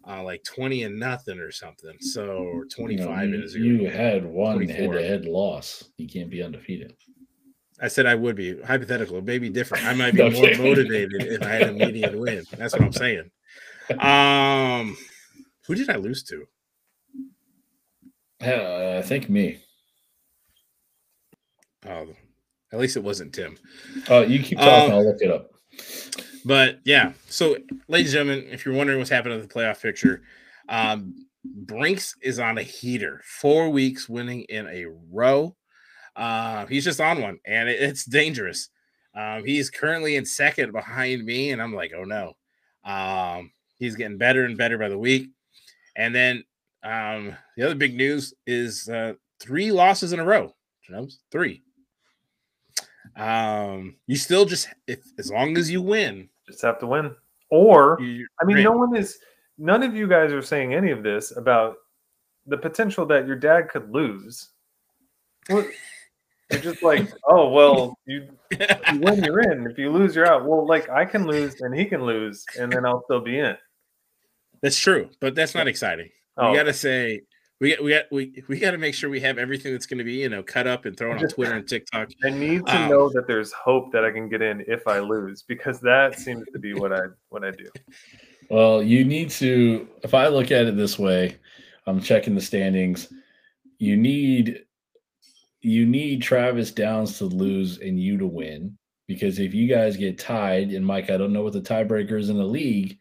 uh, 0.06 0.22
like 0.24 0.44
twenty 0.44 0.84
and 0.84 1.00
nothing 1.00 1.40
or 1.40 1.52
something. 1.52 1.96
So, 2.02 2.64
twenty 2.70 2.98
five 2.98 3.30
you, 3.30 3.38
know, 3.38 3.46
you, 3.46 3.84
you 3.84 3.90
had 3.90 4.26
one 4.26 4.68
head 4.68 4.92
to 4.92 5.02
head 5.02 5.26
loss. 5.26 5.86
You 5.98 6.08
can't 6.08 6.30
be 6.30 6.44
undefeated. 6.44 6.94
I 7.80 7.88
said 7.88 8.06
I 8.06 8.16
would 8.16 8.36
be 8.36 8.60
hypothetical. 8.62 9.18
It 9.18 9.26
may 9.26 9.40
be 9.40 9.50
different. 9.50 9.86
I 9.86 9.94
might 9.94 10.14
be 10.16 10.24
okay. 10.24 10.58
more 10.58 10.68
motivated 10.68 11.24
if 11.24 11.42
I 11.44 11.50
had 11.50 11.70
a 11.70 11.74
median 11.74 12.20
win. 12.20 12.44
That's 12.58 12.74
what 12.74 12.82
I'm 12.82 12.94
saying. 12.94 13.32
Um, 13.90 14.98
who 15.66 15.74
did 15.74 15.90
I 15.90 15.96
lose 15.96 16.22
to? 16.24 16.46
Uh, 18.44 18.98
I 19.00 19.02
think 19.02 19.30
me. 19.30 19.60
Oh, 21.88 22.08
at 22.72 22.80
least 22.80 22.98
it 22.98 23.04
wasn't 23.04 23.34
Tim. 23.34 23.58
Oh, 24.10 24.20
uh, 24.20 24.26
you 24.26 24.40
keep 24.44 24.58
talking. 24.58 24.92
Um, 24.92 24.98
I'll 24.98 25.06
look 25.06 25.22
it 25.22 25.32
up. 25.32 25.52
But 26.46 26.80
yeah, 26.86 27.14
so 27.28 27.58
ladies 27.88 28.14
and 28.14 28.28
gentlemen, 28.28 28.54
if 28.54 28.66
you're 28.66 28.76
wondering 28.76 29.00
what's 29.00 29.10
happening 29.10 29.40
to 29.40 29.46
the 29.46 29.54
playoff 29.54 29.82
picture, 29.82 30.22
um, 30.70 31.14
Brinks 31.44 32.16
is 32.22 32.40
on 32.40 32.58
a 32.58 32.64
heater. 32.64 33.22
Four 33.26 33.70
weeks 33.70 34.08
winning 34.10 34.42
in 34.44 34.68
a 34.68 34.86
row. 35.12 35.56
Uh, 36.16 36.66
he's 36.66 36.84
just 36.84 37.02
on 37.02 37.22
one, 37.22 37.40
and 37.46 37.70
it, 37.70 37.82
it's 37.82 38.06
dangerous. 38.06 38.70
Um, 39.16 39.44
he's 39.46 39.70
currently 39.70 40.16
in 40.16 40.26
second 40.26 40.72
behind 40.72 41.26
me, 41.26 41.52
and 41.52 41.62
I'm 41.62 41.74
like, 41.74 41.92
oh 41.96 42.04
no. 42.04 42.36
Um, 42.84 43.52
he's 43.78 43.96
getting 43.96 44.18
better 44.18 44.46
and 44.46 44.58
better 44.58 44.78
by 44.78 44.90
the 44.90 44.98
week. 44.98 45.30
And 45.96 46.14
then 46.14 46.44
um, 46.88 47.36
the 47.58 47.64
other 47.64 47.76
big 47.76 47.96
news 47.96 48.34
is 48.46 48.88
uh, 48.88 49.14
three 49.40 49.72
losses 49.72 50.14
in 50.14 50.20
a 50.20 50.24
row. 50.24 50.54
Three. 51.32 51.64
Um, 53.18 53.96
you 54.08 54.16
still 54.16 54.46
just 54.46 54.70
if 54.88 55.00
as 55.20 55.30
long 55.30 55.58
as 55.58 55.70
you 55.70 55.82
win, 55.82 56.30
just 56.48 56.62
have 56.62 56.80
to 56.80 56.88
win. 56.88 57.14
Or 57.50 58.00
I 58.02 58.46
mean, 58.46 58.64
no 58.64 58.72
one 58.72 58.96
is 58.96 59.20
none 59.58 59.84
of 59.84 59.96
you 59.96 60.08
guys 60.08 60.32
are 60.32 60.42
saying 60.42 60.74
any 60.74 60.92
of 60.92 61.04
this 61.04 61.36
about 61.36 61.76
the 62.46 62.58
potential 62.58 63.06
that 63.08 63.28
your 63.28 63.36
dad 63.36 63.70
could 63.70 63.92
lose. 63.92 64.50
You're 65.50 65.66
just 66.62 66.84
like, 66.84 67.12
oh 67.30 67.50
well, 67.50 67.98
you, 68.06 68.30
you 68.52 69.00
win, 69.02 69.24
you're 69.24 69.52
in. 69.52 69.68
If 69.70 69.78
you 69.78 69.90
lose, 69.90 70.16
you're 70.16 70.28
out. 70.28 70.46
Well, 70.46 70.66
like 70.66 70.90
I 70.90 71.04
can 71.04 71.28
lose 71.28 71.60
and 71.60 71.76
he 71.78 71.84
can 71.86 72.04
lose, 72.04 72.46
and 72.58 72.72
then 72.72 72.86
I'll 72.86 73.04
still 73.06 73.22
be 73.22 73.40
in. 73.40 73.58
That's 74.62 74.80
true, 74.80 75.10
but 75.20 75.36
that's 75.36 75.54
not 75.54 75.68
exciting. 75.68 76.10
Oh. 76.38 76.52
You 76.52 76.58
got 76.58 76.64
to 76.64 76.74
say 76.74 77.22
we 77.60 77.78
we 77.82 77.92
got 77.92 78.04
we 78.12 78.44
we 78.48 78.60
got 78.60 78.72
to 78.72 78.78
make 78.78 78.94
sure 78.94 79.10
we 79.10 79.20
have 79.22 79.38
everything 79.38 79.72
that's 79.72 79.86
going 79.86 79.98
to 79.98 80.04
be 80.04 80.14
you 80.14 80.30
know 80.30 80.44
cut 80.44 80.68
up 80.68 80.86
and 80.86 80.96
thrown 80.96 81.18
on 81.18 81.28
Twitter 81.28 81.56
and 81.56 81.68
TikTok. 81.68 82.10
I 82.24 82.30
need 82.30 82.66
to 82.68 82.76
um, 82.76 82.90
know 82.90 83.10
that 83.10 83.26
there's 83.28 83.52
hope 83.52 83.92
that 83.94 84.06
I 84.06 84.12
can 84.12 84.30
get 84.30 84.42
in 84.42 84.64
if 84.68 84.88
I 84.88 85.00
lose 85.00 85.42
because 85.42 85.80
that 85.82 86.20
seems 86.20 86.46
to 86.54 86.60
be 86.60 86.74
what 86.74 86.94
I 86.94 87.02
what 87.30 87.44
I 87.44 87.52
do. 87.52 87.70
Well, 88.50 88.84
you 88.84 89.04
need 89.04 89.30
to. 89.32 89.88
If 90.04 90.14
I 90.14 90.28
look 90.28 90.52
at 90.52 90.68
it 90.68 90.78
this 90.78 91.00
way, 91.00 91.38
I'm 91.88 92.00
checking 92.00 92.36
the 92.36 92.42
standings. 92.42 93.12
You 93.80 93.98
need 93.98 94.64
you 95.62 95.86
need 95.86 96.22
Travis 96.22 96.72
Downs 96.72 97.18
to 97.18 97.26
lose 97.26 97.80
and 97.80 98.00
you 98.00 98.18
to 98.18 98.28
win 98.28 98.78
because 99.08 99.40
if 99.40 99.54
you 99.54 99.68
guys 99.68 99.98
get 99.98 100.20
tied, 100.20 100.72
and 100.72 100.86
Mike, 100.86 101.10
I 101.10 101.18
don't 101.18 101.34
know 101.34 101.42
what 101.42 101.54
the 101.54 101.62
tiebreaker 101.62 102.20
is 102.20 102.30
in 102.30 102.38
the 102.38 102.44
league 102.44 103.00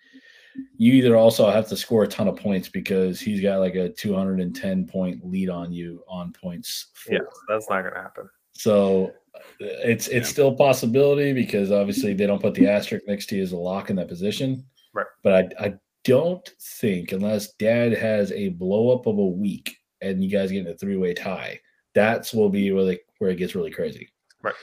you 0.76 0.92
either 0.94 1.16
also 1.16 1.50
have 1.50 1.68
to 1.68 1.76
score 1.76 2.04
a 2.04 2.08
ton 2.08 2.28
of 2.28 2.36
points 2.36 2.68
because 2.68 3.20
he's 3.20 3.40
got 3.40 3.60
like 3.60 3.74
a 3.74 3.88
210 3.88 4.86
point 4.86 5.24
lead 5.24 5.48
on 5.48 5.72
you 5.72 6.02
on 6.08 6.32
points. 6.32 6.88
Yeah, 7.08 7.20
that's 7.48 7.68
not 7.68 7.82
going 7.82 7.94
to 7.94 8.00
happen. 8.00 8.28
So 8.52 9.12
uh, 9.34 9.40
it's 9.60 10.08
it's 10.08 10.28
yeah. 10.28 10.32
still 10.32 10.48
a 10.48 10.56
possibility 10.56 11.32
because 11.32 11.70
obviously 11.70 12.14
they 12.14 12.26
don't 12.26 12.42
put 12.42 12.54
the 12.54 12.68
asterisk 12.68 13.06
next 13.06 13.26
to 13.26 13.36
you 13.36 13.42
as 13.42 13.52
a 13.52 13.56
lock 13.56 13.90
in 13.90 13.96
that 13.96 14.08
position. 14.08 14.64
Right. 14.92 15.06
But 15.22 15.54
I, 15.60 15.66
I 15.66 15.74
don't 16.04 16.48
think 16.60 17.12
unless 17.12 17.54
dad 17.54 17.92
has 17.92 18.32
a 18.32 18.50
blow 18.50 18.94
up 18.94 19.06
of 19.06 19.18
a 19.18 19.26
week 19.26 19.76
and 20.00 20.22
you 20.22 20.30
guys 20.30 20.50
get 20.50 20.66
in 20.66 20.72
a 20.72 20.76
three 20.76 20.96
way 20.96 21.14
tie, 21.14 21.60
that's 21.94 22.32
will 22.32 22.50
be 22.50 22.70
really 22.70 23.00
where 23.18 23.30
it 23.30 23.36
gets 23.36 23.54
really 23.54 23.70
crazy. 23.70 24.08
Right. 24.42 24.54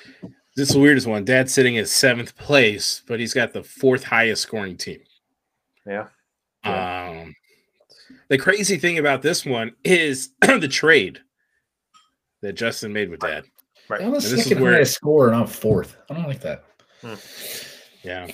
This 0.56 0.70
is 0.70 0.76
the 0.76 0.82
weirdest 0.82 1.08
one. 1.08 1.26
Dad's 1.26 1.52
sitting 1.52 1.78
at 1.80 1.88
seventh 1.88 2.38
place, 2.38 3.02
but 3.08 3.20
he's 3.20 3.34
got 3.34 3.54
the 3.54 3.64
fourth 3.64 4.04
highest 4.04 4.44
scoring 4.44 4.78
team. 4.78 5.00
Yeah. 5.86 6.08
Um, 6.64 7.36
the 8.30 8.38
crazy 8.38 8.78
thing 8.78 8.98
about 8.98 9.22
this 9.22 9.46
one 9.46 9.74
is 9.84 10.30
the 10.42 10.68
trade 10.68 11.20
that 12.42 12.54
Justin 12.54 12.94
made 12.94 13.10
with 13.10 13.20
Dad. 13.20 13.46
Right. 13.90 14.02
I'm 14.02 14.12
this 14.12 14.32
is 14.32 14.60
where 14.60 14.80
I 14.80 14.84
score 14.84 15.28
and 15.28 15.36
I'm 15.36 15.48
fourth. 15.48 15.98
I 16.10 16.14
don't 16.14 16.28
like 16.28 16.42
that. 16.42 16.64
Hmm. 17.02 17.16
Yeah. 18.04 18.28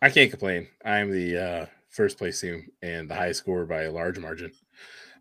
I 0.00 0.10
can't 0.10 0.30
complain. 0.30 0.68
I'm 0.84 1.10
the 1.10 1.38
uh, 1.38 1.66
first 1.90 2.18
place 2.18 2.40
team 2.40 2.68
and 2.82 3.08
the 3.08 3.14
highest 3.14 3.40
score 3.40 3.66
by 3.66 3.82
a 3.82 3.92
large 3.92 4.18
margin. 4.18 4.52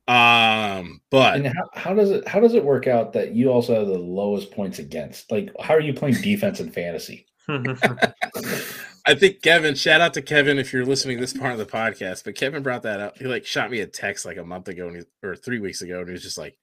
Um, 0.08 1.02
but 1.10 1.36
and 1.38 1.48
how, 1.48 1.70
how 1.74 1.94
does 1.94 2.12
it 2.12 2.28
how 2.28 2.42
does 2.42 2.56
it 2.56 2.66
work 2.66 2.88
out 2.88 3.14
that 3.14 3.34
you 3.34 3.50
also 3.50 3.74
have 3.74 3.88
the 3.88 3.98
lowest 3.98 4.52
points 4.52 4.80
against? 4.80 5.32
Like, 5.32 5.50
how 5.62 5.74
are 5.74 5.80
you 5.80 5.94
playing 5.94 6.16
defense 6.16 6.60
in 6.60 6.72
fantasy? 6.72 7.26
I 9.06 9.16
think 9.16 9.42
Kevin, 9.42 9.76
shout 9.76 10.00
out 10.00 10.14
to 10.14 10.22
Kevin 10.22 10.58
if 10.58 10.72
you're 10.72 10.86
listening 10.86 11.18
to 11.18 11.22
this 11.22 11.34
part 11.34 11.52
of 11.52 11.58
the 11.58 11.66
podcast. 11.66 12.24
But 12.24 12.36
Kevin 12.36 12.64
brought 12.64 12.84
that 12.84 13.02
up. 13.02 13.18
He 13.18 13.26
like 13.26 13.46
shot 13.46 13.70
me 13.70 13.82
a 13.82 13.88
text 13.88 14.26
like 14.26 14.38
a 14.38 14.44
month 14.44 14.70
ago 14.70 14.94
he, 14.94 15.02
or 15.22 15.36
three 15.36 15.60
weeks 15.60 15.82
ago, 15.82 16.00
and 16.00 16.08
he 16.08 16.14
was 16.14 16.24
just 16.24 16.38
like, 16.38 16.58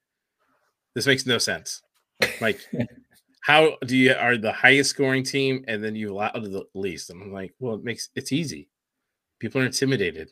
"This 0.94 1.07
makes 1.07 1.26
no 1.26 1.37
sense. 1.37 1.83
Like, 2.40 2.61
how 3.42 3.76
do 3.85 3.96
you 3.96 4.14
are 4.14 4.38
the 4.38 4.53
highest 4.53 4.90
scoring 4.90 5.22
team 5.22 5.64
and 5.68 5.85
then 5.85 5.94
you 5.94 6.12
allow 6.12 6.33
the 6.33 6.64
least?" 6.74 7.11
And 7.11 7.22
I'm 7.22 7.33
like, 7.33 7.53
"Well, 7.59 7.74
it 7.74 7.85
makes 7.85 8.09
it's 8.14 8.33
easy. 8.33 8.70
People 9.38 9.61
are 9.61 9.66
intimidated 9.66 10.31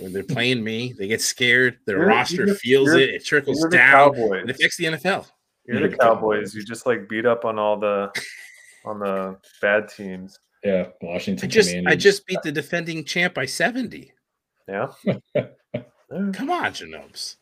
when 0.00 0.14
they're 0.14 0.24
playing 0.24 0.64
me. 0.64 0.94
They 0.98 1.08
get 1.08 1.20
scared. 1.20 1.78
Their 1.84 1.98
you're, 1.98 2.06
roster 2.06 2.46
you're, 2.46 2.54
feels 2.54 2.92
it. 2.92 3.10
It 3.10 3.24
trickles 3.26 3.62
down. 3.66 4.14
Cowboys. 4.14 4.44
It 4.44 4.50
affects 4.50 4.78
the 4.78 4.84
NFL. 4.84 5.26
You're, 5.66 5.80
you're 5.80 5.90
the 5.90 5.96
Cowboys. 5.96 6.54
You 6.54 6.64
just 6.64 6.86
like 6.86 7.06
beat 7.06 7.26
up 7.26 7.44
on 7.44 7.58
all 7.58 7.78
the 7.78 8.10
on 8.86 8.98
the 8.98 9.36
bad 9.60 9.90
teams." 9.90 10.38
Yeah, 10.64 10.88
Washington. 11.00 11.46
I 11.46 11.50
just 11.50 11.76
I 11.86 11.94
just 11.94 12.26
beat 12.26 12.42
the 12.42 12.52
defending 12.52 13.04
champ 13.04 13.34
by 13.34 13.46
70. 13.46 14.12
Yeah. 14.66 14.88
Come 16.10 16.50
on, 16.50 16.72
Janobes. 16.72 17.36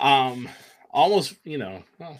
Um, 0.00 0.48
almost, 0.90 1.34
you 1.44 1.58
know, 1.58 1.82
well, 1.98 2.18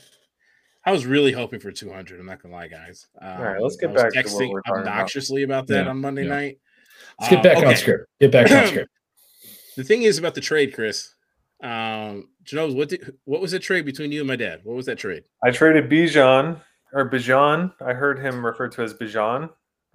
I 0.85 0.93
was 0.93 1.05
really 1.05 1.33
hoping 1.33 1.61
for 1.61 1.71
200. 1.71 2.19
I'm 2.19 2.27
not 2.27 2.43
gonna 2.43 2.55
lie, 2.55 2.69
guys. 2.69 3.07
Um, 3.21 3.29
All 3.29 3.45
right, 3.45 3.61
let's 3.61 3.77
get 3.77 3.95
back 3.95 4.13
texting 4.13 4.53
obnoxiously 4.69 5.43
about, 5.43 5.65
about 5.65 5.67
that 5.69 5.85
yeah, 5.85 5.91
on 5.91 6.01
Monday 6.01 6.25
yeah. 6.25 6.29
night. 6.29 6.59
Let's 7.21 7.31
get 7.31 7.43
back 7.43 7.57
uh, 7.57 7.61
okay. 7.61 7.69
on 7.69 7.77
script. 7.77 8.07
Get 8.21 8.33
back 8.33 8.51
on 8.51 8.67
script. 8.69 8.91
the 9.77 9.85
thing 9.85 10.03
is 10.03 10.19
about 10.19 10.35
the 10.35 10.41
trade, 10.41 10.75
Chris. 10.75 11.15
Um, 11.63 12.29
Janelle, 12.45 12.75
what 12.75 12.89
did 12.89 13.15
what 13.25 13.41
was 13.41 13.51
the 13.51 13.59
trade 13.59 13.85
between 13.85 14.13
you 14.13 14.21
and 14.21 14.29
my 14.29 14.37
dad? 14.37 14.61
What 14.65 14.77
was 14.77 14.87
that 14.87 14.99
trade? 14.99 15.25
I 15.45 15.51
traded 15.51 15.91
Bijan 15.91 16.61
or 16.93 17.11
Bijan. 17.11 17.73
I 17.85 17.93
heard 17.93 18.19
him 18.19 18.45
referred 18.45 18.73
to 18.73 18.83
as 18.83 18.95
Bijan. 18.95 19.51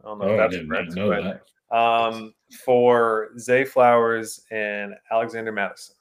I 0.05 0.09
don't 0.09 0.19
know 0.19 0.25
oh, 0.25 0.33
if 0.33 0.51
that's 0.51 0.65
correct. 0.65 0.95
Know 0.95 1.09
but, 1.09 1.41
that. 1.71 1.75
Um, 1.75 2.33
for 2.63 3.29
Zay 3.39 3.65
Flowers 3.65 4.41
and 4.51 4.93
Alexander 5.11 5.51
Mattison. 5.51 5.95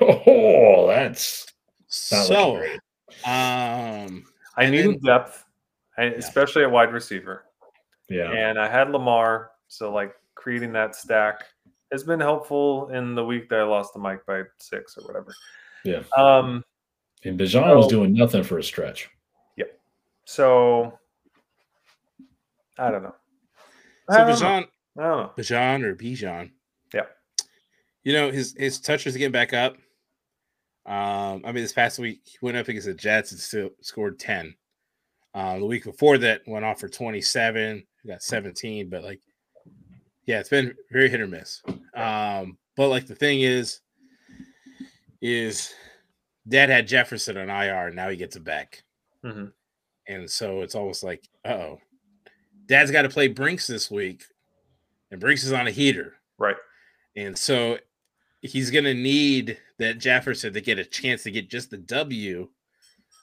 Oh, 0.00 0.86
that's 0.86 1.46
so. 1.88 2.62
Um, 3.24 4.24
I 4.56 4.70
needed 4.70 5.00
then, 5.02 5.04
depth, 5.04 5.44
especially 5.98 6.62
at 6.62 6.70
wide 6.70 6.92
receiver. 6.92 7.44
Yeah, 8.08 8.30
and 8.30 8.58
I 8.58 8.68
had 8.68 8.90
Lamar, 8.90 9.50
so 9.66 9.92
like 9.92 10.14
creating 10.34 10.72
that 10.74 10.94
stack 10.94 11.44
has 11.90 12.04
been 12.04 12.20
helpful 12.20 12.88
in 12.90 13.14
the 13.14 13.24
week 13.24 13.48
that 13.48 13.60
I 13.60 13.62
lost 13.62 13.94
the 13.94 13.98
mic 13.98 14.24
by 14.26 14.42
six 14.58 14.96
or 14.96 15.06
whatever. 15.06 15.34
Yeah. 15.84 16.02
Um, 16.16 16.64
and 17.24 17.38
Bijan 17.38 17.50
so, 17.50 17.76
was 17.76 17.88
doing 17.88 18.12
nothing 18.12 18.42
for 18.42 18.58
a 18.58 18.62
stretch. 18.62 19.08
Yep. 19.56 19.78
So 20.24 20.98
I 22.78 22.90
don't 22.90 23.02
know. 23.02 23.14
So 24.10 24.16
Bijan, 24.16 24.40
know. 24.40 25.02
I 25.04 25.08
don't 25.08 25.18
know. 25.18 25.32
Bijan 25.36 25.82
or 25.82 25.94
Bijan. 25.94 26.50
Yeah. 26.94 27.02
You 28.04 28.12
know 28.12 28.30
his 28.30 28.54
his 28.56 28.80
touches 28.80 29.16
getting 29.16 29.32
back 29.32 29.52
up. 29.52 29.76
Um, 30.86 31.42
I 31.44 31.52
mean, 31.52 31.56
this 31.56 31.72
past 31.72 31.98
week 31.98 32.20
he 32.24 32.38
went 32.40 32.56
up 32.56 32.68
against 32.68 32.86
the 32.86 32.94
Jets 32.94 33.32
and 33.32 33.40
still 33.40 33.70
scored 33.82 34.18
ten. 34.18 34.54
Uh, 35.34 35.58
the 35.58 35.66
week 35.66 35.84
before 35.84 36.16
that 36.18 36.42
went 36.46 36.64
off 36.64 36.80
for 36.80 36.88
twenty 36.88 37.20
seven. 37.20 37.84
Got 38.06 38.22
seventeen, 38.22 38.88
but 38.88 39.04
like 39.04 39.20
yeah, 40.28 40.40
it's 40.40 40.50
been 40.50 40.74
very 40.92 41.08
hit 41.08 41.20
or 41.20 41.26
miss. 41.26 41.62
Um, 41.94 42.58
but 42.76 42.88
like 42.88 43.06
the 43.06 43.14
thing 43.14 43.40
is, 43.40 43.80
is 45.20 45.74
dad 46.46 46.68
had 46.68 46.86
Jefferson 46.86 47.38
on 47.38 47.48
IR, 47.48 47.88
and 47.88 47.96
now 47.96 48.08
he 48.08 48.16
gets 48.16 48.36
it 48.36 48.44
back. 48.44 48.82
Mm-hmm. 49.24 49.46
And 50.06 50.30
so 50.30 50.60
it's 50.60 50.74
almost 50.74 51.02
like, 51.02 51.26
oh, 51.44 51.78
dad's 52.68 52.90
got 52.90 53.02
to 53.02 53.08
play 53.08 53.28
Brinks 53.28 53.66
this 53.66 53.90
week, 53.90 54.24
and 55.10 55.20
Brinks 55.20 55.44
is 55.44 55.52
on 55.52 55.66
a 55.66 55.70
heater. 55.70 56.14
Right. 56.38 56.56
And 57.16 57.36
so 57.36 57.78
he's 58.40 58.70
going 58.70 58.84
to 58.84 58.94
need 58.94 59.58
that 59.78 59.98
Jefferson 59.98 60.52
to 60.52 60.60
get 60.60 60.78
a 60.78 60.84
chance 60.84 61.24
to 61.24 61.30
get 61.30 61.50
just 61.50 61.70
the 61.70 61.78
W. 61.78 62.48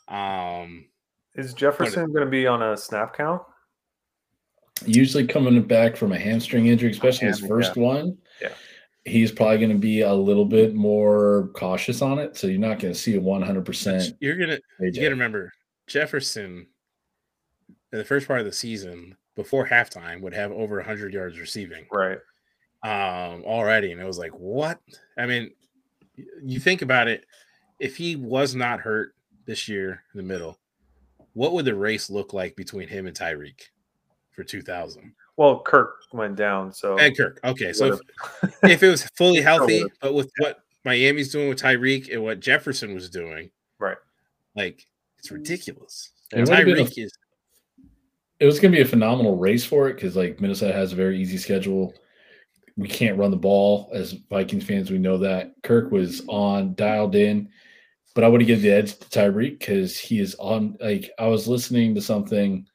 Um, 0.09 0.85
is 1.35 1.53
Jefferson 1.53 2.11
going 2.11 2.25
to 2.25 2.31
be 2.31 2.45
on 2.45 2.61
a 2.61 2.75
snap 2.75 3.15
count? 3.15 3.41
usually 4.85 5.25
coming 5.25 5.61
back 5.63 5.95
from 5.95 6.11
a 6.11 6.19
hamstring 6.19 6.67
injury, 6.67 6.91
especially 6.91 7.27
his 7.27 7.39
first 7.39 7.75
yeah. 7.75 7.83
one. 7.83 8.17
Yeah. 8.41 8.49
He's 9.05 9.31
probably 9.31 9.57
going 9.57 9.71
to 9.71 9.77
be 9.77 10.01
a 10.01 10.13
little 10.13 10.45
bit 10.45 10.73
more 10.73 11.51
cautious 11.55 12.01
on 12.01 12.17
it, 12.17 12.35
so 12.35 12.47
you're 12.47 12.59
not 12.59 12.79
going 12.79 12.93
to 12.93 12.99
see 12.99 13.15
a 13.15 13.21
100%. 13.21 14.17
You're 14.19 14.35
gonna 14.35 14.57
you 14.79 14.91
got 14.91 15.01
to 15.01 15.09
remember 15.09 15.53
Jefferson 15.87 16.67
in 17.91 17.97
the 17.99 18.03
first 18.03 18.27
part 18.27 18.39
of 18.39 18.45
the 18.45 18.51
season 18.51 19.15
before 19.35 19.67
halftime 19.67 20.21
would 20.21 20.33
have 20.33 20.51
over 20.51 20.77
100 20.77 21.13
yards 21.13 21.39
receiving. 21.39 21.85
Right. 21.91 22.19
Um, 22.83 23.43
already, 23.45 23.91
and 23.91 24.01
it 24.01 24.05
was 24.05 24.19
like, 24.19 24.31
what? 24.31 24.79
I 25.17 25.25
mean, 25.25 25.51
you 26.43 26.59
think 26.59 26.81
about 26.81 27.07
it. 27.07 27.25
If 27.79 27.97
he 27.97 28.15
was 28.15 28.55
not 28.55 28.79
hurt 28.79 29.15
this 29.45 29.67
year 29.67 30.03
in 30.13 30.17
the 30.17 30.23
middle, 30.23 30.59
what 31.33 31.53
would 31.53 31.65
the 31.65 31.75
race 31.75 32.09
look 32.09 32.33
like 32.33 32.55
between 32.55 32.87
him 32.87 33.07
and 33.07 33.17
Tyreek? 33.17 33.69
for 34.35 34.43
2000. 34.43 35.13
Well, 35.37 35.61
Kirk 35.61 35.95
went 36.13 36.35
down, 36.35 36.71
so 36.71 36.97
and 36.97 37.15
Kirk. 37.15 37.39
Okay, 37.43 37.73
so 37.73 37.93
if, 37.93 37.99
if, 38.63 38.83
it 38.83 38.89
was 38.89 39.03
fully 39.17 39.41
healthy, 39.41 39.83
but 40.01 40.13
with 40.13 40.29
what 40.37 40.59
Miami's 40.83 41.31
doing 41.31 41.49
with 41.49 41.61
Tyreek 41.61 42.11
and 42.13 42.23
what 42.23 42.39
Jefferson 42.39 42.93
was 42.93 43.09
doing, 43.09 43.49
right? 43.79 43.97
Like 44.55 44.85
it's 45.17 45.31
ridiculous. 45.31 46.11
It 46.31 46.47
Tyreek 46.47 46.97
is. 46.97 47.11
It 48.45 48.49
was 48.49 48.59
going 48.59 48.71
to 48.71 48.77
be 48.77 48.83
a 48.83 48.87
phenomenal 48.87 49.37
race 49.37 49.65
for 49.65 49.89
it 49.89 49.95
because 49.95 50.15
like 50.15 50.39
Minnesota 50.39 50.71
has 50.71 50.93
a 50.93 50.95
very 50.95 51.19
easy 51.19 51.37
schedule. 51.37 51.95
We 52.77 52.87
can't 52.87 53.17
run 53.17 53.31
the 53.31 53.37
ball 53.37 53.89
as 53.91 54.11
Vikings 54.29 54.65
fans. 54.65 54.91
We 54.91 54.99
know 54.99 55.17
that 55.17 55.55
Kirk 55.63 55.91
was 55.91 56.21
on 56.27 56.75
dialed 56.75 57.15
in, 57.15 57.49
but 58.13 58.23
I 58.23 58.27
would 58.27 58.41
have 58.41 58.47
given 58.47 58.61
the 58.61 58.71
edge 58.71 58.99
to 58.99 59.05
Tyreek 59.07 59.57
because 59.57 59.97
he 59.97 60.19
is 60.19 60.35
on. 60.35 60.77
Like 60.79 61.09
I 61.17 61.25
was 61.25 61.47
listening 61.47 61.95
to 61.95 62.01
something 62.03 62.67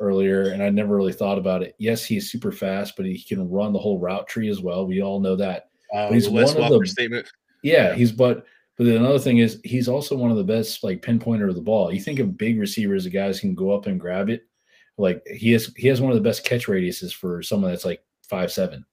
earlier, 0.00 0.44
and 0.52 0.62
I 0.62 0.70
never 0.70 0.96
really 0.96 1.12
thought 1.12 1.36
about 1.36 1.62
it. 1.62 1.74
Yes, 1.78 2.06
he's 2.06 2.32
super 2.32 2.50
fast, 2.50 2.96
but 2.96 3.04
he 3.04 3.22
can 3.22 3.50
run 3.50 3.74
the 3.74 3.78
whole 3.78 3.98
route 3.98 4.28
tree 4.28 4.48
as 4.48 4.62
well. 4.62 4.86
We 4.86 5.02
all 5.02 5.20
know 5.20 5.36
that. 5.36 5.68
Uh, 5.94 6.10
he's 6.10 6.26
one 6.30 6.44
of 6.44 6.54
the 6.56 6.86
statement. 6.86 7.30
Yeah, 7.62 7.94
he's 7.94 8.12
but 8.12 8.46
but 8.78 8.86
then 8.86 8.96
another 8.96 9.18
thing 9.18 9.38
is 9.38 9.60
he's 9.62 9.88
also 9.88 10.16
one 10.16 10.30
of 10.30 10.38
the 10.38 10.44
best 10.44 10.82
like 10.82 11.02
pinpointer 11.02 11.50
of 11.50 11.54
the 11.54 11.60
ball. 11.60 11.92
You 11.92 12.00
think 12.00 12.18
of 12.18 12.38
big 12.38 12.58
receivers, 12.58 13.04
the 13.04 13.10
guys 13.10 13.40
can 13.40 13.54
go 13.54 13.72
up 13.72 13.84
and 13.84 14.00
grab 14.00 14.30
it. 14.30 14.48
Like 14.98 15.26
he 15.26 15.52
has 15.52 15.72
he 15.76 15.88
has 15.88 16.00
one 16.00 16.10
of 16.10 16.16
the 16.16 16.28
best 16.28 16.44
catch 16.44 16.66
radiuses 16.66 17.14
for 17.14 17.42
someone 17.42 17.70
that's 17.70 17.84
like 17.84 18.02
five 18.28 18.52
seven. 18.52 18.84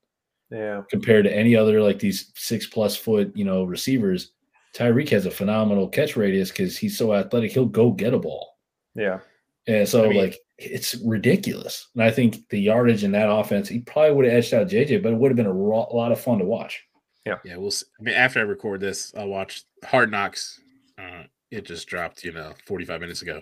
Yeah. 0.52 0.84
Compared 0.89 1.26
to 1.26 1.36
any 1.36 1.56
other 1.56 1.82
like 1.82 2.00
these 2.00 2.32
six 2.36 2.68
plus 2.68 2.96
foot, 2.96 3.32
you 3.36 3.44
know, 3.44 3.63
receivers. 3.63 4.32
Tyreek 4.76 5.10
has 5.10 5.26
a 5.26 5.32
phenomenal 5.32 5.88
catch 5.88 6.15
radius 6.15 6.52
because 6.52 6.78
he's 6.78 6.98
so 6.98 7.13
athletic. 7.13 7.52
He'll 7.52 7.65
go 7.65 7.91
get 7.91 8.13
a 8.13 8.20
ball. 8.20 8.58
Yeah. 8.94 9.20
And 9.68 9.88
so 9.88 10.06
I 10.06 10.10
mean, 10.10 10.18
like 10.18 10.39
it's 10.58 10.96
ridiculous. 10.96 11.88
And 11.96 12.04
I 12.04 12.12
think 12.12 12.48
the 12.50 12.60
yardage 12.60 13.04
in 13.04 13.12
that 13.13 13.32
offense, 13.32 13.68
he 13.68 13.80
probably 13.80 14.13
would 14.13 14.26
have 14.26 14.34
edged 14.34 14.54
out 14.54 14.68
JJ, 14.68 15.02
but 15.02 15.13
it 15.13 15.18
would 15.18 15.32
have 15.32 15.38
been 15.38 15.46
a 15.46 15.54
raw, 15.54 15.84
lot 15.91 16.12
of 16.12 16.20
fun 16.20 16.39
to 16.39 16.46
watch. 16.46 16.84
Yeah. 17.26 17.38
Yeah. 17.44 17.58
We'll 17.58 17.72
see. 17.72 17.88
I 18.00 18.04
mean, 18.04 18.15
after 18.15 18.39
I 18.39 18.44
record 18.44 18.80
this, 18.82 19.13
I'll 19.18 19.28
watch 19.28 19.63
Hard 19.84 20.12
Knocks. 20.12 20.60
Uh, 20.98 21.24
it 21.52 21.65
just 21.65 21.88
dropped, 21.88 22.24
you 22.24 22.32
know, 22.32 22.54
45 22.68 23.02
minutes 23.02 23.22
ago. 23.22 23.41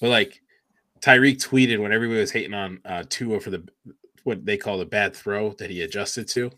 But 0.00 0.08
like 0.10 0.40
Tyreek 1.00 1.36
tweeted 1.36 1.80
when 1.80 1.92
everybody 1.92 2.20
was 2.20 2.30
hating 2.30 2.54
on 2.54 2.80
uh, 2.84 3.04
Tua 3.08 3.40
for 3.40 3.50
the 3.50 3.66
what 4.24 4.44
they 4.44 4.56
call 4.56 4.78
the 4.78 4.84
bad 4.84 5.14
throw 5.14 5.52
that 5.54 5.70
he 5.70 5.82
adjusted 5.82 6.28
to 6.28 6.50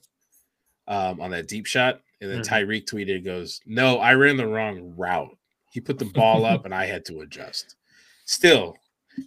um, 0.89 1.21
on 1.21 1.31
that 1.31 1.49
deep 1.49 1.67
shot. 1.67 2.01
And 2.21 2.31
then 2.31 2.41
mm-hmm. 2.41 2.55
Tyreek 2.55 2.85
tweeted, 2.85 3.25
goes, 3.25 3.61
No, 3.67 3.99
I 3.99 4.15
ran 4.15 4.37
the 4.37 4.47
wrong 4.47 4.95
route. 4.97 5.37
He 5.71 5.81
put 5.81 5.99
the 5.99 6.05
ball 6.07 6.45
up 6.45 6.65
and 6.67 6.75
I 6.75 6.87
had 6.87 7.05
to 7.07 7.21
adjust. 7.21 7.77
Still, 8.25 8.77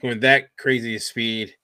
going 0.01 0.19
that 0.19 0.55
crazy 0.57 0.97
speed, 0.99 1.55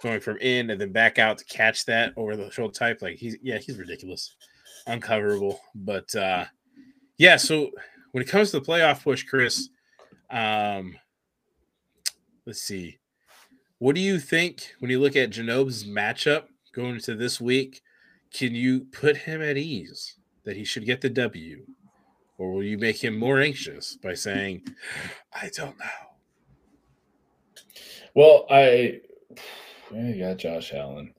going 0.00 0.20
from 0.20 0.38
in 0.38 0.70
and 0.70 0.80
then 0.80 0.92
back 0.92 1.18
out 1.18 1.38
to 1.38 1.44
catch 1.46 1.84
that 1.86 2.12
over 2.16 2.36
the 2.36 2.50
shoulder 2.50 2.72
type. 2.72 3.02
Like 3.02 3.16
he's 3.16 3.36
yeah, 3.42 3.58
he's 3.58 3.78
ridiculous, 3.78 4.36
uncoverable. 4.86 5.58
But 5.74 6.14
uh 6.14 6.44
yeah, 7.16 7.36
so 7.36 7.70
when 8.12 8.22
it 8.22 8.28
comes 8.28 8.50
to 8.50 8.60
the 8.60 8.66
playoff 8.66 9.02
push, 9.02 9.24
Chris, 9.24 9.68
um 10.30 10.94
let's 12.48 12.62
see. 12.62 12.96
What 13.78 13.94
do 13.94 14.00
you 14.00 14.18
think 14.18 14.72
when 14.78 14.90
you 14.90 14.98
look 14.98 15.16
at 15.16 15.28
Janob's 15.28 15.84
matchup 15.84 16.44
going 16.72 16.94
into 16.94 17.14
this 17.14 17.38
week? 17.38 17.82
Can 18.32 18.54
you 18.54 18.86
put 18.90 19.18
him 19.18 19.42
at 19.42 19.58
ease 19.58 20.16
that 20.44 20.56
he 20.56 20.64
should 20.64 20.86
get 20.86 21.02
the 21.02 21.10
W? 21.10 21.66
Or 22.38 22.52
will 22.52 22.62
you 22.62 22.78
make 22.78 23.04
him 23.04 23.18
more 23.18 23.38
anxious 23.38 23.98
by 24.02 24.14
saying, 24.14 24.66
I 25.30 25.50
don't 25.54 25.78
know? 25.78 27.64
Well, 28.14 28.46
I 28.50 29.02
you 29.92 30.18
got 30.18 30.38
Josh 30.38 30.72
Allen. 30.72 31.12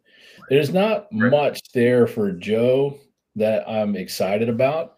There's 0.50 0.74
not 0.74 1.12
much 1.12 1.62
there 1.74 2.08
for 2.08 2.32
Joe 2.32 2.98
that 3.36 3.70
I'm 3.70 3.96
excited 3.96 4.50
about. 4.50 4.96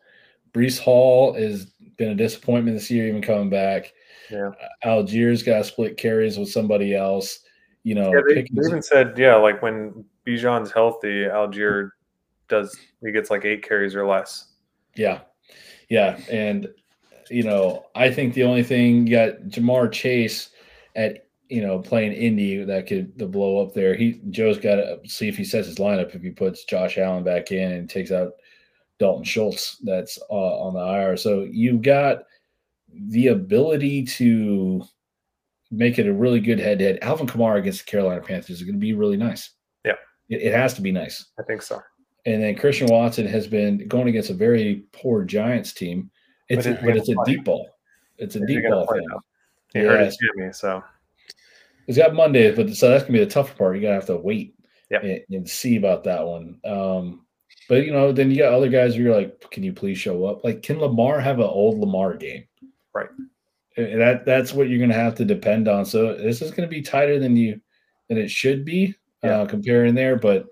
Breece 0.53 0.79
Hall 0.79 1.33
has 1.33 1.65
been 1.97 2.11
a 2.11 2.15
disappointment 2.15 2.77
this 2.77 2.89
year, 2.89 3.09
even 3.09 3.21
coming 3.21 3.49
back. 3.49 3.91
Yeah. 4.31 4.51
Allgeier's 4.85 5.43
got 5.43 5.65
split 5.65 5.97
carries 5.97 6.37
with 6.37 6.49
somebody 6.49 6.95
else. 6.95 7.39
You 7.83 7.95
know, 7.95 8.13
yeah, 8.13 8.21
they, 8.27 8.33
they 8.35 8.67
even 8.67 8.81
said, 8.81 9.17
yeah, 9.17 9.35
like 9.35 9.61
when 9.61 10.05
Bijan's 10.25 10.71
healthy, 10.71 11.25
Allgeier 11.25 11.89
does 12.47 12.77
he 13.03 13.11
gets 13.11 13.31
like 13.31 13.45
eight 13.45 13.63
carries 13.63 13.95
or 13.95 14.05
less. 14.05 14.53
Yeah. 14.95 15.21
Yeah. 15.89 16.19
And 16.29 16.67
you 17.29 17.43
know, 17.43 17.85
I 17.95 18.11
think 18.11 18.33
the 18.33 18.43
only 18.43 18.63
thing 18.63 19.07
you 19.07 19.15
got 19.15 19.41
Ja'Marr 19.43 19.91
Chase 19.91 20.49
at 20.95 21.25
you 21.51 21.61
know, 21.61 21.79
playing 21.79 22.13
Indy 22.13 22.63
that 22.63 22.87
could 22.87 23.17
the 23.19 23.27
blow 23.27 23.61
up 23.61 23.73
there. 23.73 23.93
He 23.93 24.21
Joe's 24.29 24.57
got 24.57 24.75
to 24.75 24.99
see 25.05 25.27
if 25.27 25.35
he 25.35 25.43
sets 25.43 25.67
his 25.67 25.79
lineup 25.79 26.15
if 26.15 26.21
he 26.21 26.29
puts 26.29 26.63
Josh 26.63 26.97
Allen 26.97 27.25
back 27.25 27.51
in 27.51 27.73
and 27.73 27.89
takes 27.89 28.09
out 28.09 28.33
Dalton 28.99 29.25
Schultz 29.25 29.77
that's 29.83 30.17
uh, 30.29 30.33
on 30.33 30.73
the 30.73 30.79
IR. 30.79 31.17
So 31.17 31.45
you've 31.51 31.81
got 31.81 32.23
the 32.93 33.27
ability 33.27 34.03
to 34.03 34.83
make 35.71 35.97
it 35.97 36.07
a 36.07 36.13
really 36.13 36.39
good 36.39 36.59
head 36.59 36.79
to 36.79 36.85
head. 36.85 36.99
Alvin 37.01 37.27
Kamara 37.27 37.59
against 37.59 37.85
the 37.85 37.91
Carolina 37.91 38.21
Panthers 38.21 38.57
is 38.57 38.63
going 38.63 38.75
to 38.75 38.79
be 38.79 38.93
really 38.93 39.17
nice. 39.17 39.51
Yeah, 39.85 39.95
it, 40.29 40.41
it, 40.41 40.53
has 40.53 40.73
to 40.75 40.81
be 40.81 40.91
nice. 40.91 41.25
I 41.39 41.43
think 41.43 41.61
so. 41.61 41.81
And 42.25 42.43
then 42.43 42.55
Christian 42.55 42.87
Watson 42.87 43.25
has 43.27 43.47
been 43.47 43.87
going 43.87 44.07
against 44.07 44.29
a 44.29 44.35
very 44.35 44.83
poor 44.91 45.23
Giants 45.23 45.73
team. 45.73 46.11
It's 46.49 46.67
but, 46.67 46.81
a, 46.81 46.85
but 46.85 46.97
it's 46.97 47.09
a 47.09 47.15
deep 47.25 47.45
ball. 47.45 47.69
It's 48.17 48.35
a 48.35 48.45
deep 48.45 48.63
ball 48.69 48.85
thing. 48.87 49.07
He 49.73 49.79
yeah. 49.79 49.85
hurt 49.85 50.05
his 50.05 50.17
Jimmy, 50.17 50.51
so 50.51 50.83
he's 51.87 51.97
got 51.97 52.13
Monday, 52.13 52.53
but 52.53 52.75
so 52.75 52.89
that's 52.89 53.03
gonna 53.03 53.13
be 53.13 53.23
the 53.23 53.31
tougher 53.31 53.55
part. 53.55 53.75
You 53.75 53.81
gotta 53.81 53.95
have 53.95 54.05
to 54.07 54.17
wait 54.17 54.55
yep. 54.89 55.03
and, 55.03 55.21
and, 55.29 55.49
see 55.49 55.77
about 55.77 56.03
that 56.03 56.25
one. 56.25 56.59
Um, 56.65 57.25
but 57.69 57.85
you 57.85 57.93
know, 57.93 58.11
then 58.11 58.29
you 58.29 58.37
got 58.37 58.53
other 58.53 58.69
guys 58.69 58.93
where 58.93 59.03
you're 59.03 59.15
like, 59.15 59.49
can 59.49 59.63
you 59.63 59.73
please 59.73 59.97
show 59.97 60.25
up? 60.25 60.43
Like, 60.43 60.61
can 60.61 60.79
Lamar 60.79 61.19
have 61.19 61.39
an 61.39 61.45
old 61.45 61.79
Lamar 61.79 62.17
game? 62.17 62.43
Right. 62.93 63.09
That 63.77 64.25
that's 64.25 64.53
what 64.53 64.69
you're 64.69 64.79
gonna 64.79 64.93
have 64.93 65.15
to 65.15 65.25
depend 65.25 65.67
on. 65.67 65.85
So 65.85 66.15
this 66.15 66.41
is 66.41 66.51
gonna 66.51 66.67
be 66.67 66.81
tighter 66.81 67.19
than 67.19 67.35
you 67.35 67.59
than 68.09 68.17
it 68.17 68.29
should 68.29 68.65
be, 68.65 68.93
yeah. 69.23 69.39
uh, 69.41 69.45
comparing 69.45 69.95
there. 69.95 70.17
But 70.17 70.47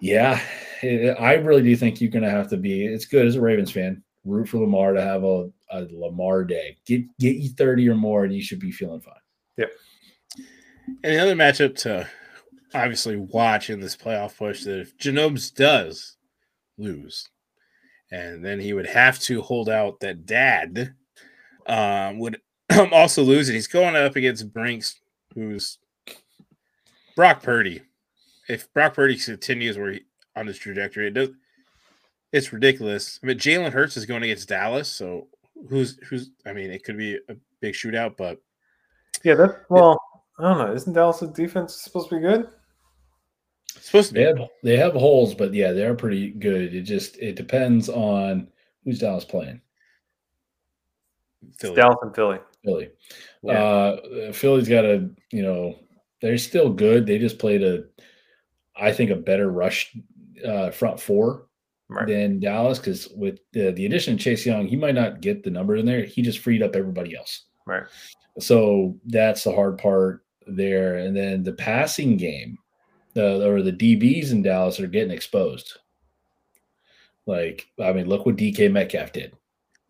yeah, 0.00 0.40
it, 0.82 1.16
I 1.20 1.34
really 1.34 1.62
do 1.62 1.76
think 1.76 2.00
you're 2.00 2.10
gonna 2.10 2.30
have 2.30 2.48
to 2.50 2.56
be. 2.56 2.86
It's 2.86 3.04
good 3.04 3.26
as 3.26 3.36
a 3.36 3.40
Ravens 3.40 3.70
fan. 3.70 4.02
Root 4.24 4.48
for 4.48 4.58
Lamar 4.58 4.94
to 4.94 5.02
have 5.02 5.22
a, 5.24 5.50
a 5.70 5.86
Lamar 5.92 6.44
day. 6.44 6.78
Get 6.86 7.04
get 7.18 7.36
you 7.36 7.50
30 7.50 7.88
or 7.90 7.94
more, 7.94 8.24
and 8.24 8.34
you 8.34 8.42
should 8.42 8.60
be 8.60 8.72
feeling 8.72 9.00
fine. 9.00 9.14
Yep. 9.58 9.70
And 11.02 11.12
the 11.12 11.22
other 11.22 11.34
matchup 11.34 11.76
to 11.80 12.08
obviously 12.74 13.16
watch 13.16 13.70
in 13.70 13.80
this 13.80 13.96
playoff 13.96 14.36
push 14.36 14.64
that 14.64 14.80
if 14.80 14.96
Genomes 14.98 15.54
does 15.54 16.16
lose, 16.76 17.28
and 18.14 18.44
then 18.44 18.60
he 18.60 18.72
would 18.72 18.86
have 18.86 19.18
to 19.18 19.42
hold 19.42 19.68
out 19.68 19.98
that 19.98 20.24
dad 20.24 20.94
um, 21.66 22.20
would 22.20 22.40
also 22.92 23.22
lose 23.22 23.48
it. 23.48 23.54
He's 23.54 23.66
going 23.66 23.96
up 23.96 24.14
against 24.14 24.52
Brinks, 24.52 25.00
who's 25.34 25.78
Brock 27.16 27.42
Purdy. 27.42 27.82
If 28.48 28.72
Brock 28.72 28.94
Purdy 28.94 29.16
continues 29.16 29.76
where 29.76 29.92
he 29.92 30.02
on 30.36 30.46
this 30.46 30.58
trajectory, 30.58 31.08
it 31.08 31.14
does 31.14 31.30
it's 32.32 32.52
ridiculous. 32.52 33.18
I 33.22 33.26
mean, 33.26 33.38
Jalen 33.38 33.72
Hurts 33.72 33.96
is 33.96 34.06
going 34.06 34.22
against 34.22 34.48
Dallas, 34.48 34.88
so 34.88 35.26
who's 35.68 35.98
who's 36.08 36.30
I 36.46 36.52
mean, 36.52 36.70
it 36.70 36.84
could 36.84 36.96
be 36.96 37.18
a 37.28 37.36
big 37.60 37.74
shootout, 37.74 38.16
but 38.16 38.40
yeah, 39.24 39.34
that 39.34 39.62
well, 39.70 40.00
I 40.38 40.42
don't 40.42 40.58
know. 40.58 40.72
Isn't 40.72 40.92
Dallas' 40.92 41.30
defense 41.30 41.82
supposed 41.82 42.10
to 42.10 42.16
be 42.16 42.22
good? 42.22 42.48
Supposed 43.86 44.08
to 44.08 44.14
be. 44.14 44.20
They 44.20 44.26
have, 44.26 44.48
they 44.62 44.76
have 44.76 44.92
holes, 44.94 45.34
but 45.34 45.52
yeah, 45.52 45.72
they're 45.72 45.94
pretty 45.94 46.30
good. 46.30 46.74
It 46.74 46.82
just 46.82 47.16
it 47.18 47.36
depends 47.36 47.88
on 47.88 48.48
who's 48.84 48.98
Dallas 48.98 49.24
playing. 49.24 49.60
Philly. 51.58 51.76
Dallas 51.76 51.98
and 52.02 52.14
Philly. 52.14 52.38
Philly. 52.64 52.90
Yeah. 53.42 53.62
Uh, 53.62 54.32
Philly's 54.32 54.68
got 54.68 54.84
a 54.84 55.10
you 55.30 55.42
know 55.42 55.78
they're 56.20 56.38
still 56.38 56.72
good. 56.72 57.06
They 57.06 57.18
just 57.18 57.38
played 57.38 57.62
a, 57.62 57.84
I 58.76 58.92
think 58.92 59.10
a 59.10 59.16
better 59.16 59.50
rush 59.50 59.94
uh, 60.46 60.70
front 60.70 60.98
four 60.98 61.46
right. 61.88 62.06
than 62.06 62.40
Dallas 62.40 62.78
because 62.78 63.08
with 63.08 63.38
the, 63.52 63.72
the 63.72 63.86
addition 63.86 64.14
of 64.14 64.20
Chase 64.20 64.46
Young, 64.46 64.66
he 64.66 64.76
might 64.76 64.94
not 64.94 65.20
get 65.20 65.42
the 65.42 65.50
number 65.50 65.76
in 65.76 65.84
there. 65.84 66.04
He 66.04 66.22
just 66.22 66.38
freed 66.38 66.62
up 66.62 66.74
everybody 66.74 67.14
else. 67.16 67.44
Right. 67.66 67.84
So 68.38 68.98
that's 69.06 69.44
the 69.44 69.52
hard 69.52 69.78
part 69.78 70.24
there. 70.46 70.96
And 70.96 71.14
then 71.14 71.42
the 71.42 71.52
passing 71.52 72.16
game 72.16 72.58
the 73.14 73.48
or 73.48 73.62
the 73.62 73.72
DBs 73.72 74.32
in 74.32 74.42
Dallas 74.42 74.80
are 74.80 74.86
getting 74.86 75.12
exposed. 75.12 75.78
Like, 77.26 77.66
I 77.82 77.92
mean, 77.92 78.06
look 78.06 78.26
what 78.26 78.36
DK 78.36 78.70
Metcalf 78.70 79.12
did, 79.12 79.34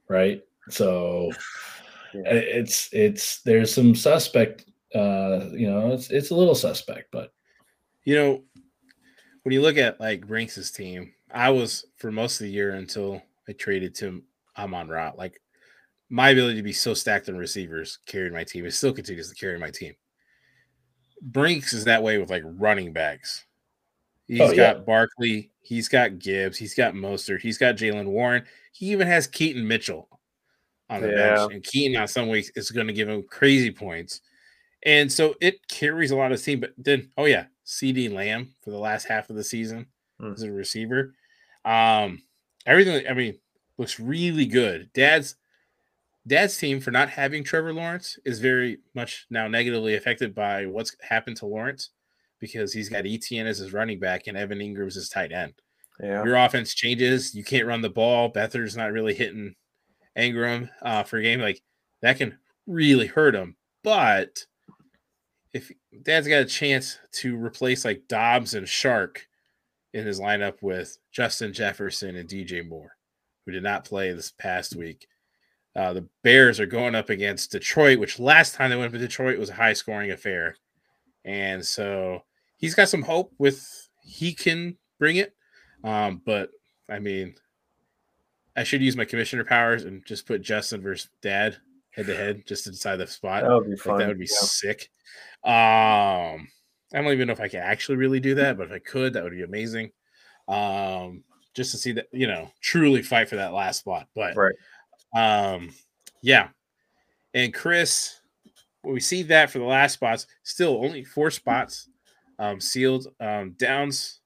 right? 0.08 0.42
So 0.70 1.32
yeah. 2.14 2.22
it's 2.26 2.88
it's 2.92 3.40
there's 3.42 3.74
some 3.74 3.94
suspect. 3.94 4.66
Uh, 4.94 5.48
you 5.52 5.68
know, 5.68 5.92
it's 5.92 6.10
it's 6.10 6.30
a 6.30 6.34
little 6.34 6.54
suspect, 6.54 7.08
but 7.10 7.32
you 8.04 8.14
know, 8.14 8.42
when 9.42 9.52
you 9.52 9.62
look 9.62 9.76
at 9.76 10.00
like 10.00 10.26
Brinks's 10.26 10.70
team, 10.70 11.12
I 11.32 11.50
was 11.50 11.86
for 11.96 12.12
most 12.12 12.40
of 12.40 12.46
the 12.46 12.52
year 12.52 12.74
until 12.74 13.20
I 13.48 13.52
traded 13.52 13.94
to 13.96 14.22
Amon 14.56 14.88
Ra. 14.88 15.12
Like 15.16 15.40
my 16.08 16.30
ability 16.30 16.56
to 16.56 16.62
be 16.62 16.72
so 16.72 16.94
stacked 16.94 17.28
on 17.28 17.36
receivers 17.36 17.98
carried 18.06 18.32
my 18.32 18.44
team. 18.44 18.64
It 18.66 18.72
still 18.72 18.92
continues 18.92 19.30
to 19.30 19.34
carry 19.34 19.58
my 19.58 19.70
team. 19.70 19.94
Brinks 21.24 21.72
is 21.72 21.84
that 21.84 22.02
way 22.02 22.18
with 22.18 22.30
like 22.30 22.42
running 22.44 22.92
backs. 22.92 23.44
He's 24.26 24.40
oh, 24.40 24.48
got 24.48 24.56
yeah. 24.56 24.74
Barkley, 24.74 25.50
he's 25.60 25.88
got 25.88 26.18
Gibbs, 26.18 26.56
he's 26.56 26.74
got 26.74 26.94
Mostert, 26.94 27.40
he's 27.40 27.58
got 27.58 27.76
Jaylen 27.76 28.06
Warren. 28.06 28.44
He 28.72 28.86
even 28.92 29.06
has 29.06 29.26
Keaton 29.26 29.66
Mitchell 29.66 30.08
on 30.90 31.00
the 31.00 31.08
yeah. 31.08 31.36
bench, 31.36 31.52
and 31.52 31.62
Keaton 31.64 32.00
on 32.00 32.08
some 32.08 32.28
weeks 32.28 32.50
is 32.56 32.70
going 32.70 32.86
to 32.86 32.92
give 32.92 33.08
him 33.08 33.22
crazy 33.22 33.70
points. 33.70 34.20
And 34.84 35.10
so 35.10 35.34
it 35.40 35.66
carries 35.68 36.10
a 36.10 36.16
lot 36.16 36.32
of 36.32 36.42
team. 36.42 36.60
But 36.60 36.74
then, 36.76 37.10
oh 37.16 37.24
yeah, 37.24 37.46
CeeDee 37.66 38.12
Lamb 38.12 38.50
for 38.62 38.70
the 38.70 38.78
last 38.78 39.06
half 39.06 39.30
of 39.30 39.36
the 39.36 39.44
season 39.44 39.86
hmm. 40.20 40.32
as 40.32 40.42
a 40.42 40.52
receiver. 40.52 41.14
Um, 41.64 42.22
everything. 42.66 43.06
I 43.08 43.14
mean, 43.14 43.38
looks 43.78 43.98
really 43.98 44.46
good. 44.46 44.90
Dad's 44.94 45.36
Dad's 46.26 46.56
team 46.56 46.80
for 46.80 46.90
not 46.90 47.10
having 47.10 47.44
Trevor 47.44 47.74
Lawrence 47.74 48.18
is 48.24 48.40
very 48.40 48.78
much 48.94 49.26
now 49.30 49.46
negatively 49.46 49.94
affected 49.94 50.34
by 50.34 50.64
what's 50.66 50.96
happened 51.02 51.36
to 51.38 51.46
Lawrence 51.46 51.90
because 52.40 52.72
he's 52.72 52.88
got 52.88 53.04
ETN 53.04 53.44
as 53.44 53.58
his 53.58 53.72
running 53.72 53.98
back 53.98 54.26
and 54.26 54.36
Evan 54.36 54.58
Engram's 54.58 54.94
his 54.94 55.08
tight 55.08 55.32
end. 55.32 55.52
Yeah. 56.00 56.24
Your 56.24 56.36
offense 56.36 56.74
changes. 56.74 57.34
You 57.34 57.44
can't 57.44 57.66
run 57.66 57.82
the 57.82 57.90
ball. 57.90 58.28
Beathard's 58.28 58.76
not 58.76 58.92
really 58.92 59.14
hitting 59.14 59.54
Engram 60.16 60.70
uh, 60.82 61.02
for 61.02 61.18
a 61.18 61.22
game. 61.22 61.40
Like 61.40 61.60
that 62.02 62.16
can 62.16 62.38
really 62.66 63.06
hurt 63.06 63.34
him. 63.34 63.56
But 63.82 64.44
if 65.52 65.70
Dad's 66.02 66.26
got 66.26 66.42
a 66.42 66.46
chance 66.46 66.98
to 67.12 67.36
replace 67.36 67.84
like 67.84 68.08
Dobbs 68.08 68.54
and 68.54 68.68
Shark 68.68 69.26
in 69.92 70.06
his 70.06 70.20
lineup 70.20 70.62
with 70.62 70.98
Justin 71.12 71.52
Jefferson 71.52 72.16
and 72.16 72.28
DJ 72.28 72.66
Moore, 72.66 72.96
who 73.44 73.52
did 73.52 73.62
not 73.62 73.84
play 73.84 74.12
this 74.12 74.32
past 74.32 74.74
week 74.74 75.06
uh, 75.76 75.92
the 75.92 76.06
Bears 76.22 76.60
are 76.60 76.66
going 76.66 76.94
up 76.94 77.10
against 77.10 77.52
Detroit, 77.52 77.98
which 77.98 78.20
last 78.20 78.54
time 78.54 78.70
they 78.70 78.76
went 78.76 78.86
up 78.86 78.92
to 78.92 78.98
Detroit 78.98 79.38
was 79.38 79.50
a 79.50 79.54
high 79.54 79.72
scoring 79.72 80.12
affair. 80.12 80.56
And 81.24 81.64
so 81.64 82.22
he's 82.56 82.74
got 82.74 82.88
some 82.88 83.02
hope 83.02 83.32
with 83.38 83.66
he 84.02 84.32
can 84.32 84.76
bring 84.98 85.16
it. 85.16 85.34
Um, 85.82 86.22
but 86.24 86.50
I 86.88 86.98
mean, 86.98 87.34
I 88.56 88.62
should 88.62 88.82
use 88.82 88.96
my 88.96 89.04
commissioner 89.04 89.44
powers 89.44 89.84
and 89.84 90.04
just 90.04 90.26
put 90.26 90.42
Justin 90.42 90.80
versus 90.80 91.10
Dad 91.22 91.56
head 91.90 92.06
to 92.06 92.16
head 92.16 92.46
just 92.46 92.64
to 92.64 92.70
decide 92.70 92.96
the 92.96 93.06
spot. 93.06 93.42
That 93.42 93.54
would 93.54 93.70
be 93.70 93.76
fun. 93.76 93.98
that 93.98 94.08
would 94.08 94.18
be 94.18 94.28
yeah. 94.30 94.46
sick. 94.46 94.90
Um, 95.44 96.48
I 96.92 97.02
don't 97.02 97.12
even 97.12 97.26
know 97.26 97.32
if 97.32 97.40
I 97.40 97.48
can 97.48 97.60
actually 97.60 97.96
really 97.96 98.20
do 98.20 98.36
that, 98.36 98.56
but 98.56 98.66
if 98.66 98.72
I 98.72 98.78
could, 98.78 99.14
that 99.14 99.24
would 99.24 99.32
be 99.32 99.42
amazing. 99.42 99.90
Um, 100.46 101.24
just 101.54 101.70
to 101.70 101.78
see 101.78 101.92
that 101.92 102.08
you 102.12 102.26
know 102.26 102.50
truly 102.60 103.02
fight 103.02 103.28
for 103.28 103.36
that 103.36 103.52
last 103.52 103.80
spot. 103.80 104.08
But 104.14 104.36
right. 104.36 104.54
Um, 105.14 105.70
yeah. 106.22 106.48
And 107.32 107.52
Chris, 107.52 108.20
we 108.82 109.00
see 109.00 109.22
that 109.24 109.50
for 109.50 109.58
the 109.58 109.64
last 109.64 109.94
spots, 109.94 110.26
still 110.42 110.84
only 110.84 111.04
four 111.04 111.30
spots 111.30 111.88
um, 112.38 112.60
sealed. 112.60 113.08
Um, 113.20 113.54
Downs, 113.58 114.20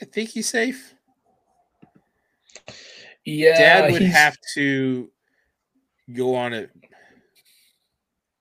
I 0.00 0.04
think 0.04 0.30
he's 0.30 0.48
safe. 0.48 0.94
Yeah, 3.24 3.58
Dad 3.58 3.92
would 3.92 4.02
have 4.02 4.36
to 4.54 5.10
go 6.12 6.34
on 6.34 6.52
it. 6.52 6.70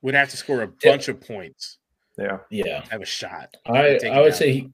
Would 0.01 0.15
have 0.15 0.30
to 0.30 0.38
score 0.38 0.63
a 0.63 0.67
bunch 0.67 1.08
yeah. 1.08 1.13
of 1.13 1.21
points. 1.21 1.77
Yeah, 2.17 2.39
yeah, 2.49 2.84
have 2.89 3.01
a 3.01 3.06
shot. 3.06 3.56
I 3.67 3.99
I 4.12 4.21
would 4.21 4.34
say 4.34 4.54
he, 4.54 4.71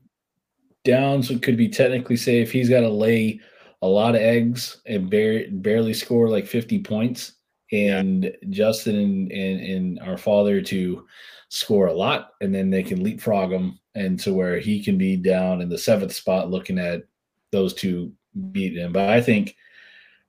Downs 0.86 1.30
could 1.42 1.58
be 1.58 1.68
technically 1.68 2.16
safe. 2.16 2.52
He's 2.52 2.70
got 2.70 2.82
to 2.82 2.90
lay 2.90 3.42
a 3.82 3.88
lot 3.88 4.16
of 4.16 4.22
eggs 4.22 4.82
and 4.86 5.10
bar- 5.10 5.46
barely 5.52 5.94
score 5.94 6.30
like 6.30 6.48
50 6.48 6.80
points. 6.80 7.34
And 7.72 8.24
yeah. 8.24 8.32
Justin 8.50 8.96
and, 8.96 9.32
and, 9.32 9.60
and 9.62 10.00
our 10.00 10.18
father 10.18 10.62
to 10.62 11.06
score 11.50 11.88
a 11.88 11.94
lot, 11.94 12.32
and 12.42 12.54
then 12.54 12.70
they 12.70 12.84
can 12.84 13.04
leapfrog 13.04 13.52
him, 13.52 13.80
and 13.96 14.20
to 14.20 14.34
where 14.34 14.60
he 14.60 14.84
can 14.84 14.98
be 14.98 15.16
down 15.16 15.62
in 15.62 15.70
the 15.70 15.78
seventh 15.78 16.14
spot, 16.14 16.50
looking 16.50 16.80
at 16.80 17.04
those 17.52 17.74
two 17.74 18.12
beat 18.52 18.78
him. 18.78 18.94
But 18.94 19.10
I 19.10 19.22
think 19.22 19.56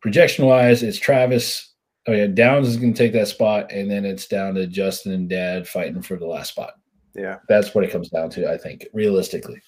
projection 0.01 0.47
wise, 0.47 0.83
it's 0.83 0.99
Travis. 0.99 1.75
Oh 2.07 2.13
yeah, 2.13 2.27
Downs 2.27 2.69
is 2.69 2.77
going 2.77 2.95
to 2.95 2.99
take 2.99 3.13
that 3.13 3.29
spot, 3.29 3.71
and 3.71 3.91
then 3.91 4.05
it's 4.05 4.27
down 4.27 4.55
to 4.55 4.67
Justin 4.67 5.13
and 5.13 5.29
Dad 5.29 5.69
fighting 5.69 6.03
for 6.03 6.17
the 6.17 6.27
last 6.27 6.51
spot. 6.51 6.75
Yeah, 7.15 7.39
that's 7.49 7.75
what 7.75 7.85
it 7.85 7.91
comes 7.91 8.09
down 8.09 8.31
to. 8.31 8.51
I 8.51 8.57
think 8.57 8.87
realistically. 8.93 9.61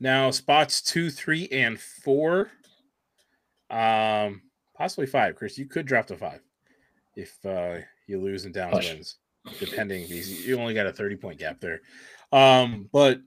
Now 0.00 0.30
spots 0.30 0.82
two, 0.82 1.10
three, 1.10 1.48
and 1.50 1.80
four 1.80 2.50
um, 3.74 4.42
possibly 4.76 5.06
five. 5.06 5.34
Chris, 5.34 5.58
you 5.58 5.66
could 5.66 5.86
drop 5.86 6.06
to 6.06 6.16
five 6.16 6.40
if 7.16 7.34
uh, 7.44 7.78
you 8.06 8.20
lose 8.20 8.44
and 8.44 8.54
Downs 8.54 8.88
wins, 8.88 9.16
depending. 9.58 10.06
Because 10.06 10.46
you 10.46 10.58
only 10.58 10.74
got 10.74 10.86
a 10.86 10.92
thirty 10.92 11.16
point 11.16 11.38
gap 11.38 11.60
there. 11.60 11.80
Um, 12.32 12.88
but 12.92 13.20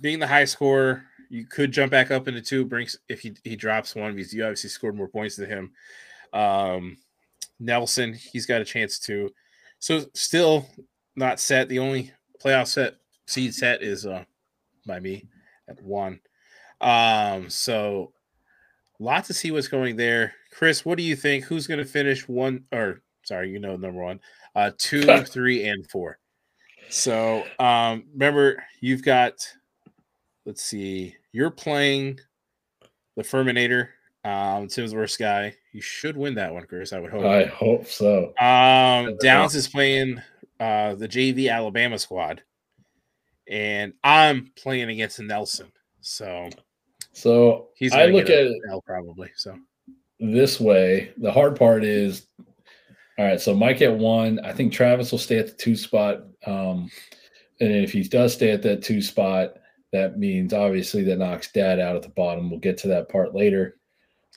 being 0.00 0.18
the 0.18 0.26
high 0.26 0.46
scorer, 0.46 1.04
you 1.28 1.46
could 1.46 1.72
jump 1.72 1.90
back 1.90 2.10
up 2.10 2.26
into 2.26 2.40
two. 2.40 2.64
Brinks 2.64 2.96
if 3.08 3.20
he 3.20 3.36
he 3.44 3.54
drops 3.54 3.94
one 3.94 4.16
because 4.16 4.32
you 4.32 4.44
obviously 4.44 4.70
scored 4.70 4.96
more 4.96 5.08
points 5.08 5.36
than 5.36 5.48
him. 5.48 5.72
Um, 6.32 6.96
Nelson, 7.60 8.14
he's 8.14 8.46
got 8.46 8.60
a 8.60 8.64
chance 8.64 8.98
to. 9.00 9.30
So 9.78 10.06
still 10.14 10.66
not 11.16 11.38
set. 11.38 11.68
The 11.68 11.78
only 11.78 12.12
playoff 12.42 12.68
set 12.68 12.96
seed 13.26 13.54
set 13.54 13.82
is 13.82 14.06
uh 14.06 14.24
by 14.86 15.00
me 15.00 15.28
at 15.68 15.82
one. 15.82 16.20
Um, 16.80 17.48
so 17.48 18.13
lot 19.00 19.24
to 19.26 19.34
see 19.34 19.50
what's 19.50 19.68
going 19.68 19.96
there. 19.96 20.34
Chris, 20.50 20.84
what 20.84 20.98
do 20.98 21.04
you 21.04 21.16
think? 21.16 21.44
Who's 21.44 21.66
going 21.66 21.78
to 21.78 21.84
finish 21.84 22.28
one 22.28 22.64
or 22.72 23.02
Sorry, 23.24 23.50
you 23.50 23.58
know 23.58 23.76
number 23.76 24.02
one. 24.02 24.20
Uh, 24.54 24.70
two, 24.76 25.02
three, 25.24 25.66
and 25.66 25.88
four. 25.90 26.18
So 26.90 27.44
um, 27.58 28.04
remember, 28.12 28.62
you've 28.80 29.02
got. 29.02 29.46
Let's 30.44 30.62
see. 30.62 31.16
You're 31.32 31.50
playing 31.50 32.20
the 33.16 33.22
Ferminator. 33.22 33.88
Um, 34.24 34.68
Tim's 34.68 34.94
worst 34.94 35.18
guy. 35.18 35.54
You 35.72 35.80
should 35.80 36.16
win 36.16 36.34
that 36.34 36.52
one, 36.52 36.64
Chris. 36.66 36.92
I 36.92 37.00
would 37.00 37.10
hope. 37.10 37.24
I 37.24 37.44
hope 37.44 37.86
so. 37.86 38.34
Um, 38.38 39.16
Downs 39.20 39.54
is 39.54 39.68
playing 39.68 40.20
uh 40.60 40.94
the 40.94 41.08
JV 41.08 41.50
Alabama 41.50 41.98
squad, 41.98 42.42
and 43.48 43.94
I'm 44.02 44.52
playing 44.56 44.90
against 44.90 45.20
Nelson. 45.20 45.72
So, 46.00 46.50
so 47.14 47.68
he's 47.76 47.92
I 47.92 48.06
look 48.06 48.24
at 48.24 48.46
it 48.46 48.62
probably. 48.84 49.30
So 49.36 49.56
this 50.20 50.60
way, 50.60 51.12
the 51.16 51.32
hard 51.32 51.56
part 51.56 51.84
is, 51.84 52.26
all 53.18 53.24
right. 53.24 53.40
So 53.40 53.54
Mike 53.54 53.80
at 53.82 53.96
one. 53.96 54.40
I 54.44 54.52
think 54.52 54.72
Travis 54.72 55.10
will 55.10 55.18
stay 55.18 55.38
at 55.38 55.46
the 55.46 55.54
two 55.54 55.76
spot. 55.76 56.24
Um, 56.46 56.90
and 57.60 57.72
if 57.72 57.92
he 57.92 58.02
does 58.02 58.34
stay 58.34 58.50
at 58.50 58.62
that 58.62 58.82
two 58.82 59.00
spot, 59.00 59.54
that 59.92 60.18
means 60.18 60.52
obviously 60.52 61.04
that 61.04 61.18
knocks 61.18 61.52
Dad 61.52 61.78
out 61.78 61.96
at 61.96 62.02
the 62.02 62.08
bottom. 62.10 62.50
We'll 62.50 62.60
get 62.60 62.78
to 62.78 62.88
that 62.88 63.08
part 63.08 63.34
later. 63.34 63.76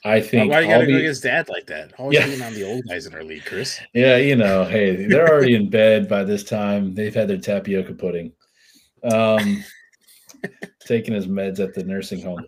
I 0.06 0.22
think. 0.22 0.52
Why 0.52 0.62
you 0.62 0.68
gotta 0.68 0.86
be, 0.86 0.94
go 0.94 1.00
against 1.00 1.24
dad 1.24 1.50
like 1.50 1.66
that? 1.68 1.94
Always 1.98 2.20
yeah. 2.20 2.46
on 2.46 2.54
the 2.54 2.64
old 2.64 2.84
guys 2.88 3.08
in 3.08 3.16
our 3.16 3.24
league, 3.24 3.46
Chris. 3.46 3.80
Yeah, 3.94 4.18
you 4.18 4.36
know, 4.36 4.64
hey, 4.64 5.08
they're 5.08 5.28
already 5.28 5.56
in 5.56 5.70
bed 5.70 6.08
by 6.08 6.24
this 6.24 6.44
time. 6.44 6.94
They've 6.94 7.14
had 7.14 7.28
their 7.28 7.40
tapioca 7.40 7.94
pudding, 7.94 8.32
um, 9.04 9.64
taking 10.86 11.14
his 11.14 11.28
meds 11.28 11.60
at 11.60 11.74
the 11.74 11.84
nursing 11.84 12.22
home. 12.22 12.46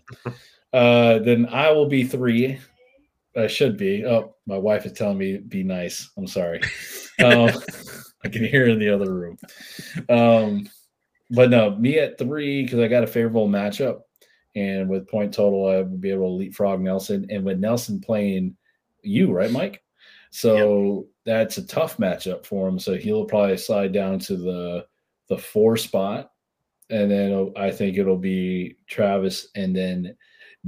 Uh, 0.74 1.20
then 1.20 1.48
I 1.48 1.72
will 1.72 1.88
be 1.88 2.04
three. 2.04 2.60
I 3.36 3.48
should 3.48 3.78
be. 3.78 4.06
Oh, 4.06 4.36
my 4.46 4.58
wife 4.58 4.86
is 4.86 4.94
telling 4.94 5.18
me 5.18 5.38
be 5.38 5.64
nice. 5.64 6.10
I'm 6.18 6.28
sorry. 6.28 6.62
Um, 7.24 7.52
I 8.24 8.30
can 8.30 8.44
hear 8.44 8.68
in 8.68 8.80
the 8.80 8.90
other 8.90 9.14
room. 9.14 9.38
Um, 10.10 10.70
but 11.30 11.50
no, 11.50 11.76
me 11.76 12.00
at 12.00 12.18
three 12.18 12.64
because 12.64 12.80
I 12.80 12.88
got 12.88 13.04
a 13.04 13.08
favorable 13.08 13.48
matchup 13.48 14.02
and 14.56 14.90
with 14.90 15.08
point 15.08 15.34
total, 15.34 15.68
I 15.68 15.78
would 15.78 16.02
be 16.02 16.12
able 16.12 16.30
to 16.30 16.34
leapfrog 16.34 16.82
Nelson. 16.82 17.28
And 17.30 17.44
with 17.46 17.60
Nelson 17.60 18.00
playing 18.00 18.56
you, 19.04 19.32
right, 19.32 19.52
Mike? 19.52 19.84
So 20.32 21.08
yep. 21.26 21.44
that's 21.44 21.58
a 21.58 21.68
tough 21.68 21.98
matchup 21.98 22.46
for 22.46 22.68
him. 22.68 22.80
So 22.80 22.96
he'll 22.96 23.26
probably 23.26 23.58
slide 23.58 23.94
down 23.94 24.20
to 24.20 24.36
the 24.36 24.86
the 25.28 25.38
four 25.38 25.78
spot, 25.78 26.32
and 26.90 27.10
then 27.10 27.54
I 27.56 27.72
think 27.72 27.98
it'll 27.98 28.18
be 28.18 28.78
Travis 28.88 29.48
and 29.56 29.76
then 29.76 30.16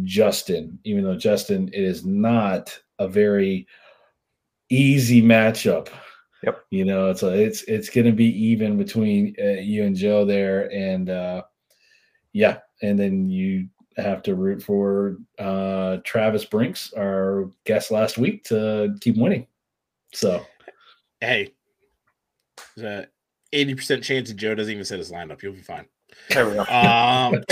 Justin. 0.03 0.79
Even 0.83 1.03
though 1.03 1.17
Justin, 1.17 1.67
it 1.69 1.83
is 1.83 2.05
not 2.05 2.77
a 2.99 3.07
very 3.07 3.67
easy 4.69 5.21
matchup. 5.21 5.89
Yep. 6.43 6.63
You 6.71 6.85
know, 6.85 7.09
it's 7.09 7.23
a, 7.23 7.29
it's 7.29 7.63
it's 7.63 7.89
going 7.89 8.07
to 8.07 8.11
be 8.11 8.25
even 8.25 8.77
between 8.77 9.35
uh, 9.39 9.61
you 9.61 9.83
and 9.83 9.95
Joe 9.95 10.25
there, 10.25 10.71
and 10.73 11.09
uh, 11.09 11.43
yeah, 12.33 12.59
and 12.81 12.97
then 12.97 13.29
you 13.29 13.67
have 13.97 14.23
to 14.23 14.33
root 14.33 14.63
for 14.63 15.17
uh, 15.37 15.97
Travis 16.03 16.45
Brinks, 16.45 16.93
our 16.93 17.51
guest 17.65 17.91
last 17.91 18.17
week, 18.17 18.43
to 18.45 18.95
keep 19.01 19.17
winning. 19.17 19.45
So, 20.13 20.43
hey, 21.19 21.53
eighty 23.53 23.75
percent 23.75 24.03
chance 24.03 24.29
that 24.29 24.37
Joe 24.37 24.55
doesn't 24.55 24.73
even 24.73 24.85
set 24.85 24.97
his 24.97 25.11
lineup. 25.11 25.43
You'll 25.43 25.53
be 25.53 25.61
fine. 25.61 25.85
There 26.29 26.47
we 26.47 26.53
go. 26.53 26.61
Um, 26.61 27.43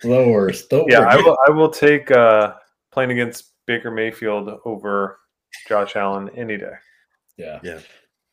the 0.00 0.28
worst. 0.28 0.70
The 0.70 0.84
yeah, 0.88 1.00
worst. 1.00 1.10
I 1.10 1.16
will. 1.16 1.38
I 1.48 1.50
will 1.50 1.70
take 1.70 2.10
uh, 2.10 2.54
playing 2.92 3.10
against 3.10 3.52
Baker 3.66 3.90
Mayfield 3.90 4.60
over 4.64 5.18
Josh 5.68 5.96
Allen 5.96 6.30
any 6.36 6.56
day. 6.56 6.74
Yeah. 7.36 7.60
Yeah. 7.62 7.80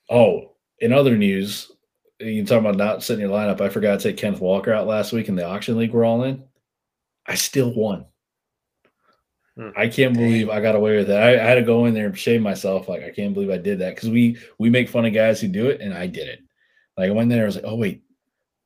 Oh, 0.10 0.54
in 0.80 0.93
other 0.93 1.17
news, 1.17 1.71
you 2.19 2.41
can 2.41 2.45
talk 2.45 2.60
about 2.60 2.77
not 2.77 3.04
setting 3.04 3.21
your 3.21 3.32
lineup. 3.32 3.62
I 3.62 3.69
forgot 3.69 3.99
to 3.99 4.10
take 4.10 4.17
Kenneth 4.17 4.41
Walker 4.41 4.73
out 4.73 4.88
last 4.88 5.13
week 5.13 5.30
in 5.30 5.36
the 5.36 5.45
auction 5.45 5.77
league 5.77 5.93
we're 5.93 6.06
all 6.06 6.23
in. 6.23 6.43
I 7.25 7.36
still 7.36 7.73
won. 7.73 8.06
Hmm. 9.58 9.69
I 9.75 9.88
can't 9.88 10.13
believe 10.13 10.49
I 10.49 10.62
got 10.62 10.75
away 10.75 10.97
with 10.97 11.08
that. 11.08 11.23
I, 11.23 11.34
I, 11.34 11.47
had 11.47 11.56
to 11.56 11.63
go 11.63 11.86
in 11.86 11.93
there 11.93 12.08
and 12.08 12.17
shame 12.17 12.41
myself. 12.41 12.88
Like 12.88 13.04
I 13.04 13.12
can't 13.12 13.34
believe 13.34 13.49
I 13.49 13.58
did 13.58 13.80
that 13.80 13.95
because 13.95 14.10
we 14.10 14.38
we 14.58 14.69
make 14.69 14.89
fun 14.89 15.06
of 15.06 15.13
guys 15.13 15.41
who 15.41 15.47
do 15.47 15.67
it, 15.67 15.82
and 15.82 15.93
I 15.93 16.08
did 16.08 16.27
it. 16.27 16.39
Like 16.97 17.10
I 17.10 17.13
went 17.13 17.30
there, 17.30 17.43
I 17.43 17.45
was 17.45 17.56
like, 17.56 17.65
oh 17.65 17.75
wait, 17.75 18.04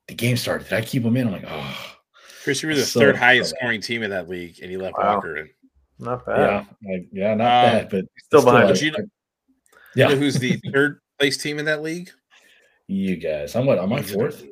the 0.08 0.14
game 0.14 0.38
started. 0.38 0.70
Did 0.70 0.74
I 0.74 0.82
keep 0.82 1.04
him 1.04 1.18
in? 1.18 1.28
I'm 1.28 1.34
like, 1.34 1.46
oh. 1.48 1.96
Chris, 2.44 2.62
you 2.62 2.70
were 2.70 2.76
the 2.76 2.86
so 2.86 3.00
third 3.00 3.16
highest 3.16 3.56
scoring 3.58 3.82
team 3.82 4.04
in 4.04 4.12
that 4.12 4.30
league, 4.30 4.60
and 4.62 4.72
you 4.72 4.80
left 4.80 4.98
wow. 4.98 5.16
Walker 5.16 5.38
in. 5.38 5.50
Not 5.98 6.26
bad. 6.26 6.68
Yeah, 6.82 6.92
like, 6.92 7.08
yeah, 7.12 7.34
not 7.34 7.66
um, 7.66 7.72
bad, 7.72 7.90
but 7.90 8.06
still 8.24 8.44
behind. 8.44 8.80
you 8.82 8.92
know, 8.92 8.98
yeah, 9.96 10.10
you 10.10 10.16
know 10.16 10.22
who's 10.22 10.36
the 10.36 10.60
third 10.72 11.00
place 11.20 11.38
team 11.38 11.58
in 11.58 11.66
that 11.66 11.82
league? 11.82 12.12
You 12.88 13.16
guys, 13.16 13.56
I'm 13.56 13.66
what? 13.66 13.80
Am 13.80 13.92
I 13.94 14.02
fourth? 14.02 14.46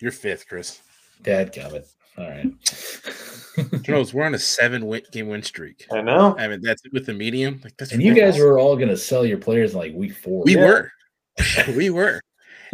You're 0.00 0.12
fifth, 0.12 0.48
Chris. 0.48 0.80
Dad 1.22 1.54
got 1.54 1.72
it. 1.72 1.86
All 2.16 2.28
right. 2.28 2.46
Jones, 3.82 4.14
we're 4.14 4.24
on 4.24 4.34
a 4.34 4.38
seven 4.38 4.86
win- 4.86 5.02
game 5.12 5.28
win 5.28 5.42
streak. 5.42 5.86
I 5.92 6.00
know. 6.00 6.36
I 6.38 6.48
mean, 6.48 6.60
that's 6.62 6.82
with 6.92 7.06
the 7.06 7.12
medium. 7.12 7.60
Like 7.62 7.76
that's 7.76 7.92
and 7.92 8.02
you 8.02 8.14
guys 8.14 8.38
were 8.38 8.58
all 8.58 8.76
going 8.76 8.88
to 8.88 8.96
sell 8.96 9.26
your 9.26 9.38
players 9.38 9.72
in 9.72 9.78
like 9.78 9.92
week 9.94 10.14
four. 10.14 10.42
We 10.44 10.56
yeah. 10.56 10.66
were. 10.66 10.92
we 11.76 11.90
were. 11.90 12.20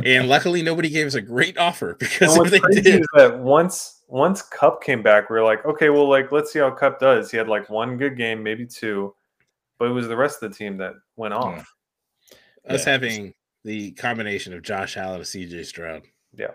And 0.05 0.29
luckily, 0.29 0.63
nobody 0.63 0.89
gave 0.89 1.07
us 1.07 1.15
a 1.15 1.21
great 1.21 1.59
offer 1.59 1.95
because 1.99 2.37
if 2.37 2.51
they 2.51 2.81
did, 2.81 3.05
that 3.15 3.39
once 3.39 4.03
once 4.09 4.43
Kupp 4.43 4.83
came 4.83 5.03
back, 5.03 5.31
we 5.31 5.37
are 5.39 5.45
like, 5.45 5.65
okay, 5.65 5.91
well, 5.91 6.09
like 6.09 6.33
let's 6.33 6.53
see 6.53 6.59
how 6.59 6.71
Kupp 6.71 7.01
does. 7.01 7.31
He 7.31 7.37
had 7.37 7.49
like 7.49 7.69
one 7.71 7.97
good 7.97 8.17
game, 8.17 8.43
maybe 8.43 8.67
two, 8.67 9.15
but 9.79 9.89
it 9.89 9.93
was 9.93 10.09
the 10.09 10.17
rest 10.17 10.43
of 10.43 10.51
the 10.51 10.57
team 10.57 10.77
that 10.79 10.95
went 11.17 11.35
off. 11.35 11.73
Yeah. 12.67 12.75
Us 12.75 12.87
yeah. 12.87 12.93
having 12.93 13.35
the 13.65 13.93
combination 13.93 14.53
of 14.53 14.63
Josh 14.63 14.97
Allen 14.97 15.17
and 15.17 15.25
CJ 15.25 15.67
Stroud. 15.67 16.03
Yeah. 16.35 16.53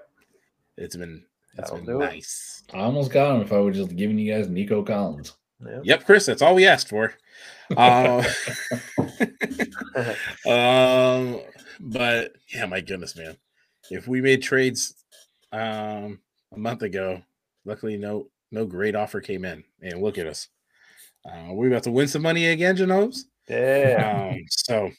It's 0.77 0.95
been 0.95 1.25
it's 1.57 1.71
That'll 1.71 1.85
been 1.85 1.99
nice. 1.99 2.63
It. 2.69 2.75
I 2.75 2.81
almost 2.81 3.11
got 3.11 3.35
him 3.35 3.41
if 3.41 3.51
I 3.51 3.59
would 3.59 3.73
just 3.73 3.95
given 3.95 4.17
you 4.19 4.31
guys 4.31 4.47
Nico 4.47 4.83
Collins. 4.83 5.33
Yep, 5.65 5.81
yep 5.83 6.05
Chris, 6.05 6.25
that's 6.25 6.41
all 6.41 6.55
we 6.55 6.65
asked 6.65 6.89
for. 6.89 7.13
Uh, 7.75 8.23
um, 10.47 11.41
but 11.79 12.33
yeah, 12.53 12.65
my 12.65 12.81
goodness, 12.81 13.15
man. 13.15 13.37
If 13.89 14.07
we 14.07 14.21
made 14.21 14.41
trades 14.41 14.93
um 15.51 16.19
a 16.53 16.57
month 16.57 16.81
ago, 16.81 17.21
luckily 17.65 17.97
no 17.97 18.27
no 18.51 18.65
great 18.65 18.95
offer 18.95 19.21
came 19.21 19.45
in. 19.45 19.63
And 19.81 20.01
look 20.01 20.17
at 20.17 20.27
us. 20.27 20.47
Uh, 21.25 21.49
we're 21.51 21.67
about 21.67 21.83
to 21.83 21.91
win 21.91 22.07
some 22.07 22.21
money 22.21 22.47
again, 22.47 22.77
Janobes. 22.77 23.25
Yeah. 23.47 24.29
Um, 24.31 24.43
so 24.49 24.91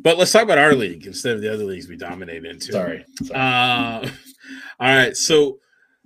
but 0.00 0.18
let's 0.18 0.32
talk 0.32 0.42
about 0.42 0.58
our 0.58 0.74
league 0.74 1.06
instead 1.06 1.34
of 1.34 1.42
the 1.42 1.52
other 1.52 1.64
leagues 1.64 1.88
we 1.88 1.96
dominate 1.96 2.44
into. 2.44 2.72
Sorry. 2.72 3.04
Sorry. 3.22 3.40
Uh, 3.40 4.08
all 4.80 4.88
right. 4.88 5.16
So 5.16 5.58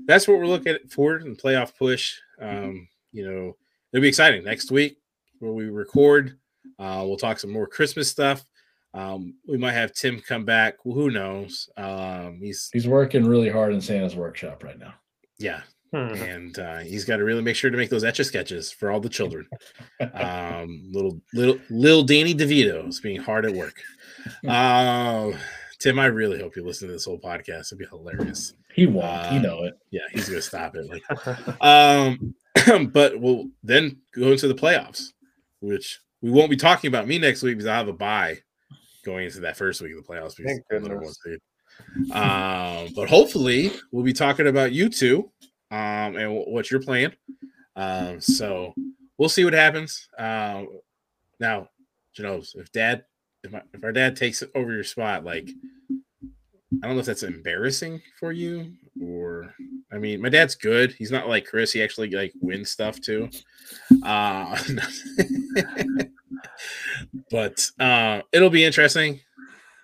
that's 0.07 0.27
what 0.27 0.39
we're 0.39 0.47
looking 0.47 0.77
for 0.91 1.17
in 1.17 1.37
playoff 1.37 1.77
push. 1.77 2.19
Um, 2.41 2.89
you 3.13 3.25
know, 3.25 3.57
it'll 3.93 4.03
be 4.03 4.09
exciting 4.09 4.45
next 4.45 4.71
week 4.71 4.99
where 5.39 5.53
we 5.53 5.67
record. 5.67 6.39
Uh, 6.79 7.05
we'll 7.07 7.17
talk 7.17 7.39
some 7.39 7.53
more 7.53 7.67
Christmas 7.67 8.09
stuff. 8.09 8.45
Um, 8.95 9.35
we 9.47 9.59
might 9.59 9.73
have 9.73 9.93
Tim 9.93 10.21
come 10.21 10.45
back. 10.45 10.77
Well, 10.85 10.95
who 10.95 11.11
knows? 11.11 11.69
Um, 11.77 12.39
he's 12.41 12.71
he's 12.73 12.89
working 12.89 13.27
really 13.27 13.51
hard 13.51 13.75
in 13.75 13.81
Santa's 13.81 14.17
workshop 14.17 14.63
right 14.63 14.79
now. 14.79 14.95
Yeah, 15.39 15.63
Hmm. 15.95 16.15
And 16.15 16.59
uh, 16.59 16.79
he's 16.79 17.05
got 17.05 17.19
to 17.19 17.25
really 17.25 17.41
make 17.41 17.55
sure 17.55 17.71
to 17.71 17.77
make 17.77 17.89
those 17.89 18.03
etch 18.03 18.19
a 18.19 18.25
sketches 18.25 18.73
for 18.73 18.91
all 18.91 18.99
the 18.99 19.09
children. 19.09 19.47
um, 20.15 20.89
little 20.91 21.21
little 21.33 21.59
little 21.71 22.03
Danny 22.03 22.35
DeVito 22.35 22.89
is 22.89 23.01
being 23.01 23.21
hard 23.21 23.47
at 23.47 23.55
work. 23.55 23.81
Uh, 24.47 25.31
Tim, 25.79 26.01
I 26.01 26.07
really 26.07 26.41
hope 26.41 26.57
you 26.57 26.65
listen 26.65 26.89
to 26.89 26.95
this 26.95 27.05
whole 27.05 27.21
podcast. 27.21 27.69
It'd 27.69 27.79
be 27.79 27.87
hilarious. 27.87 28.55
He 28.75 28.87
won't. 28.87 29.07
Uh, 29.07 29.31
he 29.31 29.39
know 29.39 29.63
it. 29.65 29.79
Yeah, 29.93 30.01
he's 30.11 30.29
gonna 30.29 30.43
stop 30.43 30.75
it. 30.75 30.89
Like, 30.89 31.61
um, 31.61 32.35
but 32.93 33.21
we'll 33.21 33.51
then 33.63 33.99
go 34.17 34.33
into 34.33 34.49
the 34.49 34.55
playoffs, 34.55 35.13
which 35.61 36.01
we 36.23 36.33
won't 36.33 36.51
be 36.51 36.57
talking 36.57 36.89
about 36.89 37.07
me 37.07 37.19
next 37.19 37.45
week 37.45 37.57
because 37.57 37.69
I 37.69 37.77
have 37.77 37.89
a 37.89 37.93
bye 37.93 38.41
going 39.05 39.27
into 39.27 39.41
that 39.41 39.57
first 39.57 39.81
week 39.81 39.93
of 39.93 40.05
the 40.05 40.13
playoffs. 40.13 40.37
Because 40.37 40.53
Thank. 40.53 40.65
Um, 42.13 42.89
but 42.95 43.09
hopefully 43.09 43.73
we'll 43.91 44.05
be 44.05 44.13
talking 44.13 44.47
about 44.47 44.73
you 44.73 44.89
two 44.89 45.31
um, 45.71 46.17
and 46.17 46.17
w- 46.17 46.45
what 46.45 46.71
you're 46.71 46.83
playing. 46.83 47.13
Um, 47.77 48.21
so 48.21 48.75
we'll 49.19 49.29
see 49.29 49.45
what 49.45 49.55
happens. 49.55 50.09
Um, 50.19 50.69
now, 51.41 51.69
Janos, 52.15 52.55
if 52.57 52.71
dad, 52.73 53.05
if, 53.43 53.53
my, 53.53 53.63
if 53.73 53.83
our 53.83 53.93
dad 53.93 54.17
takes 54.17 54.43
over 54.55 54.73
your 54.73 54.85
spot, 54.85 55.25
like, 55.25 55.49
I 56.83 56.87
don't 56.87 56.97
know 56.97 57.01
if 57.01 57.07
that's 57.07 57.23
embarrassing 57.23 58.03
for 58.19 58.33
you 58.33 58.73
or, 59.03 59.55
I 59.93 59.99
mean, 59.99 60.21
my 60.21 60.29
dad's 60.29 60.55
good. 60.55 60.93
He's 60.93 61.11
not 61.11 61.29
like 61.29 61.47
Chris. 61.47 61.73
He 61.73 61.83
actually 61.83 62.11
like 62.11 62.33
wins 62.41 62.71
stuff 62.71 63.01
too. 63.01 63.31
Uh, 64.03 64.57
but 67.31 67.67
uh, 67.79 68.21
it'll 68.33 68.51
be 68.51 68.65
interesting. 68.65 69.21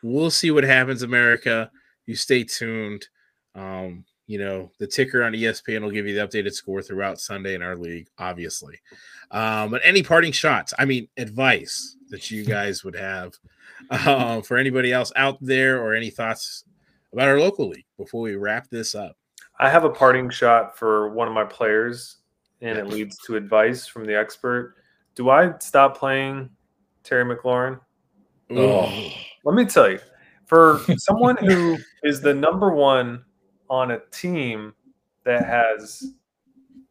We'll 0.02 0.30
see 0.30 0.50
what 0.50 0.64
happens, 0.64 1.02
America. 1.02 1.70
You 2.06 2.16
stay 2.16 2.44
tuned. 2.44 3.06
Um, 3.54 4.04
you 4.26 4.38
know, 4.38 4.70
the 4.78 4.86
ticker 4.86 5.24
on 5.24 5.32
ESPN 5.32 5.82
will 5.82 5.90
give 5.90 6.06
you 6.06 6.14
the 6.14 6.26
updated 6.26 6.52
score 6.52 6.82
throughout 6.82 7.20
Sunday 7.20 7.54
in 7.54 7.62
our 7.62 7.76
league, 7.76 8.08
obviously. 8.18 8.80
Um, 9.32 9.70
but 9.70 9.80
any 9.84 10.02
parting 10.02 10.32
shots? 10.32 10.72
I 10.78 10.84
mean, 10.84 11.08
advice 11.16 11.96
that 12.10 12.30
you 12.30 12.44
guys 12.46 12.84
would 12.84 12.94
have 12.94 13.34
uh, 13.90 14.40
for 14.42 14.56
anybody 14.56 14.92
else 14.92 15.12
out 15.16 15.38
there, 15.40 15.82
or 15.82 15.94
any 15.94 16.10
thoughts 16.10 16.64
about 17.12 17.28
our 17.28 17.40
local 17.40 17.68
league 17.68 17.86
before 17.98 18.20
we 18.20 18.36
wrap 18.36 18.68
this 18.70 18.94
up. 18.94 19.16
I 19.58 19.68
have 19.68 19.84
a 19.84 19.90
parting 19.90 20.30
shot 20.30 20.78
for 20.78 21.10
one 21.10 21.28
of 21.28 21.34
my 21.34 21.44
players, 21.44 22.18
and 22.60 22.78
it 22.78 22.86
leads 22.86 23.18
to 23.26 23.36
advice 23.36 23.86
from 23.86 24.06
the 24.06 24.16
expert. 24.16 24.76
Do 25.20 25.28
I 25.28 25.52
stop 25.58 25.98
playing 25.98 26.48
Terry 27.04 27.26
McLaurin? 27.26 27.78
Oh. 28.52 29.10
Let 29.44 29.54
me 29.54 29.66
tell 29.66 29.90
you, 29.90 29.98
for 30.46 30.80
someone 30.96 31.36
who 31.36 31.76
is 32.04 32.22
the 32.22 32.32
number 32.32 32.70
one 32.70 33.22
on 33.68 33.90
a 33.90 34.00
team 34.12 34.72
that 35.24 35.44
has 35.44 36.14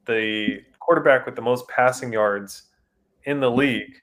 the 0.05 0.59
quarterback 0.77 1.25
with 1.25 1.35
the 1.35 1.41
most 1.41 1.67
passing 1.69 2.13
yards 2.13 2.65
in 3.23 3.39
the 3.39 3.49
league, 3.49 3.95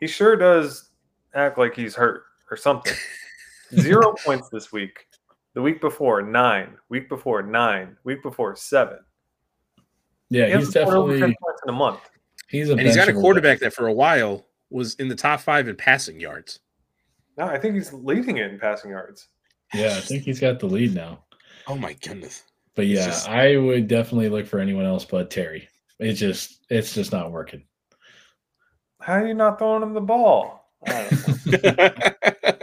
he 0.00 0.06
sure 0.06 0.36
does 0.36 0.92
act 1.34 1.58
like 1.58 1.76
he's 1.76 1.94
hurt 1.94 2.22
or 2.50 2.56
something. 2.56 2.94
Zero 3.78 4.14
points 4.24 4.48
this 4.48 4.72
week. 4.72 5.06
The 5.52 5.60
week 5.60 5.82
before, 5.82 6.22
nine. 6.22 6.78
Week 6.88 7.10
before, 7.10 7.42
nine. 7.42 7.98
Week 8.04 8.22
before, 8.22 8.56
seven. 8.56 9.00
Yeah, 10.30 10.46
He 10.46 10.52
he's 10.52 10.66
hasn't 10.68 10.72
scored 10.72 10.96
over 10.96 11.12
10 11.12 11.20
definitely 11.20 11.36
points 11.42 11.60
in 11.66 11.68
a 11.68 11.76
month. 11.76 12.09
He's 12.50 12.68
a 12.68 12.72
And 12.72 12.82
he's 12.82 12.96
got 12.96 13.08
a 13.08 13.12
quarterback 13.12 13.60
that 13.60 13.72
for 13.72 13.86
a 13.86 13.92
while 13.92 14.46
was 14.70 14.94
in 14.96 15.08
the 15.08 15.14
top 15.16 15.40
five 15.40 15.68
in 15.68 15.76
passing 15.76 16.20
yards. 16.20 16.60
No, 17.38 17.44
I 17.46 17.58
think 17.58 17.74
he's 17.74 17.92
leading 17.92 18.36
it 18.38 18.50
in 18.52 18.58
passing 18.58 18.90
yards. 18.90 19.28
Yeah, 19.72 19.94
I 19.96 20.00
think 20.00 20.24
he's 20.24 20.40
got 20.40 20.58
the 20.60 20.66
lead 20.66 20.94
now. 20.94 21.24
Oh 21.66 21.76
my 21.76 21.92
goodness. 21.94 22.42
But 22.74 22.86
yeah, 22.86 23.06
just- 23.06 23.28
I 23.28 23.56
would 23.56 23.88
definitely 23.88 24.28
look 24.28 24.46
for 24.46 24.58
anyone 24.60 24.84
else 24.84 25.04
but 25.04 25.30
Terry. 25.30 25.68
It's 25.98 26.18
just 26.20 26.64
it's 26.70 26.94
just 26.94 27.12
not 27.12 27.30
working. 27.32 27.64
How 29.00 29.14
are 29.14 29.26
you 29.26 29.34
not 29.34 29.58
throwing 29.58 29.82
him 29.82 29.94
the 29.94 30.00
ball? 30.00 30.70
I 30.86 31.08
don't 31.08 31.46
know. 31.64 32.50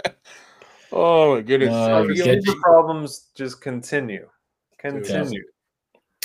oh 0.91 1.35
my 1.35 1.41
goodness. 1.41 1.69
Uh, 1.73 2.03
The 2.03 2.13
get- 2.15 2.43
problems 2.61 3.27
just 3.35 3.61
continue. 3.61 4.27
Continue. 4.79 5.43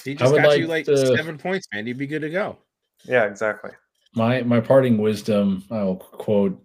he 0.05 0.13
I 0.13 0.15
just 0.15 0.33
would 0.33 0.43
got 0.43 0.59
you 0.59 0.67
like 0.67 0.87
like 0.89 0.97
to- 0.97 1.17
seven 1.17 1.39
points, 1.39 1.67
man. 1.73 1.87
You'd 1.87 1.99
be 1.99 2.07
good 2.07 2.23
to 2.23 2.31
go. 2.31 2.59
Yeah, 3.05 3.25
exactly. 3.25 3.71
My 4.15 4.43
my 4.43 4.61
parting 4.61 4.99
wisdom, 4.99 5.65
I'll 5.71 5.97
quote 5.97 6.61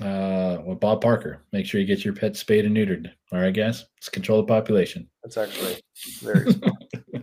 uh 0.00 0.58
with 0.64 0.80
Bob 0.80 1.00
Barker. 1.00 1.42
Make 1.52 1.66
sure 1.66 1.80
you 1.80 1.86
get 1.86 2.04
your 2.04 2.14
pet 2.14 2.36
spayed 2.36 2.64
and 2.64 2.76
neutered. 2.76 3.10
All 3.32 3.40
right, 3.40 3.54
guys? 3.54 3.84
Let's 3.98 4.08
control 4.08 4.40
the 4.40 4.46
population. 4.46 5.08
That's 5.24 5.36
actually 5.36 5.80
very 6.20 6.52
smart. 6.52 6.74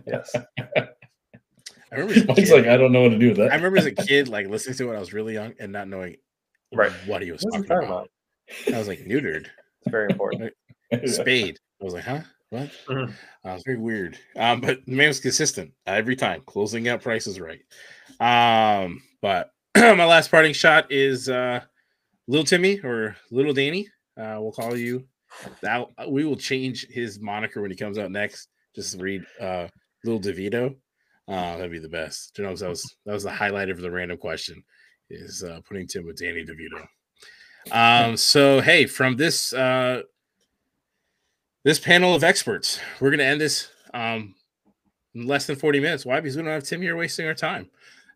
yes. 0.06 0.34
I 0.76 1.96
remember 1.96 2.14
as 2.14 2.26
Mike's 2.26 2.40
kid, 2.50 2.50
like, 2.52 2.66
I 2.66 2.76
don't 2.76 2.92
know 2.92 3.02
what 3.02 3.10
to 3.10 3.18
do 3.18 3.28
with 3.28 3.36
that. 3.38 3.52
I 3.52 3.56
remember 3.56 3.78
as 3.78 3.86
a 3.86 3.92
kid, 3.92 4.28
like 4.28 4.48
listening 4.48 4.76
to 4.76 4.84
it 4.84 4.86
when 4.88 4.96
I 4.96 5.00
was 5.00 5.12
really 5.12 5.34
young 5.34 5.54
and 5.60 5.72
not 5.72 5.88
knowing 5.88 6.16
Right. 6.72 6.90
what 7.06 7.22
he 7.22 7.30
was 7.30 7.42
What's 7.42 7.56
he 7.56 7.62
talking 7.62 7.68
talking 7.76 7.88
about. 7.88 8.08
about? 8.66 8.74
I 8.74 8.78
was 8.78 8.88
like, 8.88 9.00
neutered, 9.00 9.46
It's 9.82 9.90
very 9.90 10.08
important. 10.10 10.52
spayed. 11.06 11.56
I 11.80 11.84
was 11.84 11.94
like, 11.94 12.04
huh? 12.04 12.20
What? 12.54 12.70
Mhm. 12.86 13.08
Uh, 13.10 13.48
it 13.50 13.52
was 13.54 13.62
very 13.66 13.78
weird. 13.78 14.16
Um, 14.36 14.60
but 14.60 14.86
the 14.86 14.92
man 14.92 15.08
was 15.08 15.18
consistent 15.18 15.72
every 15.86 16.14
time, 16.14 16.40
closing 16.46 16.86
out 16.86 17.02
prices 17.02 17.40
right. 17.40 17.60
Um, 18.20 19.02
but 19.20 19.50
my 19.76 20.04
last 20.04 20.30
parting 20.30 20.52
shot 20.52 20.92
is 20.92 21.28
uh 21.28 21.60
Little 22.28 22.44
Timmy 22.44 22.78
or 22.84 23.16
Little 23.32 23.52
Danny. 23.52 23.88
Uh, 24.16 24.36
we'll 24.38 24.52
call 24.52 24.76
you. 24.76 25.04
That 25.62 25.88
we 26.08 26.24
will 26.24 26.36
change 26.36 26.86
his 26.88 27.18
moniker 27.18 27.60
when 27.60 27.72
he 27.72 27.76
comes 27.76 27.98
out 27.98 28.12
next. 28.12 28.48
Just 28.76 29.00
read 29.00 29.24
uh 29.40 29.66
Little 30.04 30.20
DeVito. 30.20 30.76
Uh, 31.26 31.56
that'd 31.56 31.72
be 31.72 31.80
the 31.80 31.88
best. 31.88 32.38
You 32.38 32.44
know, 32.44 32.54
that 32.54 32.68
was 32.68 32.84
that 33.04 33.14
was 33.14 33.24
the 33.24 33.32
highlight 33.32 33.68
of 33.68 33.80
the 33.80 33.90
random 33.90 34.16
question 34.16 34.62
is 35.10 35.42
uh 35.42 35.58
putting 35.66 35.88
Tim 35.88 36.06
with 36.06 36.18
Danny 36.18 36.44
DeVito. 36.44 36.86
Um, 37.72 38.16
so 38.16 38.60
hey, 38.60 38.86
from 38.86 39.16
this 39.16 39.52
uh 39.52 40.02
this 41.64 41.78
panel 41.78 42.14
of 42.14 42.22
experts. 42.22 42.78
We're 43.00 43.10
going 43.10 43.18
to 43.18 43.24
end 43.24 43.40
this 43.40 43.70
um, 43.94 44.34
in 45.14 45.26
less 45.26 45.46
than 45.46 45.56
40 45.56 45.80
minutes. 45.80 46.04
Why? 46.04 46.20
Because 46.20 46.36
we 46.36 46.42
don't 46.42 46.52
have 46.52 46.62
Tim 46.62 46.82
here 46.82 46.96
wasting 46.96 47.26
our 47.26 47.34
time. 47.34 47.70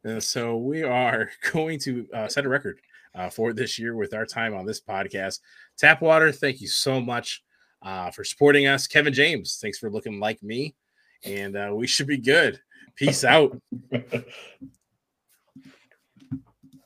And 0.04 0.22
so 0.22 0.56
we 0.58 0.82
are 0.82 1.30
going 1.52 1.78
to 1.80 2.06
uh, 2.14 2.28
set 2.28 2.44
a 2.44 2.48
record 2.48 2.78
uh, 3.14 3.30
for 3.30 3.52
this 3.52 3.78
year 3.78 3.96
with 3.96 4.14
our 4.14 4.26
time 4.26 4.54
on 4.54 4.66
this 4.66 4.80
podcast. 4.80 5.40
Tapwater, 5.82 6.34
thank 6.34 6.60
you 6.60 6.68
so 6.68 7.00
much 7.00 7.42
uh, 7.82 8.10
for 8.10 8.22
supporting 8.22 8.66
us. 8.66 8.86
Kevin 8.86 9.14
James, 9.14 9.58
thanks 9.60 9.78
for 9.78 9.90
looking 9.90 10.20
like 10.20 10.42
me. 10.42 10.74
And 11.24 11.56
uh, 11.56 11.72
we 11.74 11.86
should 11.86 12.06
be 12.06 12.18
good. 12.18 12.60
Peace 12.96 13.24
out. 13.24 13.58